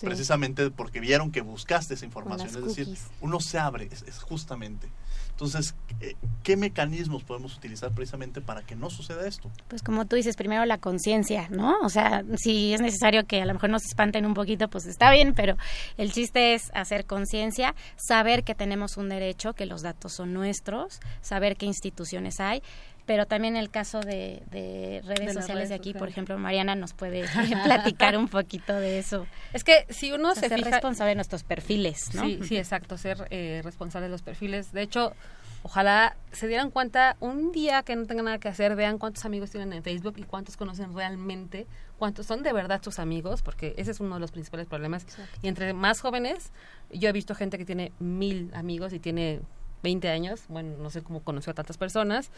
Precisamente 0.00 0.72
porque 0.72 0.98
vieron 0.98 1.30
que 1.30 1.40
buscaste 1.40 1.94
esa 1.94 2.04
información. 2.04 2.48
Es 2.48 2.64
decir, 2.64 2.98
uno 3.20 3.38
se 3.38 3.60
abre, 3.60 3.88
es, 3.92 4.18
justamente. 4.22 4.88
Entonces, 5.30 5.76
eh, 6.00 6.16
¿qué 6.42 6.56
mecanismos 6.56 7.22
podemos 7.22 7.56
utilizar 7.56 7.92
precisamente 7.92 8.40
para 8.40 8.62
que 8.62 8.74
no 8.74 8.90
suceda 8.90 9.26
esto? 9.26 9.52
Pues 9.68 9.82
como 9.82 10.04
tú 10.04 10.16
dices, 10.16 10.34
primero 10.36 10.64
la 10.64 10.78
conciencia, 10.78 11.48
¿no? 11.50 11.78
O 11.82 11.88
sea, 11.88 12.24
si 12.36 12.74
es 12.74 12.80
necesario 12.80 13.24
que 13.26 13.40
a 13.40 13.46
lo 13.46 13.54
mejor 13.54 13.70
nos 13.70 13.84
espanten 13.84 14.26
un 14.26 14.34
poquito, 14.34 14.68
pues 14.68 14.84
está 14.86 15.12
bien, 15.12 15.32
pero 15.32 15.56
el 15.96 16.12
chiste 16.12 16.54
es 16.54 16.72
hacer 16.74 17.06
conciencia, 17.06 17.76
saber 17.96 18.42
que 18.42 18.56
tenemos 18.56 18.96
un 18.96 19.08
derecho, 19.08 19.54
que 19.54 19.64
los 19.64 19.82
datos 19.82 20.12
son 20.12 20.32
nuestros, 20.32 20.98
saber 21.20 21.56
qué 21.56 21.66
instituciones 21.66 22.40
hay 22.40 22.62
pero 23.06 23.26
también 23.26 23.56
el 23.56 23.70
caso 23.70 24.00
de, 24.00 24.42
de 24.50 25.02
redes 25.04 25.26
De 25.26 25.32
sociales 25.32 25.54
redes 25.54 25.68
de 25.70 25.74
aquí, 25.74 25.94
por 25.94 26.08
ejemplo, 26.08 26.38
Mariana 26.38 26.74
nos 26.74 26.92
puede 26.94 27.24
platicar 27.64 28.16
un 28.16 28.28
poquito 28.28 28.74
de 28.74 28.98
eso. 28.98 29.26
Es 29.52 29.64
que 29.64 29.86
si 29.88 30.12
uno 30.12 30.30
O 30.30 30.34
sea, 30.34 30.42
se 30.44 30.48
ser 30.50 30.58
fija... 30.58 30.70
responsable 30.70 31.10
de 31.10 31.14
nuestros 31.16 31.42
perfiles, 31.42 32.14
¿no? 32.14 32.24
Sí, 32.24 32.40
sí, 32.46 32.56
exacto, 32.56 32.96
ser 32.96 33.26
eh, 33.30 33.60
responsable 33.64 34.06
de 34.06 34.10
los 34.12 34.22
perfiles. 34.22 34.72
De 34.72 34.82
hecho, 34.82 35.14
ojalá 35.62 36.16
se 36.32 36.48
dieran 36.48 36.70
cuenta 36.70 37.16
un 37.20 37.52
día 37.52 37.82
que 37.82 37.96
no 37.96 38.06
tengan 38.06 38.26
nada 38.26 38.38
que 38.38 38.48
hacer, 38.48 38.76
vean 38.76 38.98
cuántos 38.98 39.24
amigos 39.24 39.50
tienen 39.50 39.72
en 39.72 39.82
Facebook 39.82 40.14
y 40.16 40.22
cuántos 40.22 40.56
conocen 40.56 40.94
realmente, 40.94 41.66
cuántos 41.98 42.26
son 42.26 42.42
de 42.42 42.52
verdad 42.52 42.80
sus 42.82 42.98
amigos, 42.98 43.42
porque 43.42 43.74
ese 43.76 43.90
es 43.90 44.00
uno 44.00 44.14
de 44.14 44.20
los 44.20 44.32
principales 44.32 44.66
problemas. 44.66 45.06
Y 45.42 45.48
entre 45.48 45.72
más 45.72 46.00
jóvenes, 46.00 46.52
yo 46.90 47.08
he 47.08 47.12
visto 47.12 47.34
gente 47.34 47.58
que 47.58 47.64
tiene 47.64 47.92
mil 47.98 48.50
amigos 48.54 48.92
y 48.92 48.98
tiene 48.98 49.40
20 49.82 50.08
años, 50.08 50.44
bueno, 50.48 50.76
no 50.78 50.90
sé 50.90 51.02
cómo 51.02 51.20
conoció 51.22 51.50
a 51.50 51.54
tantas 51.54 51.76
personas, 51.76 52.30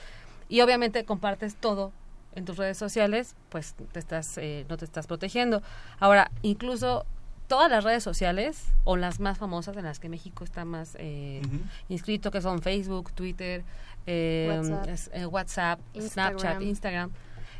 y 0.48 0.60
obviamente 0.60 1.04
compartes 1.04 1.56
todo 1.56 1.92
en 2.34 2.44
tus 2.44 2.56
redes 2.56 2.76
sociales, 2.78 3.34
pues 3.48 3.74
te 3.92 3.98
estás, 3.98 4.36
eh, 4.38 4.66
no 4.68 4.76
te 4.76 4.84
estás 4.84 5.06
protegiendo. 5.06 5.62
Ahora, 6.00 6.30
incluso 6.42 7.06
todas 7.46 7.70
las 7.70 7.84
redes 7.84 8.02
sociales, 8.02 8.64
o 8.84 8.96
las 8.96 9.20
más 9.20 9.38
famosas 9.38 9.76
en 9.76 9.84
las 9.84 10.00
que 10.00 10.08
México 10.08 10.44
está 10.44 10.64
más 10.64 10.96
eh, 10.98 11.42
inscrito, 11.88 12.30
que 12.30 12.40
son 12.40 12.60
Facebook, 12.62 13.12
Twitter, 13.12 13.62
eh, 14.06 14.48
WhatsApp. 14.50 14.88
es- 14.88 15.10
eh, 15.12 15.26
WhatsApp, 15.26 15.80
Instagram. 15.94 16.38
Snapchat, 16.38 16.62
Instagram, 16.62 17.10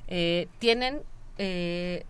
eh, 0.09 0.49
tienen, 0.59 1.03
eh, 1.39 2.05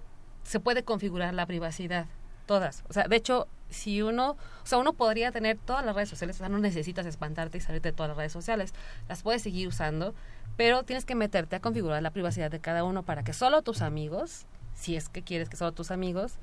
se 0.45 0.61
puede 0.61 0.85
configurar 0.85 1.35
la 1.35 1.47
privacidad, 1.47 2.07
todas. 2.47 2.83
O 2.89 2.93
sea, 2.93 3.09
de 3.09 3.17
hecho, 3.17 3.47
si 3.71 4.03
uno, 4.03 4.31
o 4.33 4.67
sea, 4.67 4.79
uno 4.79 4.93
podría 4.93 5.33
tener 5.33 5.59
todas 5.59 5.85
las 5.85 5.95
redes 5.97 6.09
sociales, 6.09 6.37
o 6.37 6.39
sea, 6.41 6.49
no 6.49 6.59
necesitas 6.59 7.07
espantarte 7.07 7.59
y 7.59 7.61
salirte 7.61 7.89
de 7.91 7.93
todas 7.93 8.09
las 8.11 8.17
redes 8.17 8.33
sociales, 8.33 8.73
las 9.09 9.23
puedes 9.23 9.43
seguir 9.43 9.67
usando, 9.69 10.15
pero 10.57 10.83
tienes 10.83 11.05
que 11.05 11.15
meterte 11.15 11.57
a 11.57 11.61
configurar 11.61 12.03
la 12.03 12.13
privacidad 12.13 12.51
de 12.51 12.61
cada 12.61 12.85
uno 12.85 13.03
para 13.03 13.25
que 13.25 13.33
solo 13.33 13.63
tus 13.63 13.83
amigos, 13.83 14.47
si 14.75 14.97
es 14.97 15.09
que 15.09 15.23
quieres 15.23 15.49
que 15.49 15.57
solo 15.57 15.73
tus 15.73 15.91
amigos, 15.91 16.39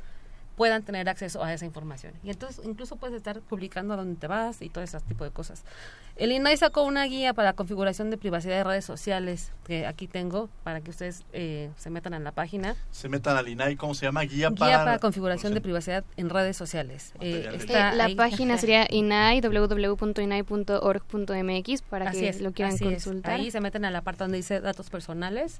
puedan 0.62 0.84
tener 0.84 1.10
acceso 1.10 1.44
a 1.44 1.52
esa 1.52 1.66
información. 1.66 2.14
Y 2.24 2.30
entonces 2.30 2.64
incluso 2.64 2.96
puedes 2.96 3.16
estar 3.18 3.42
publicando 3.42 3.96
a 3.96 3.98
dónde 3.98 4.16
te 4.20 4.28
vas 4.28 4.62
y 4.62 4.70
todo 4.70 4.84
ese 4.84 5.00
tipo 5.08 5.24
de 5.24 5.32
cosas. 5.32 5.64
El 6.18 6.32
INAI 6.32 6.56
sacó 6.56 6.84
una 6.84 7.04
guía 7.06 7.34
para 7.34 7.50
la 7.50 7.54
configuración 7.54 8.12
de 8.12 8.18
privacidad 8.20 8.58
de 8.58 8.64
redes 8.64 8.86
sociales 8.86 9.52
que 9.66 9.88
aquí 9.88 10.08
tengo 10.08 10.50
para 10.64 10.82
que 10.82 10.92
ustedes 10.92 11.24
eh, 11.34 11.72
se 11.78 11.90
metan 11.90 12.14
en 12.14 12.24
la 12.24 12.32
página. 12.32 12.76
Se 12.92 13.10
metan 13.10 13.38
al 13.38 13.48
INAI, 13.48 13.76
¿cómo 13.76 13.96
se 13.96 14.06
llama? 14.06 14.22
Guía, 14.22 14.50
Guía 14.50 14.56
para... 14.56 14.84
para, 14.84 15.00
configuración 15.00 15.56
de 15.56 15.62
privacidad 15.62 16.04
en 16.16 16.30
redes 16.30 16.58
sociales. 16.58 17.14
Eh, 17.22 17.50
está 17.56 17.94
Eh, 17.94 17.96
la 17.96 18.06
ahí. 18.06 18.14
página 18.14 18.60
sería 18.60 18.86
inai, 18.92 19.42
www.inai.org.mx 19.42 21.82
para 21.90 22.12
Así 22.12 22.20
que 22.20 22.30
es, 22.30 22.40
lo 22.42 22.52
quieran 22.52 22.76
así 22.76 22.86
es. 22.86 23.04
consultar. 23.04 23.34
Ahí 23.34 23.50
se 23.50 23.62
meten 23.62 23.84
a 23.86 23.90
la 23.90 24.04
parte 24.04 24.26
donde 24.26 24.38
dice 24.38 24.62
datos 24.62 24.92
personales 24.92 25.60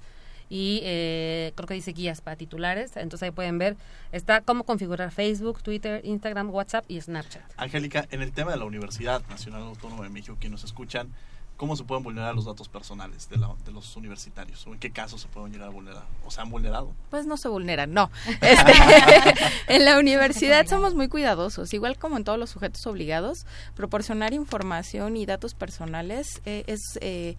y 0.54 0.82
eh, 0.84 1.54
creo 1.56 1.66
que 1.66 1.74
dice 1.76 1.94
guías 1.94 2.20
para 2.20 2.36
titulares. 2.36 2.98
Entonces 2.98 3.24
ahí 3.24 3.32
pueden 3.32 3.58
ver, 3.58 3.78
está 4.12 4.42
cómo 4.42 4.66
configurar 4.66 5.10
Facebook, 5.12 5.64
Twitter, 5.64 6.02
Instagram, 6.04 6.50
WhatsApp 6.52 6.84
y 6.90 7.00
Snapchat. 7.00 7.42
Angélica, 7.56 8.06
en 8.12 8.22
el 8.22 8.34
tema 8.34 8.52
de 8.52 8.58
la 8.58 8.66
Universidad 8.66 9.22
Nacional 9.30 9.62
Autónoma 9.64 10.04
de 10.04 10.10
México, 10.10 10.36
que 10.42 10.50
nos 10.50 10.66
escuchan, 10.66 11.08
¿cómo 11.56 11.78
se 11.78 11.86
pueden 11.86 12.04
vulnerar 12.04 12.36
los 12.36 12.44
datos 12.46 12.68
personales 12.68 13.30
de, 13.30 13.38
la- 13.38 13.56
de 13.64 13.72
los 13.72 13.96
universitarios? 13.96 14.68
¿O 14.68 14.74
en 14.74 14.80
qué 14.80 14.92
casos 14.92 15.22
se 15.22 15.30
pueden 15.30 15.54
llegar 15.54 15.70
a 15.70 15.72
vulnerar? 15.72 16.04
¿O 16.26 16.32
se 16.32 16.42
han 16.42 16.50
vulnerado? 16.50 16.92
Pues 17.10 17.26
no 17.26 17.38
se 17.38 17.48
vulneran, 17.48 17.94
no. 17.94 18.12
Este, 18.42 18.74
en 19.68 19.86
la 19.86 19.98
universidad 20.00 20.66
somos 20.68 20.96
muy 20.96 21.08
cuidadosos, 21.08 21.74
igual 21.74 21.98
como 21.98 22.18
en 22.18 22.26
todos 22.26 22.38
los 22.38 22.50
sujetos 22.50 22.86
obligados, 22.88 23.46
proporcionar 23.76 24.34
información 24.34 25.16
y 25.16 25.26
datos 25.26 25.54
personales 25.54 26.42
eh, 26.46 26.66
es 26.68 26.82
eh, 27.00 27.38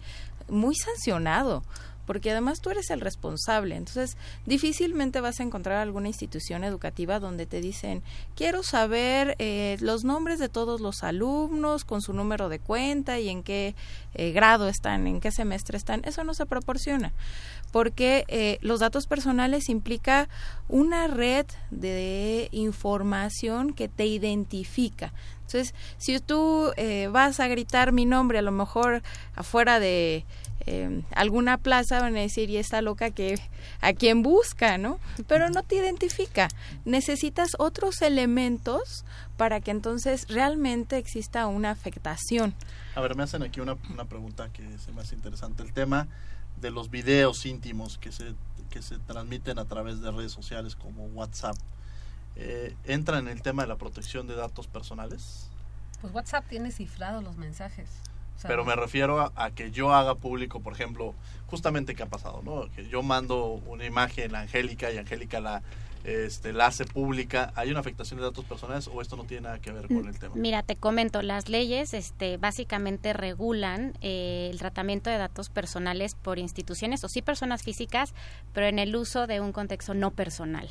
muy 0.49 0.73
sancionado. 0.75 1.61
Porque 2.05 2.31
además 2.31 2.59
tú 2.61 2.69
eres 2.69 2.89
el 2.89 3.01
responsable, 3.01 3.75
entonces 3.75 4.17
difícilmente 4.45 5.21
vas 5.21 5.39
a 5.39 5.43
encontrar 5.43 5.77
alguna 5.77 6.07
institución 6.07 6.63
educativa 6.63 7.19
donde 7.19 7.45
te 7.45 7.61
dicen 7.61 8.03
quiero 8.35 8.63
saber 8.63 9.35
eh, 9.39 9.77
los 9.79 10.03
nombres 10.03 10.39
de 10.39 10.49
todos 10.49 10.81
los 10.81 11.03
alumnos 11.03 11.85
con 11.85 12.01
su 12.01 12.13
número 12.13 12.49
de 12.49 12.59
cuenta 12.59 13.19
y 13.19 13.29
en 13.29 13.43
qué 13.43 13.75
eh, 14.13 14.31
grado 14.31 14.67
están, 14.67 15.07
en 15.07 15.19
qué 15.19 15.31
semestre 15.31 15.77
están. 15.77 16.01
Eso 16.05 16.23
no 16.23 16.33
se 16.33 16.45
proporciona 16.45 17.13
porque 17.73 18.23
eh, 18.27 18.59
los 18.61 18.79
datos 18.79 19.07
personales 19.07 19.67
implica 19.67 20.29
una 20.69 21.07
red 21.07 21.47
de 21.71 22.47
información 22.51 23.73
que 23.73 23.87
te 23.89 24.05
identifica. 24.05 25.11
Entonces, 25.39 25.73
si 25.97 26.19
tú 26.19 26.71
eh, 26.77 27.09
vas 27.11 27.39
a 27.39 27.47
gritar 27.47 27.91
mi 27.91 28.05
nombre, 28.05 28.37
a 28.37 28.43
lo 28.43 28.51
mejor 28.51 29.01
afuera 29.35 29.79
de 29.79 30.23
eh, 30.65 31.03
alguna 31.13 31.57
plaza 31.57 31.99
van 31.99 32.15
a 32.15 32.21
decir, 32.21 32.49
y 32.49 32.57
esta 32.57 32.81
loca 32.81 33.11
que 33.11 33.39
a 33.81 33.93
quién 33.93 34.23
busca, 34.23 34.77
¿no? 34.77 34.99
Pero 35.27 35.49
no 35.49 35.63
te 35.63 35.75
identifica. 35.75 36.47
Necesitas 36.85 37.51
otros 37.59 38.01
elementos 38.01 39.05
para 39.37 39.59
que 39.61 39.71
entonces 39.71 40.27
realmente 40.29 40.97
exista 40.97 41.47
una 41.47 41.71
afectación. 41.71 42.53
A 42.95 43.01
ver, 43.01 43.15
me 43.15 43.23
hacen 43.23 43.43
aquí 43.43 43.59
una, 43.59 43.77
una 43.89 44.05
pregunta 44.05 44.49
que 44.53 44.77
se 44.77 44.91
me 44.91 45.01
hace 45.01 45.15
interesante. 45.15 45.63
El 45.63 45.73
tema 45.73 46.07
de 46.61 46.71
los 46.71 46.89
videos 46.89 47.45
íntimos 47.45 47.97
que 47.97 48.11
se, 48.11 48.35
que 48.69 48.81
se 48.81 48.97
transmiten 48.99 49.59
a 49.59 49.65
través 49.65 50.01
de 50.01 50.11
redes 50.11 50.31
sociales 50.31 50.75
como 50.75 51.05
WhatsApp. 51.07 51.55
Eh, 52.35 52.75
¿Entra 52.85 53.19
en 53.19 53.27
el 53.27 53.41
tema 53.41 53.63
de 53.63 53.67
la 53.67 53.75
protección 53.75 54.27
de 54.27 54.35
datos 54.35 54.67
personales? 54.67 55.49
Pues 56.01 56.13
WhatsApp 56.13 56.45
tiene 56.49 56.71
cifrados 56.71 57.23
los 57.23 57.37
mensajes. 57.37 57.89
Pero 58.47 58.65
me 58.65 58.75
refiero 58.75 59.19
a, 59.19 59.31
a 59.35 59.51
que 59.51 59.71
yo 59.71 59.93
haga 59.93 60.15
público, 60.15 60.59
por 60.59 60.73
ejemplo, 60.73 61.15
justamente 61.47 61.95
qué 61.95 62.03
ha 62.03 62.07
pasado, 62.07 62.41
¿no? 62.43 62.69
Que 62.75 62.87
yo 62.87 63.03
mando 63.03 63.61
una 63.67 63.85
imagen 63.85 64.35
a 64.35 64.41
Angélica 64.41 64.91
y 64.91 64.97
Angélica 64.97 65.39
la, 65.39 65.61
este, 66.03 66.51
la 66.51 66.67
hace 66.67 66.85
pública. 66.85 67.53
¿Hay 67.55 67.71
una 67.71 67.79
afectación 67.79 68.19
de 68.19 68.25
datos 68.25 68.43
personales 68.45 68.89
o 68.91 69.01
esto 69.01 69.15
no 69.15 69.23
tiene 69.23 69.43
nada 69.43 69.59
que 69.59 69.71
ver 69.71 69.87
con 69.87 70.07
el 70.07 70.17
tema? 70.19 70.35
Mira, 70.35 70.63
te 70.63 70.75
comento, 70.75 71.21
las 71.21 71.49
leyes 71.49 71.93
este, 71.93 72.37
básicamente 72.37 73.13
regulan 73.13 73.93
eh, 74.01 74.49
el 74.51 74.59
tratamiento 74.59 75.09
de 75.09 75.17
datos 75.17 75.49
personales 75.49 76.15
por 76.15 76.39
instituciones 76.39 77.03
o 77.03 77.07
sí 77.07 77.21
personas 77.21 77.63
físicas, 77.63 78.13
pero 78.53 78.67
en 78.67 78.79
el 78.79 78.95
uso 78.95 79.27
de 79.27 79.39
un 79.39 79.51
contexto 79.51 79.93
no 79.93 80.11
personal. 80.11 80.67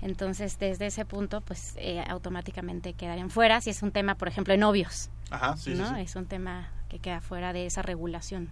Entonces, 0.00 0.58
desde 0.58 0.86
ese 0.86 1.04
punto, 1.06 1.40
pues 1.40 1.74
eh, 1.76 2.04
automáticamente 2.08 2.92
quedarían 2.92 3.30
fuera 3.30 3.60
si 3.60 3.70
es 3.70 3.82
un 3.82 3.92
tema, 3.92 4.14
por 4.14 4.28
ejemplo, 4.28 4.52
de 4.52 4.58
novios. 4.58 5.10
Ajá, 5.30 5.56
sí, 5.56 5.74
sí, 5.74 5.80
¿no? 5.80 5.94
sí. 5.94 6.02
Es 6.02 6.16
un 6.16 6.26
tema 6.26 6.70
que 6.88 6.98
queda 6.98 7.20
fuera 7.20 7.52
de 7.52 7.66
esa 7.66 7.82
regulación 7.82 8.48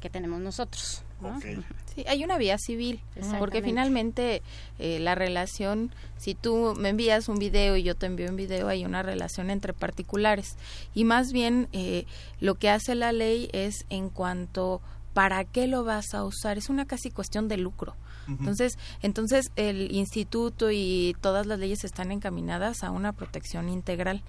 que 0.00 0.10
tenemos 0.10 0.40
nosotros. 0.40 1.02
¿no? 1.20 1.40
Sí, 1.40 2.04
hay 2.06 2.22
una 2.22 2.38
vía 2.38 2.58
civil, 2.58 3.00
porque 3.38 3.60
finalmente 3.60 4.42
eh, 4.78 5.00
la 5.00 5.14
relación, 5.16 5.90
si 6.16 6.34
tú 6.34 6.74
me 6.78 6.90
envías 6.90 7.28
un 7.28 7.38
video 7.38 7.76
y 7.76 7.82
yo 7.82 7.96
te 7.96 8.06
envío 8.06 8.28
un 8.28 8.36
video, 8.36 8.68
hay 8.68 8.84
una 8.84 9.02
relación 9.02 9.50
entre 9.50 9.72
particulares. 9.72 10.56
Y 10.94 11.04
más 11.04 11.32
bien 11.32 11.68
eh, 11.72 12.06
lo 12.40 12.54
que 12.54 12.70
hace 12.70 12.94
la 12.94 13.12
ley 13.12 13.48
es 13.52 13.84
en 13.90 14.10
cuanto 14.10 14.80
para 15.12 15.44
qué 15.44 15.66
lo 15.66 15.82
vas 15.82 16.14
a 16.14 16.24
usar, 16.24 16.58
es 16.58 16.68
una 16.68 16.86
casi 16.86 17.10
cuestión 17.10 17.48
de 17.48 17.56
lucro. 17.56 17.96
Entonces, 18.28 18.76
entonces 19.00 19.52
el 19.56 19.90
instituto 19.90 20.70
y 20.70 21.16
todas 21.22 21.46
las 21.46 21.58
leyes 21.58 21.82
están 21.84 22.12
encaminadas 22.12 22.84
a 22.84 22.90
una 22.90 23.14
protección 23.14 23.70
integral. 23.70 24.22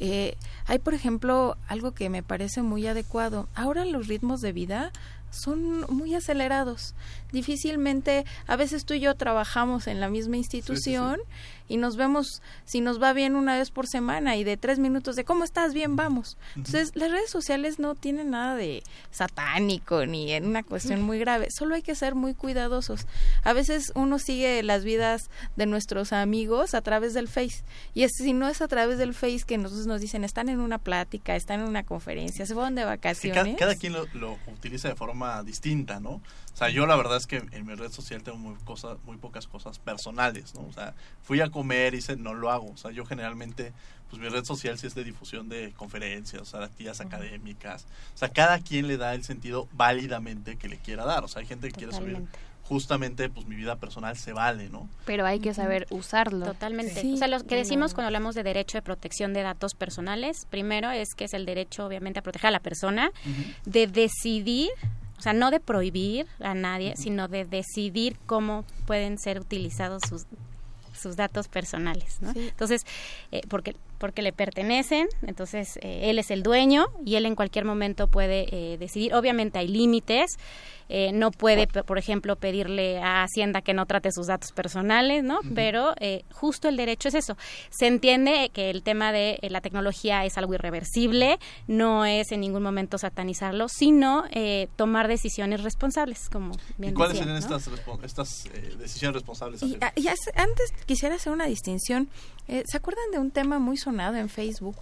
Eh, 0.00 0.36
hay, 0.66 0.78
por 0.78 0.94
ejemplo, 0.94 1.56
algo 1.68 1.92
que 1.92 2.08
me 2.08 2.22
parece 2.22 2.62
muy 2.62 2.86
adecuado. 2.86 3.48
Ahora 3.54 3.84
los 3.84 4.08
ritmos 4.08 4.40
de 4.40 4.52
vida 4.52 4.92
son 5.30 5.86
muy 5.88 6.14
acelerados. 6.14 6.94
Difícilmente, 7.32 8.24
a 8.46 8.56
veces 8.56 8.84
tú 8.84 8.94
y 8.94 9.00
yo 9.00 9.14
trabajamos 9.14 9.86
en 9.86 9.98
la 10.00 10.08
misma 10.08 10.36
institución 10.36 11.20
y 11.68 11.76
nos 11.76 11.96
vemos, 11.96 12.42
si 12.64 12.80
nos 12.80 13.02
va 13.02 13.12
bien 13.12 13.36
una 13.36 13.56
vez 13.58 13.70
por 13.70 13.86
semana 13.86 14.36
y 14.36 14.44
de 14.44 14.56
tres 14.56 14.78
minutos 14.78 15.16
de 15.16 15.24
¿cómo 15.24 15.44
estás? 15.44 15.74
Bien, 15.74 15.96
vamos. 15.96 16.36
Entonces, 16.56 16.92
las 16.94 17.10
redes 17.10 17.30
sociales 17.30 17.78
no 17.78 17.94
tienen 17.94 18.30
nada 18.30 18.56
de 18.56 18.82
satánico 19.10 20.06
ni 20.06 20.32
en 20.32 20.46
una 20.46 20.62
cuestión 20.62 21.02
muy 21.02 21.18
grave. 21.18 21.48
Solo 21.50 21.74
hay 21.74 21.82
que 21.82 21.94
ser 21.94 22.14
muy 22.14 22.34
cuidadosos. 22.34 23.06
A 23.44 23.52
veces 23.52 23.92
uno 23.94 24.18
sigue 24.18 24.62
las 24.62 24.84
vidas 24.84 25.30
de 25.56 25.66
nuestros 25.66 26.12
amigos 26.12 26.74
a 26.74 26.82
través 26.82 27.14
del 27.14 27.28
Face. 27.28 27.64
Y 27.94 28.02
es, 28.02 28.12
si 28.16 28.32
no 28.32 28.48
es 28.48 28.62
a 28.62 28.68
través 28.68 28.98
del 28.98 29.14
Face 29.14 29.42
que 29.46 29.58
nosotros 29.58 29.86
nos 29.86 30.00
dicen, 30.00 30.24
están 30.24 30.48
en 30.48 30.60
una 30.60 30.78
plática, 30.78 31.36
están 31.36 31.60
en 31.60 31.68
una 31.68 31.84
conferencia, 31.84 32.46
se 32.46 32.54
fueron 32.54 32.74
de 32.74 32.82
Que 32.82 32.86
vacaciones. 32.86 33.44
cada, 33.44 33.56
cada 33.56 33.74
quien 33.76 33.92
lo, 33.92 34.06
lo 34.14 34.38
utiliza 34.46 34.88
de 34.88 34.94
forma 34.94 35.42
distinta, 35.42 36.00
¿no? 36.00 36.20
O 36.52 36.56
sea, 36.56 36.68
yo 36.68 36.86
la 36.86 36.96
verdad 36.96 37.16
es 37.16 37.26
que 37.26 37.36
en 37.36 37.66
mi 37.66 37.74
red 37.74 37.90
social 37.90 38.22
tengo 38.22 38.36
muy, 38.38 38.54
cosas, 38.64 38.98
muy 39.04 39.16
pocas 39.16 39.46
cosas 39.46 39.78
personales, 39.78 40.54
¿no? 40.54 40.66
O 40.66 40.72
sea, 40.72 40.94
fui 41.22 41.40
a 41.40 41.48
comer, 41.50 41.94
hice, 41.94 42.16
no 42.16 42.34
lo 42.34 42.50
hago. 42.50 42.70
O 42.70 42.76
sea, 42.76 42.90
yo 42.90 43.06
generalmente, 43.06 43.72
pues 44.10 44.20
mi 44.20 44.28
red 44.28 44.44
social 44.44 44.78
sí 44.78 44.86
es 44.86 44.94
de 44.94 45.02
difusión 45.02 45.48
de 45.48 45.72
conferencias, 45.72 46.42
o 46.42 46.44
sea, 46.44 46.64
actividades 46.64 47.00
académicas. 47.00 47.86
O 48.14 48.18
sea, 48.18 48.28
cada 48.28 48.58
quien 48.58 48.86
le 48.86 48.98
da 48.98 49.14
el 49.14 49.24
sentido 49.24 49.66
válidamente 49.72 50.56
que 50.56 50.68
le 50.68 50.76
quiera 50.76 51.06
dar. 51.06 51.24
O 51.24 51.28
sea, 51.28 51.40
hay 51.40 51.46
gente 51.46 51.68
que 51.68 51.74
quiere 51.74 51.94
subir 51.94 52.22
justamente, 52.64 53.28
pues 53.28 53.46
mi 53.46 53.56
vida 53.56 53.76
personal 53.76 54.16
se 54.16 54.32
vale, 54.32 54.68
¿no? 54.68 54.88
Pero 55.04 55.26
hay 55.26 55.40
que 55.40 55.52
saber 55.52 55.86
usarlo. 55.90 56.46
Totalmente. 56.46 57.00
Sí. 57.00 57.14
O 57.14 57.16
sea, 57.16 57.28
lo 57.28 57.44
que 57.44 57.56
decimos 57.56 57.90
No. 57.90 57.96
cuando 57.96 58.06
hablamos 58.06 58.34
de 58.34 58.42
derecho 58.42 58.78
de 58.78 58.82
protección 58.82 59.32
de 59.32 59.42
datos 59.42 59.74
personales, 59.74 60.46
primero 60.48 60.90
es 60.90 61.14
que 61.14 61.24
es 61.24 61.34
el 61.34 61.44
derecho, 61.44 61.86
obviamente, 61.86 62.20
a 62.20 62.22
proteger 62.22 62.48
a 62.48 62.50
la 62.52 62.60
persona, 62.60 63.10
de 63.64 63.86
decidir 63.86 64.70
o 65.22 65.24
sea, 65.24 65.34
no 65.34 65.52
de 65.52 65.60
prohibir 65.60 66.26
a 66.40 66.52
nadie, 66.52 66.96
sino 66.96 67.28
de 67.28 67.44
decidir 67.44 68.16
cómo 68.26 68.64
pueden 68.86 69.18
ser 69.18 69.38
utilizados 69.38 70.02
sus 70.08 70.26
sus 70.92 71.14
datos 71.14 71.46
personales, 71.46 72.18
¿no? 72.20 72.32
Entonces, 72.34 72.84
eh, 73.30 73.42
porque 73.48 73.76
porque 74.02 74.20
le 74.20 74.32
pertenecen, 74.32 75.06
entonces 75.24 75.76
eh, 75.80 76.10
él 76.10 76.18
es 76.18 76.32
el 76.32 76.42
dueño 76.42 76.86
y 77.06 77.14
él 77.14 77.24
en 77.24 77.36
cualquier 77.36 77.64
momento 77.64 78.08
puede 78.08 78.46
eh, 78.50 78.76
decidir. 78.76 79.14
Obviamente 79.14 79.60
hay 79.60 79.68
límites, 79.68 80.32
eh, 80.88 81.12
no 81.12 81.30
puede, 81.30 81.68
por 81.68 81.98
ejemplo, 81.98 82.34
pedirle 82.34 82.98
a 82.98 83.22
Hacienda 83.22 83.62
que 83.62 83.74
no 83.74 83.86
trate 83.86 84.10
sus 84.10 84.26
datos 84.26 84.50
personales, 84.50 85.22
¿no? 85.22 85.38
Pero 85.54 85.94
justo 86.32 86.68
el 86.68 86.76
derecho 86.76 87.08
es 87.08 87.14
eso. 87.14 87.36
Se 87.70 87.86
entiende 87.86 88.50
que 88.52 88.70
el 88.70 88.82
tema 88.82 89.12
de 89.12 89.38
la 89.48 89.60
tecnología 89.60 90.24
es 90.24 90.36
algo 90.36 90.54
irreversible, 90.54 91.38
no 91.68 92.04
es 92.04 92.32
en 92.32 92.40
ningún 92.40 92.64
momento 92.64 92.98
satanizarlo, 92.98 93.68
sino 93.68 94.24
tomar 94.76 95.06
decisiones 95.06 95.62
responsables, 95.62 96.28
como 96.28 96.52
bien 96.76 96.92
¿Y 96.92 96.94
cuáles 96.96 97.16
decía, 97.18 97.32
serían 97.38 97.48
¿no? 97.50 97.56
estas, 97.56 98.04
estas 98.04 98.48
decisiones 98.78 99.14
responsables? 99.14 99.62
Y, 99.62 99.78
y 99.94 100.08
hace- 100.08 100.32
antes 100.34 100.72
quisiera 100.86 101.14
hacer 101.14 101.32
una 101.32 101.46
distinción. 101.46 102.08
Eh, 102.48 102.64
¿Se 102.66 102.76
acuerdan 102.76 103.04
de 103.12 103.18
un 103.20 103.30
tema 103.30 103.60
muy 103.60 103.76
en 104.00 104.28
Facebook? 104.28 104.76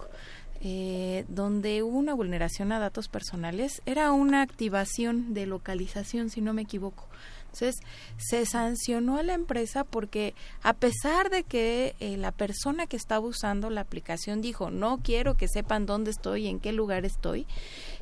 eh, 0.63 1.25
donde 1.27 1.81
hubo 1.81 1.97
una 1.97 2.13
vulneración 2.13 2.71
a 2.71 2.79
datos 2.79 3.07
personales, 3.07 3.81
era 3.85 4.11
una 4.11 4.43
activación 4.43 5.33
de 5.33 5.47
localización, 5.47 6.29
si 6.29 6.41
no 6.41 6.53
me 6.53 6.61
equivoco. 6.61 7.07
Entonces, 7.45 7.81
se 8.17 8.45
sancionó 8.45 9.17
a 9.17 9.23
la 9.23 9.33
empresa 9.33 9.83
porque 9.83 10.35
a 10.61 10.73
pesar 10.73 11.29
de 11.29 11.43
que 11.43 11.95
eh, 11.99 12.15
la 12.15 12.31
persona 12.31 12.87
que 12.87 12.95
estaba 12.95 13.25
usando 13.25 13.69
la 13.69 13.81
aplicación 13.81 14.41
dijo, 14.41 14.69
no 14.71 14.99
quiero 15.03 15.35
que 15.35 15.47
sepan 15.49 15.85
dónde 15.85 16.11
estoy, 16.11 16.47
en 16.47 16.59
qué 16.59 16.71
lugar 16.71 17.05
estoy, 17.05 17.45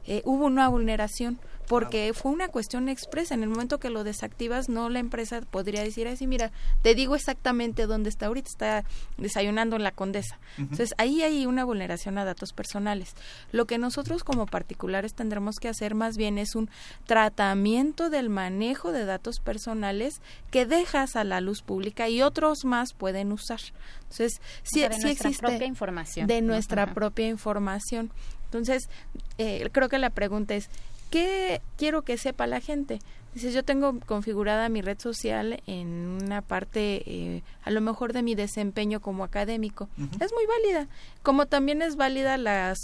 eh, 0.05 0.22
hubo 0.26 0.45
una 0.45 0.68
vulneración 0.68 1.39
porque 1.70 2.12
fue 2.16 2.32
una 2.32 2.48
cuestión 2.48 2.90
expresa. 2.90 3.36
En 3.36 3.44
el 3.44 3.50
momento 3.50 3.80
que 3.80 3.92
lo 3.92 4.04
desactivas, 4.04 4.70
no 4.70 4.90
la 4.90 4.98
empresa 4.98 5.42
podría 5.42 5.84
decir 5.84 6.08
así, 6.08 6.26
mira, 6.26 6.52
te 6.82 6.96
digo 6.96 7.16
exactamente 7.16 7.86
dónde 7.86 8.10
está 8.10 8.26
ahorita, 8.26 8.50
está 8.50 8.84
desayunando 9.18 9.76
en 9.76 9.84
la 9.84 9.92
condesa. 9.92 10.40
Entonces, 10.58 10.96
ahí 10.98 11.22
hay 11.22 11.46
una 11.46 11.64
vulneración 11.66 12.18
a 12.18 12.26
datos 12.26 12.54
personales. 12.54 13.14
Lo 13.52 13.68
que 13.68 13.78
nosotros 13.78 14.24
como 14.24 14.48
particulares 14.48 15.14
tendremos 15.14 15.58
que 15.58 15.68
hacer 15.68 15.94
más 15.94 16.18
bien 16.18 16.40
es 16.40 16.56
un 16.56 16.72
tratamiento 17.06 18.10
del 18.10 18.30
manejo 18.30 18.92
de 18.92 19.06
datos 19.06 19.40
personales 19.40 20.22
que 20.50 20.66
dejas 20.66 21.16
a 21.16 21.24
la 21.24 21.40
luz 21.40 21.62
pública 21.62 22.10
y 22.10 22.24
otros 22.24 22.66
más 22.66 22.94
pueden 22.94 23.32
usar. 23.32 23.60
Entonces, 24.06 24.42
sí, 24.64 24.80
O 24.80 24.88
sea, 24.88 24.90
de 24.90 24.96
sí 24.96 25.02
nuestra 25.04 25.30
existe 25.30 25.46
propia 25.48 25.68
información. 25.68 26.26
de 26.26 26.42
nuestra 26.42 26.96
propia 26.96 27.28
información. 27.28 28.12
Entonces, 28.46 28.90
eh, 29.38 29.70
creo 29.72 29.88
que 29.88 30.00
la 30.00 30.10
pregunta 30.10 30.56
es, 30.56 30.72
¿qué 31.10 31.62
quiero 31.78 32.03
que 32.03 32.18
sepa 32.18 32.47
la 32.47 32.62
gente? 32.62 32.99
Dices, 33.34 33.53
yo 33.53 33.64
tengo 33.64 33.99
configurada 34.07 34.70
mi 34.70 34.82
red 34.82 34.97
social 34.99 35.62
en 35.68 35.88
una 36.24 36.41
parte, 36.41 37.03
eh, 37.05 37.43
a 37.64 37.70
lo 37.70 37.80
mejor 37.80 38.12
de 38.12 38.24
mi 38.24 38.34
desempeño 38.34 39.01
como 39.01 39.24
académico. 39.24 39.88
Es 40.20 40.34
muy 40.34 40.45
válida. 40.47 40.88
Como 41.22 41.45
también 41.45 41.84
es 41.84 41.95
válida 41.95 42.38
las 42.38 42.78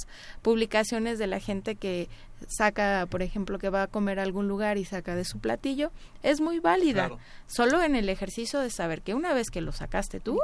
publicaciones 0.44 1.18
de 1.18 1.26
la 1.26 1.40
gente 1.40 1.76
que 1.76 2.10
saca, 2.48 3.08
por 3.10 3.24
ejemplo, 3.24 3.58
que 3.58 3.70
va 3.70 3.84
a 3.84 3.88
comer 3.88 4.20
a 4.20 4.24
algún 4.24 4.48
lugar 4.48 4.78
y 4.78 4.86
saca 4.86 5.16
de 5.16 5.26
su 5.26 5.40
platillo. 5.40 5.92
Es 6.22 6.42
muy 6.42 6.60
válida. 6.60 7.08
Claro. 7.08 7.20
Solo 7.48 7.82
en 7.82 7.96
el 7.96 8.08
ejercicio 8.08 8.60
de 8.60 8.70
saber 8.70 9.02
que 9.02 9.16
una 9.16 9.34
vez 9.34 9.50
que 9.50 9.62
lo 9.62 9.72
sacaste 9.72 10.20
tú, 10.20 10.38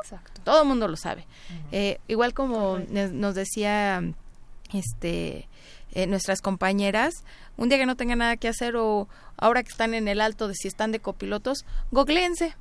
todo 0.43 0.63
el 0.63 0.67
mundo 0.67 0.87
lo 0.87 0.97
sabe. 0.97 1.27
Eh, 1.71 1.99
igual 2.07 2.33
como 2.33 2.79
nos 2.89 3.35
decía 3.35 4.03
este 4.73 5.47
eh, 5.91 6.07
nuestras 6.07 6.41
compañeras, 6.41 7.23
un 7.57 7.69
día 7.69 7.77
que 7.77 7.85
no 7.85 7.95
tengan 7.95 8.19
nada 8.19 8.37
que 8.37 8.47
hacer 8.47 8.75
o 8.75 9.07
ahora 9.37 9.63
que 9.63 9.69
están 9.69 9.93
en 9.93 10.07
el 10.07 10.21
alto 10.21 10.47
de 10.47 10.55
si 10.55 10.67
están 10.67 10.91
de 10.91 10.99
copilotos, 10.99 11.65
googleense, 11.91 12.55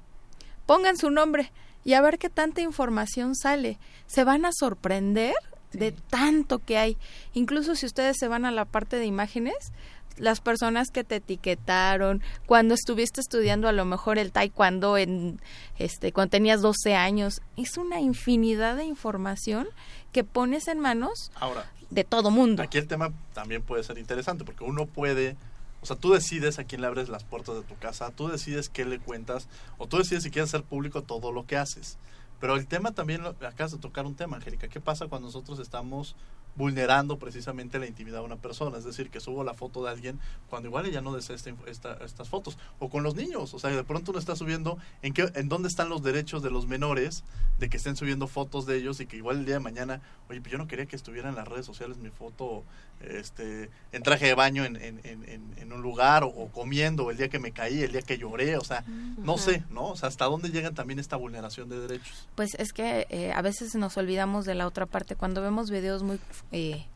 pongan 0.66 0.96
su 0.96 1.10
nombre 1.10 1.52
y 1.84 1.94
a 1.94 2.00
ver 2.00 2.18
qué 2.18 2.28
tanta 2.28 2.60
información 2.60 3.34
sale. 3.34 3.78
Se 4.06 4.24
van 4.24 4.44
a 4.44 4.50
sorprender 4.52 5.34
de 5.72 5.92
tanto 5.92 6.58
que 6.58 6.78
hay. 6.78 6.96
Incluso 7.32 7.74
si 7.74 7.86
ustedes 7.86 8.16
se 8.18 8.28
van 8.28 8.44
a 8.44 8.50
la 8.50 8.64
parte 8.64 8.96
de 8.96 9.06
imágenes, 9.06 9.72
las 10.16 10.40
personas 10.40 10.90
que 10.90 11.04
te 11.04 11.16
etiquetaron, 11.16 12.22
cuando 12.46 12.74
estuviste 12.74 13.20
estudiando 13.20 13.68
a 13.68 13.72
lo 13.72 13.84
mejor 13.84 14.18
el 14.18 14.32
taekwondo 14.32 14.98
en 14.98 15.40
este 15.78 16.12
cuando 16.12 16.30
tenías 16.30 16.60
12 16.60 16.94
años, 16.94 17.40
es 17.56 17.78
una 17.78 18.00
infinidad 18.00 18.76
de 18.76 18.84
información 18.84 19.68
que 20.12 20.24
pones 20.24 20.68
en 20.68 20.78
manos 20.78 21.30
Ahora, 21.36 21.70
de 21.90 22.04
todo 22.04 22.30
mundo. 22.30 22.62
aquí 22.62 22.78
el 22.78 22.86
tema 22.86 23.12
también 23.34 23.62
puede 23.62 23.82
ser 23.82 23.98
interesante 23.98 24.44
porque 24.44 24.64
uno 24.64 24.86
puede, 24.86 25.36
o 25.80 25.86
sea, 25.86 25.96
tú 25.96 26.12
decides 26.12 26.58
a 26.58 26.64
quién 26.64 26.80
le 26.80 26.86
abres 26.86 27.08
las 27.08 27.24
puertas 27.24 27.56
de 27.56 27.62
tu 27.62 27.76
casa, 27.76 28.10
tú 28.10 28.28
decides 28.28 28.68
qué 28.68 28.84
le 28.84 28.98
cuentas, 28.98 29.48
o 29.78 29.86
tú 29.86 29.98
decides 29.98 30.22
si 30.22 30.30
quieres 30.30 30.50
hacer 30.50 30.64
público 30.64 31.02
todo 31.02 31.32
lo 31.32 31.46
que 31.46 31.56
haces. 31.56 31.98
Pero 32.40 32.56
el 32.56 32.66
tema 32.66 32.92
también, 32.92 33.22
acabas 33.26 33.72
de 33.72 33.78
tocar 33.78 34.06
un 34.06 34.14
tema, 34.14 34.38
Angélica. 34.38 34.68
¿Qué 34.68 34.80
pasa 34.80 35.08
cuando 35.08 35.28
nosotros 35.28 35.58
estamos 35.58 36.16
vulnerando 36.60 37.18
precisamente 37.18 37.78
la 37.80 37.86
intimidad 37.86 38.18
de 38.20 38.24
una 38.26 38.36
persona? 38.36 38.78
Es 38.78 38.84
decir, 38.84 39.10
que 39.10 39.18
subo 39.18 39.42
la 39.42 39.54
foto 39.54 39.82
de 39.82 39.90
alguien 39.90 40.20
cuando 40.48 40.68
igual 40.68 40.86
ella 40.86 41.00
no 41.00 41.12
desea 41.12 41.34
esta 41.34 41.50
esta- 41.66 41.98
estas 42.04 42.28
fotos. 42.28 42.56
O 42.78 42.88
con 42.88 43.02
los 43.02 43.16
niños. 43.16 43.52
O 43.54 43.58
sea, 43.58 43.70
de 43.70 43.82
pronto 43.84 44.12
uno 44.12 44.20
está 44.20 44.36
subiendo 44.36 44.78
en, 45.02 45.12
qué, 45.12 45.30
en 45.34 45.48
dónde 45.48 45.68
están 45.68 45.88
los 45.88 46.02
derechos 46.02 46.42
de 46.42 46.50
los 46.50 46.66
menores 46.68 47.24
de 47.58 47.68
que 47.68 47.76
estén 47.78 47.96
subiendo 47.96 48.26
fotos 48.28 48.64
de 48.66 48.76
ellos 48.76 49.00
y 49.00 49.06
que 49.06 49.16
igual 49.16 49.38
el 49.38 49.44
día 49.46 49.54
de 49.54 49.60
mañana, 49.60 50.00
oye, 50.28 50.40
pues 50.40 50.52
yo 50.52 50.58
no 50.58 50.66
quería 50.68 50.86
que 50.86 50.96
estuviera 50.96 51.28
en 51.28 51.34
las 51.34 51.48
redes 51.48 51.66
sociales 51.66 51.96
mi 51.98 52.10
foto 52.10 52.62
este, 53.00 53.70
en 53.92 54.02
traje 54.02 54.26
de 54.26 54.34
baño 54.34 54.64
en, 54.64 54.76
en, 54.76 55.00
en, 55.04 55.24
en- 55.56 55.70
un 55.72 55.82
lugar 55.82 56.24
o, 56.24 56.28
o 56.28 56.48
comiendo, 56.50 57.12
el 57.12 57.16
día 57.16 57.28
que 57.28 57.38
me 57.38 57.52
caí, 57.52 57.82
el 57.84 57.92
día 57.92 58.02
que 58.02 58.18
lloré. 58.18 58.56
O 58.56 58.64
sea, 58.64 58.82
no 59.18 59.38
sé, 59.38 59.62
¿no? 59.70 59.90
O 59.90 59.96
sea, 59.96 60.08
hasta 60.08 60.24
dónde 60.24 60.50
llegan 60.50 60.74
también 60.74 60.98
esta 60.98 61.14
vulneración 61.14 61.68
de 61.68 61.78
derechos. 61.78 62.26
Pues 62.34 62.50
es 62.58 62.72
que 62.72 63.06
eh, 63.08 63.32
a 63.32 63.40
veces 63.40 63.76
nos 63.76 63.96
olvidamos 63.96 64.46
de 64.46 64.56
la 64.56 64.66
otra 64.66 64.86
parte. 64.86 65.14
Cuando 65.14 65.42
vemos 65.42 65.70
videos 65.70 66.02
muy 66.02 66.18
eh, 66.52 66.86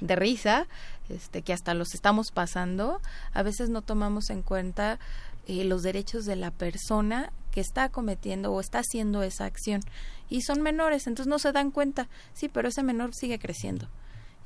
de 0.00 0.16
risa, 0.16 0.66
este, 1.08 1.42
que 1.42 1.52
hasta 1.52 1.74
los 1.74 1.94
estamos 1.94 2.30
pasando, 2.32 3.00
a 3.32 3.42
veces 3.42 3.68
no 3.70 3.82
tomamos 3.82 4.30
en 4.30 4.42
cuenta 4.42 4.98
eh, 5.46 5.64
los 5.64 5.82
derechos 5.82 6.24
de 6.24 6.36
la 6.36 6.50
persona 6.50 7.32
que 7.52 7.60
está 7.60 7.88
cometiendo 7.88 8.52
o 8.52 8.60
está 8.60 8.78
haciendo 8.80 9.22
esa 9.22 9.44
acción. 9.44 9.80
Y 10.28 10.42
son 10.42 10.62
menores, 10.62 11.06
entonces 11.06 11.28
no 11.28 11.38
se 11.38 11.52
dan 11.52 11.70
cuenta. 11.72 12.08
Sí, 12.32 12.48
pero 12.48 12.68
ese 12.68 12.82
menor 12.82 13.14
sigue 13.14 13.38
creciendo. 13.38 13.88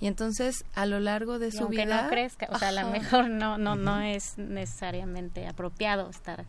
Y 0.01 0.07
entonces, 0.07 0.65
a 0.75 0.87
lo 0.87 1.01
largo 1.01 1.39
de 1.39 1.49
Y 1.49 1.53
su 1.53 1.65
aunque 1.65 1.85
vida... 1.85 2.03
no 2.03 2.09
crezca, 2.09 2.49
o 2.51 2.59
sea, 2.59 2.69
a 2.69 2.73
lo 2.73 2.91
mejor 2.91 3.29
no, 3.31 3.59
no, 3.59 3.77
no 3.77 4.01
es 4.01 4.37
necesariamente 4.39 5.47
apropiado 5.47 6.09
estar 6.11 6.45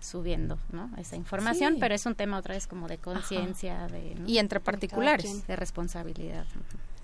subiendo, 0.00 0.58
¿no? 0.70 0.90
Esa 0.98 1.16
información, 1.16 1.74
Sí. 1.74 1.78
pero 1.80 1.94
es 1.94 2.04
un 2.06 2.14
tema 2.14 2.38
otra 2.38 2.54
vez 2.54 2.66
como 2.66 2.86
de 2.88 2.98
conciencia, 2.98 3.86
de 3.88 4.14
¿no? 4.14 4.28
Y 4.28 4.38
entre 4.38 4.60
particulares. 4.60 5.46
de 5.46 5.56
responsabilidad. 5.56 6.44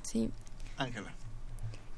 Sí. 0.02 0.30
Ángela. 0.76 1.12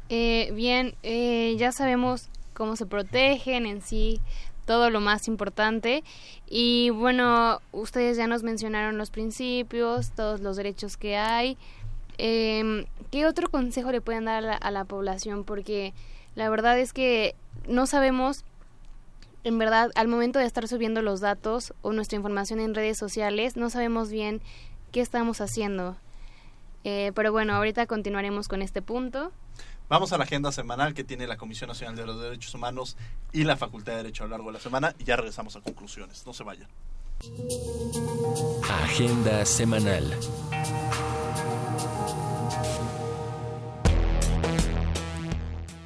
Eh, 0.09 0.53
bien, 0.55 0.95
eh, 1.03 1.55
ya 1.59 1.73
sabemos 1.73 2.29
cómo 2.53 2.77
se 2.77 2.87
protegen 2.87 3.67
en 3.67 3.81
sí, 3.81 4.21
todo 4.67 4.91
lo 4.91 5.01
más 5.01 5.29
importante. 5.29 6.05
Y 6.49 6.91
bueno, 6.91 7.61
ustedes 7.73 8.17
ya 8.17 8.27
nos 8.27 8.43
mencionaron 8.43 8.99
los 8.99 9.11
principios, 9.11 10.11
todos 10.11 10.41
los 10.41 10.57
derechos 10.57 10.97
que 10.97 11.17
hay. 11.17 11.57
Eh, 12.19 12.87
¿Qué 13.11 13.27
otro 13.27 13.49
consejo 13.51 13.91
le 13.91 14.01
pueden 14.01 14.27
dar 14.27 14.37
a 14.37 14.41
la, 14.41 14.55
a 14.55 14.71
la 14.71 14.85
población? 14.85 15.45
Porque 15.45 15.95
la 16.35 16.49
verdad 16.51 16.79
es 16.79 16.93
que 16.93 17.35
no 17.67 17.87
sabemos, 17.87 18.45
en 19.45 19.59
verdad, 19.59 19.91
al 19.95 20.09
momento 20.09 20.39
de 20.39 20.47
estar 20.47 20.69
subiendo 20.69 21.03
los 21.03 21.21
datos 21.21 21.73
o 21.83 21.93
nuestra 21.93 22.17
información 22.17 22.61
en 22.61 22.75
redes 22.75 22.99
sociales, 22.99 23.57
no 23.57 23.71
sabemos 23.71 24.11
bien 24.11 24.41
qué 24.93 25.01
estamos 25.01 25.41
haciendo. 25.41 25.97
Eh, 26.85 27.13
pero 27.15 27.33
bueno, 27.33 27.55
ahorita 27.55 27.87
continuaremos 27.87 28.49
con 28.49 28.63
este 28.63 28.83
punto. 28.83 29.33
Vamos 29.89 30.13
a 30.13 30.19
la 30.19 30.25
agenda 30.25 30.53
semanal 30.53 30.95
que 30.95 31.05
tiene 31.05 31.27
la 31.27 31.37
Comisión 31.37 31.69
Nacional 31.69 31.97
de 31.97 32.07
los 32.07 32.21
Derechos 32.21 32.55
Humanos 32.55 32.97
y 33.33 33.45
la 33.45 33.57
Facultad 33.57 33.93
de 33.93 33.99
Derecho 33.99 34.25
a 34.25 34.27
lo 34.27 34.31
largo 34.33 34.47
de 34.49 34.55
la 34.55 34.61
semana 34.61 34.95
y 34.99 35.05
ya 35.05 35.17
regresamos 35.17 35.55
a 35.57 35.61
conclusiones. 35.61 36.27
No 36.27 36.33
se 36.33 36.45
vayan. 36.45 36.69
Agenda 38.85 39.45
semanal. 39.45 40.19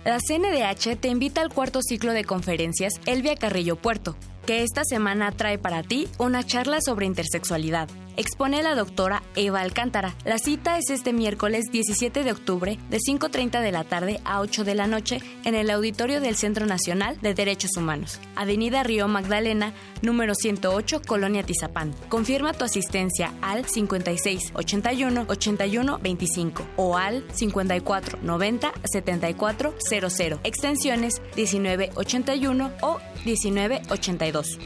La 0.05 0.19
CNDH 0.21 0.97
te 1.01 1.09
invita 1.09 1.41
al 1.43 1.53
cuarto 1.53 1.81
ciclo 1.83 2.13
de 2.13 2.25
conferencias 2.25 2.93
Elvia 3.07 3.35
Carrillo 3.35 3.77
Puerto. 3.77 4.17
que 4.47 4.63
esta 4.63 4.85
semana 4.85 5.33
trae 5.33 5.59
para 5.59 5.83
ti 5.83 6.07
una 6.19 6.45
charla 6.45 6.79
sobre 6.81 7.07
intersexualidad. 7.07 7.89
Expone 8.19 8.63
la 8.63 8.75
doctora 8.75 9.23
Eva 9.35 9.61
Alcántara. 9.61 10.15
La 10.25 10.39
cita 10.39 10.79
es 10.79 10.89
este 10.89 11.13
miércoles 11.13 11.67
17 11.71 12.25
de 12.25 12.33
octubre 12.33 12.79
de 12.89 12.97
5.30 12.97 13.61
de 13.61 13.73
la 13.73 13.85
tarde 13.85 14.21
a 14.25 14.41
8 14.41 14.65
de 14.65 14.75
la 14.75 14.87
noche 14.87 15.21
en 15.45 15.55
el 15.55 15.69
auditorio 15.69 16.23
del 16.23 16.35
Centro 16.35 16.65
Nacional 16.65 17.19
de 17.21 17.35
Derechos 17.35 17.77
Humanos, 17.77 18.19
Avenida 18.35 18.83
Río 18.83 19.07
Magdalena, 19.07 19.75
número 20.01 20.35
108, 20.35 21.03
Colonia 21.07 21.43
Tizapán. 21.43 21.95
Confirma 22.09 22.55
tu 22.55 22.65
asistencia 22.65 23.35
al 23.43 23.67
56 23.67 24.53
81 24.55 25.27
81 25.29 25.99
25 26.03 26.67
o 26.77 26.97
al 26.97 27.23
54 27.35 28.19
90 28.23 28.73
74 28.85 29.75
00, 29.79 30.41
extensiones 30.43 31.21
19 31.35 31.91
81 31.95 32.73
o 32.81 32.99
19 33.25 33.83
82. 33.91 34.59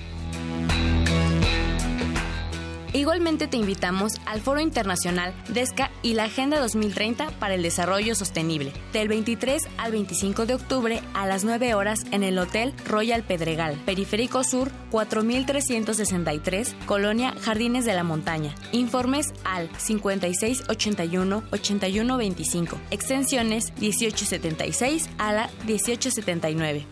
Igualmente 2.92 3.46
te 3.46 3.56
invitamos 3.56 4.14
al 4.26 4.40
Foro 4.40 4.60
Internacional 4.60 5.32
DESCA 5.48 5.92
y 6.02 6.14
la 6.14 6.24
Agenda 6.24 6.58
2030 6.58 7.30
para 7.38 7.54
el 7.54 7.62
Desarrollo 7.62 8.16
Sostenible, 8.16 8.72
del 8.92 9.06
23 9.06 9.62
al 9.78 9.92
25 9.92 10.44
de 10.44 10.54
octubre 10.54 11.00
a 11.14 11.24
las 11.26 11.44
9 11.44 11.74
horas 11.74 12.00
en 12.10 12.24
el 12.24 12.36
Hotel 12.36 12.74
Royal 12.86 13.22
Pedregal, 13.22 13.76
Periférico 13.86 14.42
Sur 14.42 14.72
4363, 14.90 16.74
Colonia 16.86 17.32
Jardines 17.40 17.84
de 17.84 17.94
la 17.94 18.02
Montaña. 18.02 18.56
Informes 18.72 19.28
al 19.44 19.70
5681 19.78 21.44
8125, 21.52 22.76
extensiones 22.90 23.72
1876 23.78 25.08
a 25.18 25.32
la 25.32 25.50
1879. 25.64 26.86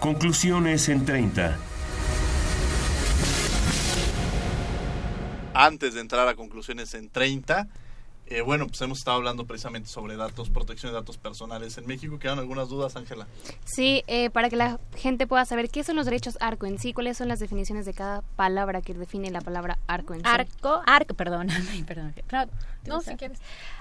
Conclusiones 0.00 0.88
en 0.88 1.04
30. 1.04 1.56
Antes 5.54 5.94
de 5.94 6.00
entrar 6.00 6.26
a 6.26 6.34
conclusiones 6.34 6.92
en 6.94 7.08
30, 7.08 7.68
eh, 8.28 8.40
bueno, 8.40 8.66
pues 8.66 8.80
hemos 8.80 8.98
estado 8.98 9.18
hablando 9.18 9.46
precisamente 9.46 9.88
sobre 9.88 10.16
datos, 10.16 10.50
protección 10.50 10.92
de 10.92 10.98
datos 10.98 11.16
personales 11.16 11.78
en 11.78 11.86
México. 11.86 12.18
¿Quedan 12.18 12.38
algunas 12.38 12.68
dudas, 12.68 12.96
Ángela? 12.96 13.26
Sí, 13.64 14.02
eh, 14.08 14.30
para 14.30 14.50
que 14.50 14.56
la 14.56 14.80
gente 14.96 15.26
pueda 15.26 15.44
saber 15.44 15.68
qué 15.68 15.84
son 15.84 15.94
los 15.94 16.06
derechos 16.06 16.36
ARCO 16.40 16.66
en 16.66 16.78
sí, 16.78 16.92
cuáles 16.92 17.16
son 17.16 17.28
las 17.28 17.38
definiciones 17.38 17.86
de 17.86 17.94
cada 17.94 18.22
palabra 18.34 18.82
que 18.82 18.94
define 18.94 19.30
la 19.30 19.40
palabra 19.40 19.78
ARCO 19.86 20.14
en 20.14 20.20
sí. 20.20 20.26
Arco, 20.28 20.82
arco, 20.86 21.14
perdón, 21.14 21.48
perdón. 21.86 22.14
No, 22.86 23.00
si 23.00 23.14
quieres. 23.16 23.38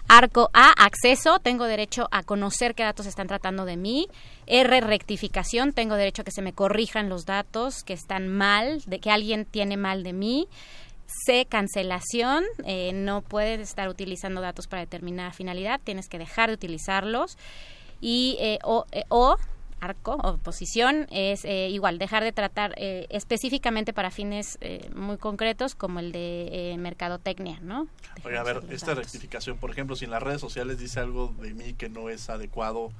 Arco 0.07 0.49
A, 0.53 0.71
acceso, 0.83 1.39
tengo 1.39 1.65
derecho 1.65 2.07
a 2.11 2.21
conocer 2.23 2.75
qué 2.75 2.83
datos 2.83 3.07
están 3.07 3.27
tratando 3.27 3.65
de 3.65 3.77
mí. 3.77 4.07
R, 4.45 4.81
rectificación, 4.81 5.73
tengo 5.73 5.95
derecho 5.95 6.21
a 6.21 6.25
que 6.25 6.31
se 6.31 6.43
me 6.43 6.53
corrijan 6.53 7.09
los 7.09 7.25
datos 7.25 7.83
que 7.83 7.93
están 7.93 8.27
mal, 8.27 8.83
de 8.85 8.99
que 8.99 9.09
alguien 9.09 9.45
tiene 9.45 9.77
mal 9.77 10.03
de 10.03 10.13
mí. 10.13 10.47
C, 11.25 11.45
cancelación, 11.45 12.43
eh, 12.65 12.91
no 12.93 13.21
puedes 13.21 13.59
estar 13.61 13.87
utilizando 13.89 14.41
datos 14.41 14.67
para 14.67 14.81
determinada 14.81 15.31
finalidad, 15.31 15.79
tienes 15.83 16.09
que 16.09 16.17
dejar 16.17 16.49
de 16.49 16.55
utilizarlos. 16.55 17.37
Y 18.01 18.37
eh, 18.39 18.59
o, 18.63 18.85
eh, 18.91 19.03
o, 19.09 19.37
arco 19.79 20.17
o 20.23 20.37
posición 20.37 21.07
es 21.11 21.45
eh, 21.45 21.69
igual, 21.69 21.97
dejar 21.97 22.23
de 22.23 22.31
tratar 22.31 22.73
eh, 22.77 23.07
específicamente 23.09 23.93
para 23.93 24.11
fines 24.11 24.57
eh, 24.61 24.89
muy 24.95 25.17
concretos 25.17 25.75
como 25.75 25.99
el 25.99 26.11
de 26.11 26.73
eh, 26.73 26.77
mercadotecnia, 26.77 27.59
¿no? 27.61 27.87
Oiga, 28.23 28.41
a 28.41 28.43
ver, 28.43 28.61
esta 28.69 28.93
rectificación, 28.93 29.57
por 29.57 29.71
ejemplo, 29.71 29.95
si 29.95 30.05
en 30.05 30.11
las 30.11 30.23
redes 30.23 30.41
sociales 30.41 30.79
dice 30.79 30.99
algo 30.99 31.33
de 31.41 31.53
mí 31.53 31.73
que 31.73 31.89
no 31.89 32.09
es 32.09 32.29
adecuado, 32.29 32.91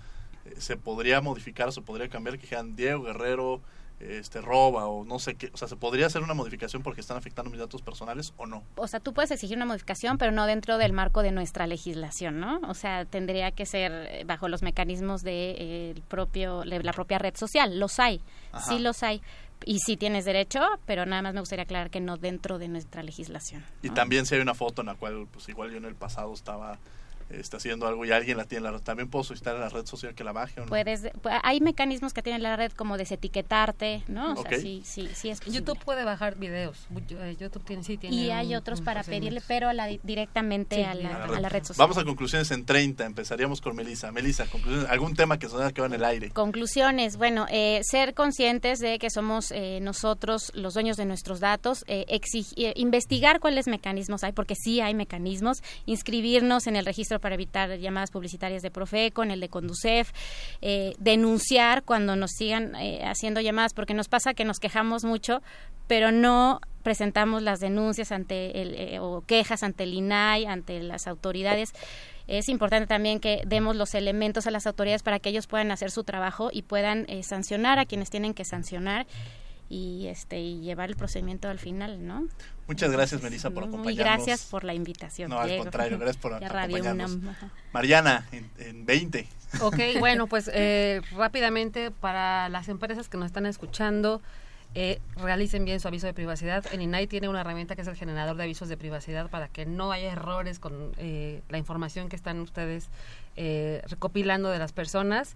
¿se 0.57 0.77
podría 0.77 1.21
modificar 1.21 1.69
o 1.69 1.71
se 1.71 1.81
podría 1.81 2.09
cambiar 2.09 2.35
que 2.37 2.43
dijeran 2.43 2.75
Diego 2.75 3.03
Guerrero 3.03 3.61
este 3.99 4.41
roba 4.41 4.87
o 4.87 5.05
no 5.05 5.19
sé 5.19 5.35
qué? 5.35 5.49
O 5.53 5.57
sea, 5.57 5.67
¿se 5.67 5.75
podría 5.75 6.07
hacer 6.07 6.21
una 6.21 6.33
modificación 6.33 6.83
porque 6.83 7.01
están 7.01 7.17
afectando 7.17 7.49
mis 7.49 7.59
datos 7.59 7.81
personales 7.81 8.33
o 8.37 8.45
no? 8.45 8.63
O 8.75 8.87
sea, 8.87 8.99
tú 8.99 9.13
puedes 9.13 9.31
exigir 9.31 9.57
una 9.57 9.65
modificación, 9.65 10.17
pero 10.17 10.31
no 10.31 10.45
dentro 10.45 10.77
del 10.77 10.93
marco 10.93 11.21
de 11.23 11.31
nuestra 11.31 11.67
legislación, 11.67 12.39
¿no? 12.39 12.59
O 12.67 12.73
sea, 12.73 13.05
tendría 13.05 13.51
que 13.51 13.65
ser 13.65 13.91
eh, 13.91 14.23
bajo 14.25 14.47
los 14.47 14.61
mecanismos 14.61 15.23
de 15.23 15.51
eh, 15.51 15.91
el 15.95 16.01
propio 16.01 16.61
de 16.61 16.83
la 16.83 16.93
propia 16.93 17.19
red 17.19 17.35
social. 17.35 17.79
Los 17.79 17.99
hay, 17.99 18.21
Ajá. 18.51 18.69
sí 18.69 18.79
los 18.79 19.01
hay. 19.03 19.21
Y 19.65 19.79
sí 19.79 19.95
tienes 19.97 20.25
derecho, 20.25 20.59
pero 20.85 21.05
nada 21.05 21.21
más 21.21 21.33
me 21.33 21.39
gustaría 21.39 21.63
aclarar 21.63 21.89
que 21.89 22.01
no 22.01 22.17
dentro 22.17 22.59
de 22.59 22.67
nuestra 22.67 23.01
legislación. 23.03 23.63
Y 23.81 23.89
también 23.89 24.25
si 24.25 24.35
hay 24.35 24.41
una 24.41 24.53
foto 24.53 24.81
en 24.81 24.87
la 24.87 24.95
cual, 24.95 25.27
pues 25.31 25.47
igual 25.49 25.71
yo 25.71 25.77
en 25.77 25.85
el 25.85 25.95
pasado 25.95 26.33
estaba 26.33 26.77
está 27.29 27.57
haciendo 27.57 27.87
algo 27.87 28.05
y 28.05 28.11
alguien 28.11 28.37
la 28.37 28.45
tiene 28.45 28.59
en 28.59 28.63
la 28.73 28.77
red, 28.77 28.83
también 28.83 29.09
puedo 29.09 29.23
solicitar 29.23 29.55
en 29.55 29.61
la 29.61 29.69
red 29.69 29.85
social 29.85 30.13
que 30.13 30.23
la 30.23 30.31
baje 30.31 30.59
o 30.61 30.63
no. 30.65 30.69
Puedes, 30.69 31.03
pu- 31.03 31.39
hay 31.43 31.59
mecanismos 31.59 32.13
que 32.13 32.21
tiene 32.21 32.39
la 32.39 32.55
red 32.55 32.71
como 32.71 32.97
desetiquetarte, 32.97 34.03
¿no? 34.07 34.33
O 34.33 34.41
Ok. 34.41 34.49
sea, 34.49 34.59
sí, 34.59 34.81
sí, 34.85 35.09
sí 35.13 35.29
es 35.29 35.39
posible. 35.39 35.59
YouTube 35.59 35.79
puede 35.83 36.03
bajar 36.03 36.35
videos. 36.35 36.87
Eh, 37.09 37.35
YouTube 37.39 37.63
tiene, 37.65 37.83
sí 37.83 37.97
tiene 37.97 38.15
Y 38.15 38.31
hay 38.31 38.49
un- 38.49 38.55
otros 38.55 38.79
un 38.79 38.85
para 38.85 39.03
pedirle, 39.03 39.41
pero 39.47 39.69
a 39.69 39.73
la, 39.73 39.87
directamente 40.03 40.75
Sí, 40.77 40.83
a, 40.83 40.93
la, 40.93 41.23
A 41.23 41.27
la 41.27 41.37
a 41.37 41.41
la 41.41 41.49
red 41.49 41.63
social. 41.63 41.77
Vamos 41.83 41.97
a 41.97 42.03
conclusiones 42.05 42.51
en 42.51 42.65
30, 42.65 43.05
empezaríamos 43.05 43.61
con 43.61 43.75
Melissa. 43.75 44.11
Melissa, 44.11 44.45
conclusiones, 44.45 44.89
algún 44.89 45.15
tema 45.15 45.39
que 45.39 45.47
se 45.49 45.55
quedado 45.55 45.85
en 45.85 45.93
el 45.93 46.03
aire. 46.03 46.29
Conclusiones, 46.31 47.17
bueno, 47.17 47.45
eh, 47.49 47.81
ser 47.83 48.13
conscientes 48.13 48.79
de 48.79 48.99
que 48.99 49.09
somos 49.09 49.51
eh, 49.51 49.79
nosotros 49.81 50.51
los 50.55 50.73
dueños 50.73 50.95
de 50.97 51.05
nuestros 51.05 51.39
datos, 51.39 51.83
eh, 51.87 52.05
exig- 52.07 52.53
eh, 52.57 52.73
investigar 52.75 53.39
cuáles 53.39 53.67
mecanismos 53.67 54.23
hay, 54.23 54.31
porque 54.31 54.55
sí 54.55 54.79
hay 54.81 54.93
mecanismos, 54.93 55.61
inscribirnos 55.85 56.67
en 56.67 56.75
el 56.75 56.85
registro 56.85 57.14
para 57.19 57.35
evitar 57.35 57.77
llamadas 57.77 58.11
publicitarias 58.11 58.61
de 58.61 58.71
Profeco, 58.71 59.23
en 59.23 59.31
el 59.31 59.39
de 59.39 59.49
Conducef, 59.49 60.11
eh, 60.61 60.93
denunciar 60.99 61.83
cuando 61.83 62.15
nos 62.15 62.31
sigan 62.31 62.75
eh, 62.75 63.01
haciendo 63.05 63.41
llamadas, 63.41 63.73
porque 63.73 63.93
nos 63.93 64.07
pasa 64.07 64.33
que 64.33 64.45
nos 64.45 64.59
quejamos 64.59 65.03
mucho, 65.03 65.41
pero 65.87 66.11
no 66.11 66.61
presentamos 66.85 67.41
las 67.41 67.59
denuncias 67.59 68.11
ante 68.11 68.61
el, 68.61 68.75
eh, 68.75 68.99
o 68.99 69.21
quejas 69.21 69.63
ante 69.63 69.83
el 69.83 69.93
INAI, 69.95 70.45
ante 70.45 70.79
las 70.83 71.07
autoridades. 71.07 71.73
Es 72.27 72.47
importante 72.47 72.85
también 72.85 73.19
que 73.19 73.41
demos 73.45 73.75
los 73.75 73.95
elementos 73.95 74.45
a 74.45 74.51
las 74.51 74.67
autoridades 74.67 75.01
para 75.01 75.19
que 75.19 75.29
ellos 75.29 75.47
puedan 75.47 75.71
hacer 75.71 75.89
su 75.89 76.03
trabajo 76.03 76.49
y 76.53 76.61
puedan 76.61 77.05
eh, 77.09 77.23
sancionar 77.23 77.79
a 77.79 77.85
quienes 77.85 78.11
tienen 78.11 78.35
que 78.35 78.45
sancionar 78.45 79.07
y 79.69 80.07
este 80.07 80.39
y 80.39 80.61
llevar 80.61 80.89
el 80.89 80.95
procedimiento 80.95 81.49
al 81.49 81.59
final, 81.59 82.05
¿no? 82.05 82.27
Muchas 82.67 82.91
gracias, 82.91 83.21
Melissa, 83.21 83.49
por 83.49 83.63
Muy 83.65 83.69
acompañarnos. 83.73 84.25
gracias 84.25 84.45
por 84.49 84.63
la 84.63 84.73
invitación. 84.73 85.29
No, 85.29 85.39
al 85.39 85.47
Diego. 85.47 85.63
contrario, 85.63 85.97
gracias 85.97 86.17
por 86.17 86.31
Ya 86.39 86.49
Radio 86.49 86.77
acompañarnos. 86.77 87.17
Mariana, 87.71 88.27
en, 88.31 88.49
en 88.59 88.85
20. 88.85 89.27
Ok, 89.61 89.77
bueno, 89.99 90.27
pues 90.27 90.49
eh, 90.53 91.01
rápidamente 91.15 91.91
para 91.91 92.49
las 92.49 92.69
empresas 92.69 93.09
que 93.09 93.17
nos 93.17 93.27
están 93.27 93.45
escuchando, 93.45 94.21
eh, 94.77 94.99
realicen 95.15 95.63
bien 95.63 95.79
su 95.79 95.87
aviso 95.87 96.05
de 96.05 96.13
privacidad. 96.13 96.65
El 96.73 96.81
INAI 96.81 97.07
tiene 97.07 97.29
una 97.29 97.41
herramienta 97.41 97.75
que 97.75 97.81
es 97.83 97.87
el 97.87 97.95
generador 97.95 98.35
de 98.35 98.43
avisos 98.43 98.67
de 98.67 98.75
privacidad 98.75 99.29
para 99.29 99.47
que 99.47 99.65
no 99.65 99.91
haya 99.93 100.11
errores 100.11 100.59
con 100.59 100.91
eh, 100.97 101.41
la 101.49 101.57
información 101.57 102.09
que 102.09 102.17
están 102.17 102.39
ustedes 102.41 102.89
eh, 103.37 103.81
recopilando 103.87 104.49
de 104.49 104.59
las 104.59 104.73
personas. 104.73 105.35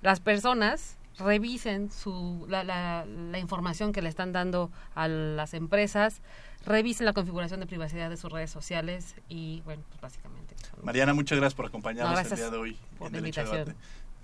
Las 0.00 0.20
personas 0.20 0.96
revisen 1.18 1.90
su, 1.90 2.46
la, 2.48 2.64
la, 2.64 3.04
la 3.06 3.38
información 3.38 3.92
que 3.92 4.02
le 4.02 4.08
están 4.08 4.32
dando 4.32 4.70
a 4.94 5.08
las 5.08 5.54
empresas, 5.54 6.20
revisen 6.64 7.06
la 7.06 7.12
configuración 7.12 7.60
de 7.60 7.66
privacidad 7.66 8.10
de 8.10 8.16
sus 8.16 8.30
redes 8.32 8.50
sociales 8.50 9.14
y, 9.28 9.62
bueno, 9.64 9.82
pues 9.88 10.00
básicamente. 10.00 10.54
Mariana, 10.82 11.14
muchas 11.14 11.38
gracias 11.38 11.54
por 11.54 11.66
acompañarnos 11.66 12.12
No, 12.14 12.18
el 12.20 12.26
gracias 12.26 12.40
día 12.40 12.50
de 12.50 12.56
hoy 12.56 12.76
por 12.98 13.08
en 13.08 13.12
la 13.14 13.18
invitación. 13.18 13.64
Debate. 13.64 13.78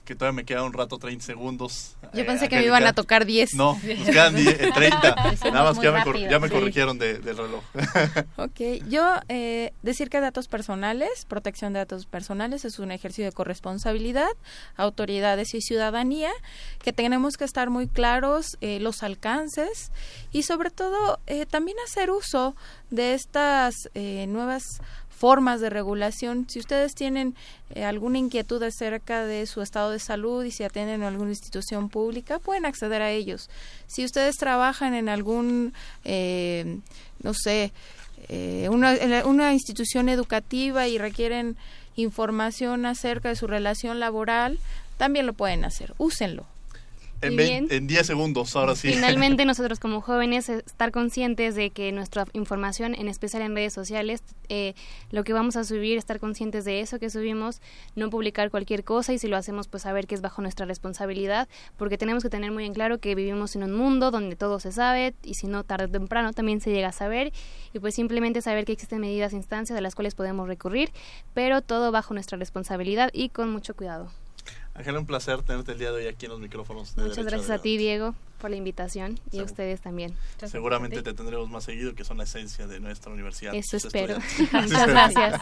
Que 0.04 0.14
todavía 0.14 0.36
me 0.36 0.44
queda 0.44 0.62
un 0.62 0.72
rato, 0.74 0.98
30 0.98 1.24
segundos. 1.24 1.96
Yo 2.12 2.20
Eh, 2.22 2.24
pensé 2.24 2.48
que 2.48 2.56
me 2.56 2.64
iban 2.66 2.84
a 2.86 2.92
tocar 2.92 3.24
10. 3.24 3.54
No, 3.54 3.72
nos 3.98 4.08
quedan 4.08 4.34
10, 4.36 4.60
eh, 4.60 4.70
30. 4.74 5.14
Hicimos 5.32 5.52
Nada 5.54 5.64
más 5.70 5.78
que 5.78 5.84
ya 5.84 5.92
me, 5.92 6.02
cor- 6.04 6.14
rápido. 6.14 6.30
ya 6.30 6.38
me 6.38 6.48
Sí. 6.48 6.54
corrigieron 6.54 6.98
de- 6.98 7.18
del 7.20 7.36
reloj. 7.36 7.64
Ok, 8.36 8.60
yo 8.88 9.14
eh, 9.28 9.72
decir 9.82 10.10
que 10.10 10.20
datos 10.20 10.48
personales, 10.48 11.24
protección 11.26 11.72
de 11.72 11.78
datos 11.80 12.04
personales 12.06 12.64
es 12.64 12.78
un 12.78 12.92
ejercicio 12.92 13.24
de 13.24 13.32
corresponsabilidad, 13.32 14.28
autoridades 14.76 15.54
y 15.54 15.60
ciudadanía, 15.62 16.30
que 16.82 16.92
tenemos 16.92 17.36
que 17.36 17.44
estar 17.44 17.70
muy 17.70 17.88
claros 17.88 18.56
eh, 18.60 18.80
los 18.80 19.02
alcances 19.02 19.90
y 20.32 20.42
sobre 20.42 20.70
todo 20.70 21.18
eh, 21.26 21.46
también 21.46 21.76
hacer 21.86 22.10
uso 22.10 22.54
de 22.90 23.14
estas 23.14 23.74
eh, 23.94 24.26
nuevas 24.28 24.62
formas 25.24 25.62
de 25.62 25.70
regulación. 25.70 26.44
Si 26.50 26.58
ustedes 26.58 26.94
tienen 26.94 27.34
eh, 27.70 27.82
alguna 27.82 28.18
inquietud 28.18 28.62
acerca 28.62 29.24
de 29.24 29.46
su 29.46 29.62
estado 29.62 29.90
de 29.90 29.98
salud 29.98 30.44
y 30.44 30.50
si 30.50 30.64
atienden 30.64 31.02
a 31.02 31.08
alguna 31.08 31.30
institución 31.30 31.88
pública, 31.88 32.38
pueden 32.38 32.66
acceder 32.66 33.00
a 33.00 33.10
ellos. 33.10 33.48
Si 33.86 34.04
ustedes 34.04 34.36
trabajan 34.36 34.92
en 34.92 35.08
algún, 35.08 35.72
eh, 36.04 36.78
no 37.22 37.32
sé, 37.32 37.72
eh, 38.28 38.68
una, 38.70 39.54
institución 39.54 40.10
educativa 40.10 40.88
y 40.88 40.98
requieren 40.98 41.56
información 41.96 42.84
acerca 42.84 43.30
de 43.30 43.36
su 43.36 43.46
relación 43.46 44.00
laboral, 44.00 44.58
también 44.98 45.24
lo 45.24 45.32
pueden 45.32 45.64
hacer. 45.64 45.94
Úsenlo. 45.96 46.44
En, 47.26 47.36
bien. 47.36 47.66
en 47.70 47.86
10 47.86 48.06
segundos, 48.06 48.54
ahora 48.56 48.74
sí. 48.76 48.92
Finalmente 48.92 49.44
nosotros 49.46 49.80
como 49.80 50.00
jóvenes 50.00 50.48
estar 50.48 50.90
conscientes 50.90 51.54
de 51.54 51.70
que 51.70 51.92
nuestra 51.92 52.26
información, 52.32 52.94
en 52.94 53.08
especial 53.08 53.42
en 53.42 53.54
redes 53.54 53.72
sociales, 53.72 54.22
eh, 54.48 54.74
lo 55.10 55.24
que 55.24 55.32
vamos 55.32 55.56
a 55.56 55.64
subir, 55.64 55.98
estar 55.98 56.20
conscientes 56.20 56.64
de 56.64 56.80
eso 56.80 56.98
que 56.98 57.10
subimos, 57.10 57.60
no 57.96 58.10
publicar 58.10 58.50
cualquier 58.50 58.84
cosa 58.84 59.12
y 59.12 59.18
si 59.18 59.28
lo 59.28 59.36
hacemos 59.36 59.68
pues 59.68 59.82
saber 59.82 60.06
que 60.06 60.14
es 60.14 60.20
bajo 60.20 60.42
nuestra 60.42 60.66
responsabilidad, 60.66 61.48
porque 61.76 61.98
tenemos 61.98 62.22
que 62.22 62.30
tener 62.30 62.50
muy 62.52 62.64
en 62.64 62.74
claro 62.74 62.98
que 62.98 63.14
vivimos 63.14 63.56
en 63.56 63.64
un 63.64 63.74
mundo 63.74 64.10
donde 64.10 64.36
todo 64.36 64.60
se 64.60 64.72
sabe 64.72 65.14
y 65.22 65.34
si 65.34 65.46
no 65.46 65.64
tarde 65.64 65.86
o 65.86 65.90
temprano 65.90 66.32
también 66.32 66.60
se 66.60 66.70
llega 66.70 66.88
a 66.88 66.92
saber 66.92 67.32
y 67.72 67.78
pues 67.78 67.94
simplemente 67.94 68.42
saber 68.42 68.64
que 68.64 68.72
existen 68.72 69.00
medidas 69.00 69.32
e 69.32 69.36
instancias 69.36 69.74
de 69.74 69.80
las 69.80 69.94
cuales 69.94 70.14
podemos 70.14 70.48
recurrir, 70.48 70.90
pero 71.32 71.62
todo 71.62 71.92
bajo 71.92 72.14
nuestra 72.14 72.38
responsabilidad 72.38 73.10
y 73.12 73.28
con 73.28 73.50
mucho 73.50 73.74
cuidado. 73.74 74.10
Ángela, 74.76 74.98
un 74.98 75.06
placer 75.06 75.40
tenerte 75.42 75.70
el 75.70 75.78
día 75.78 75.92
de 75.92 75.98
hoy 75.98 76.06
aquí 76.08 76.26
en 76.26 76.32
los 76.32 76.40
micrófonos. 76.40 76.96
de 76.96 77.04
Muchas 77.04 77.24
gracias 77.24 77.50
a 77.50 77.54
a 77.54 77.58
ti, 77.58 77.76
Diego, 77.76 78.16
por 78.40 78.50
la 78.50 78.56
invitación 78.56 79.20
y 79.30 79.38
a 79.38 79.44
ustedes 79.44 79.80
también. 79.80 80.16
Seguramente 80.46 81.00
te 81.02 81.14
tendremos 81.14 81.48
más 81.48 81.62
seguido, 81.62 81.94
que 81.94 82.02
son 82.02 82.18
la 82.18 82.24
esencia 82.24 82.66
de 82.66 82.80
nuestra 82.80 83.12
universidad. 83.12 83.54
Eso 83.54 83.76
espero. 83.76 84.18
Muchas 84.52 84.86
gracias. 84.88 85.40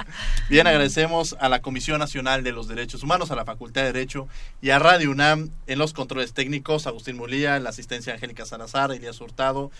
Bien, 0.50 0.66
agradecemos 0.66 1.34
a 1.40 1.48
la 1.48 1.62
Comisión 1.62 1.98
Nacional 1.98 2.44
de 2.44 2.52
los 2.52 2.68
Derechos 2.68 3.02
Humanos, 3.02 3.30
a 3.30 3.34
la 3.34 3.46
Facultad 3.46 3.80
de 3.80 3.92
Derecho 3.94 4.28
y 4.60 4.68
a 4.68 4.78
Radio 4.78 5.10
UNAM 5.10 5.48
en 5.66 5.78
los 5.78 5.94
controles 5.94 6.34
técnicos, 6.34 6.86
Agustín 6.86 7.16
Mulía, 7.16 7.56
en 7.56 7.64
la 7.64 7.70
asistencia 7.70 8.12
Angélica 8.12 8.44
Salazar, 8.44 8.92
Elías 8.92 9.18
Hurtado, 9.18 9.70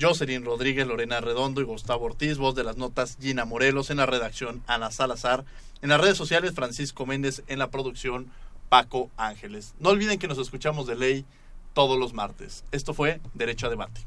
Jocelyn 0.00 0.44
Rodríguez, 0.44 0.86
Lorena 0.86 1.20
Redondo 1.20 1.60
y 1.60 1.64
Gustavo 1.64 2.04
Ortiz, 2.06 2.38
voz 2.38 2.54
de 2.54 2.62
las 2.62 2.76
notas 2.76 3.18
Gina 3.20 3.44
Morelos, 3.44 3.90
en 3.90 3.96
la 3.96 4.06
redacción 4.06 4.62
Ana 4.68 4.92
Salazar, 4.92 5.44
en 5.82 5.88
las 5.88 6.00
redes 6.00 6.16
sociales 6.16 6.54
Francisco 6.54 7.06
Méndez, 7.06 7.42
en 7.48 7.58
la 7.58 7.70
producción 7.70 8.30
Paco 8.70 9.10
Ángeles. 9.18 9.74
No 9.80 9.90
olviden 9.90 10.18
que 10.18 10.28
nos 10.28 10.38
escuchamos 10.38 10.86
de 10.86 10.94
ley 10.94 11.26
todos 11.74 11.98
los 11.98 12.14
martes. 12.14 12.64
Esto 12.72 12.94
fue 12.94 13.20
Derecho 13.34 13.66
a 13.66 13.70
Debate. 13.70 14.00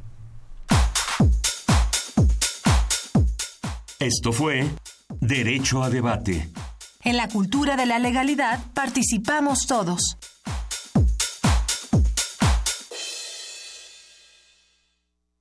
Esto 3.99 4.31
fue 4.31 4.67
Derecho 5.19 5.83
a 5.83 5.89
Debate. 5.89 6.49
En 7.03 7.17
la 7.17 7.27
cultura 7.27 7.75
de 7.75 7.85
la 7.85 7.99
legalidad 7.99 8.59
participamos 8.73 9.67
todos. 9.67 10.17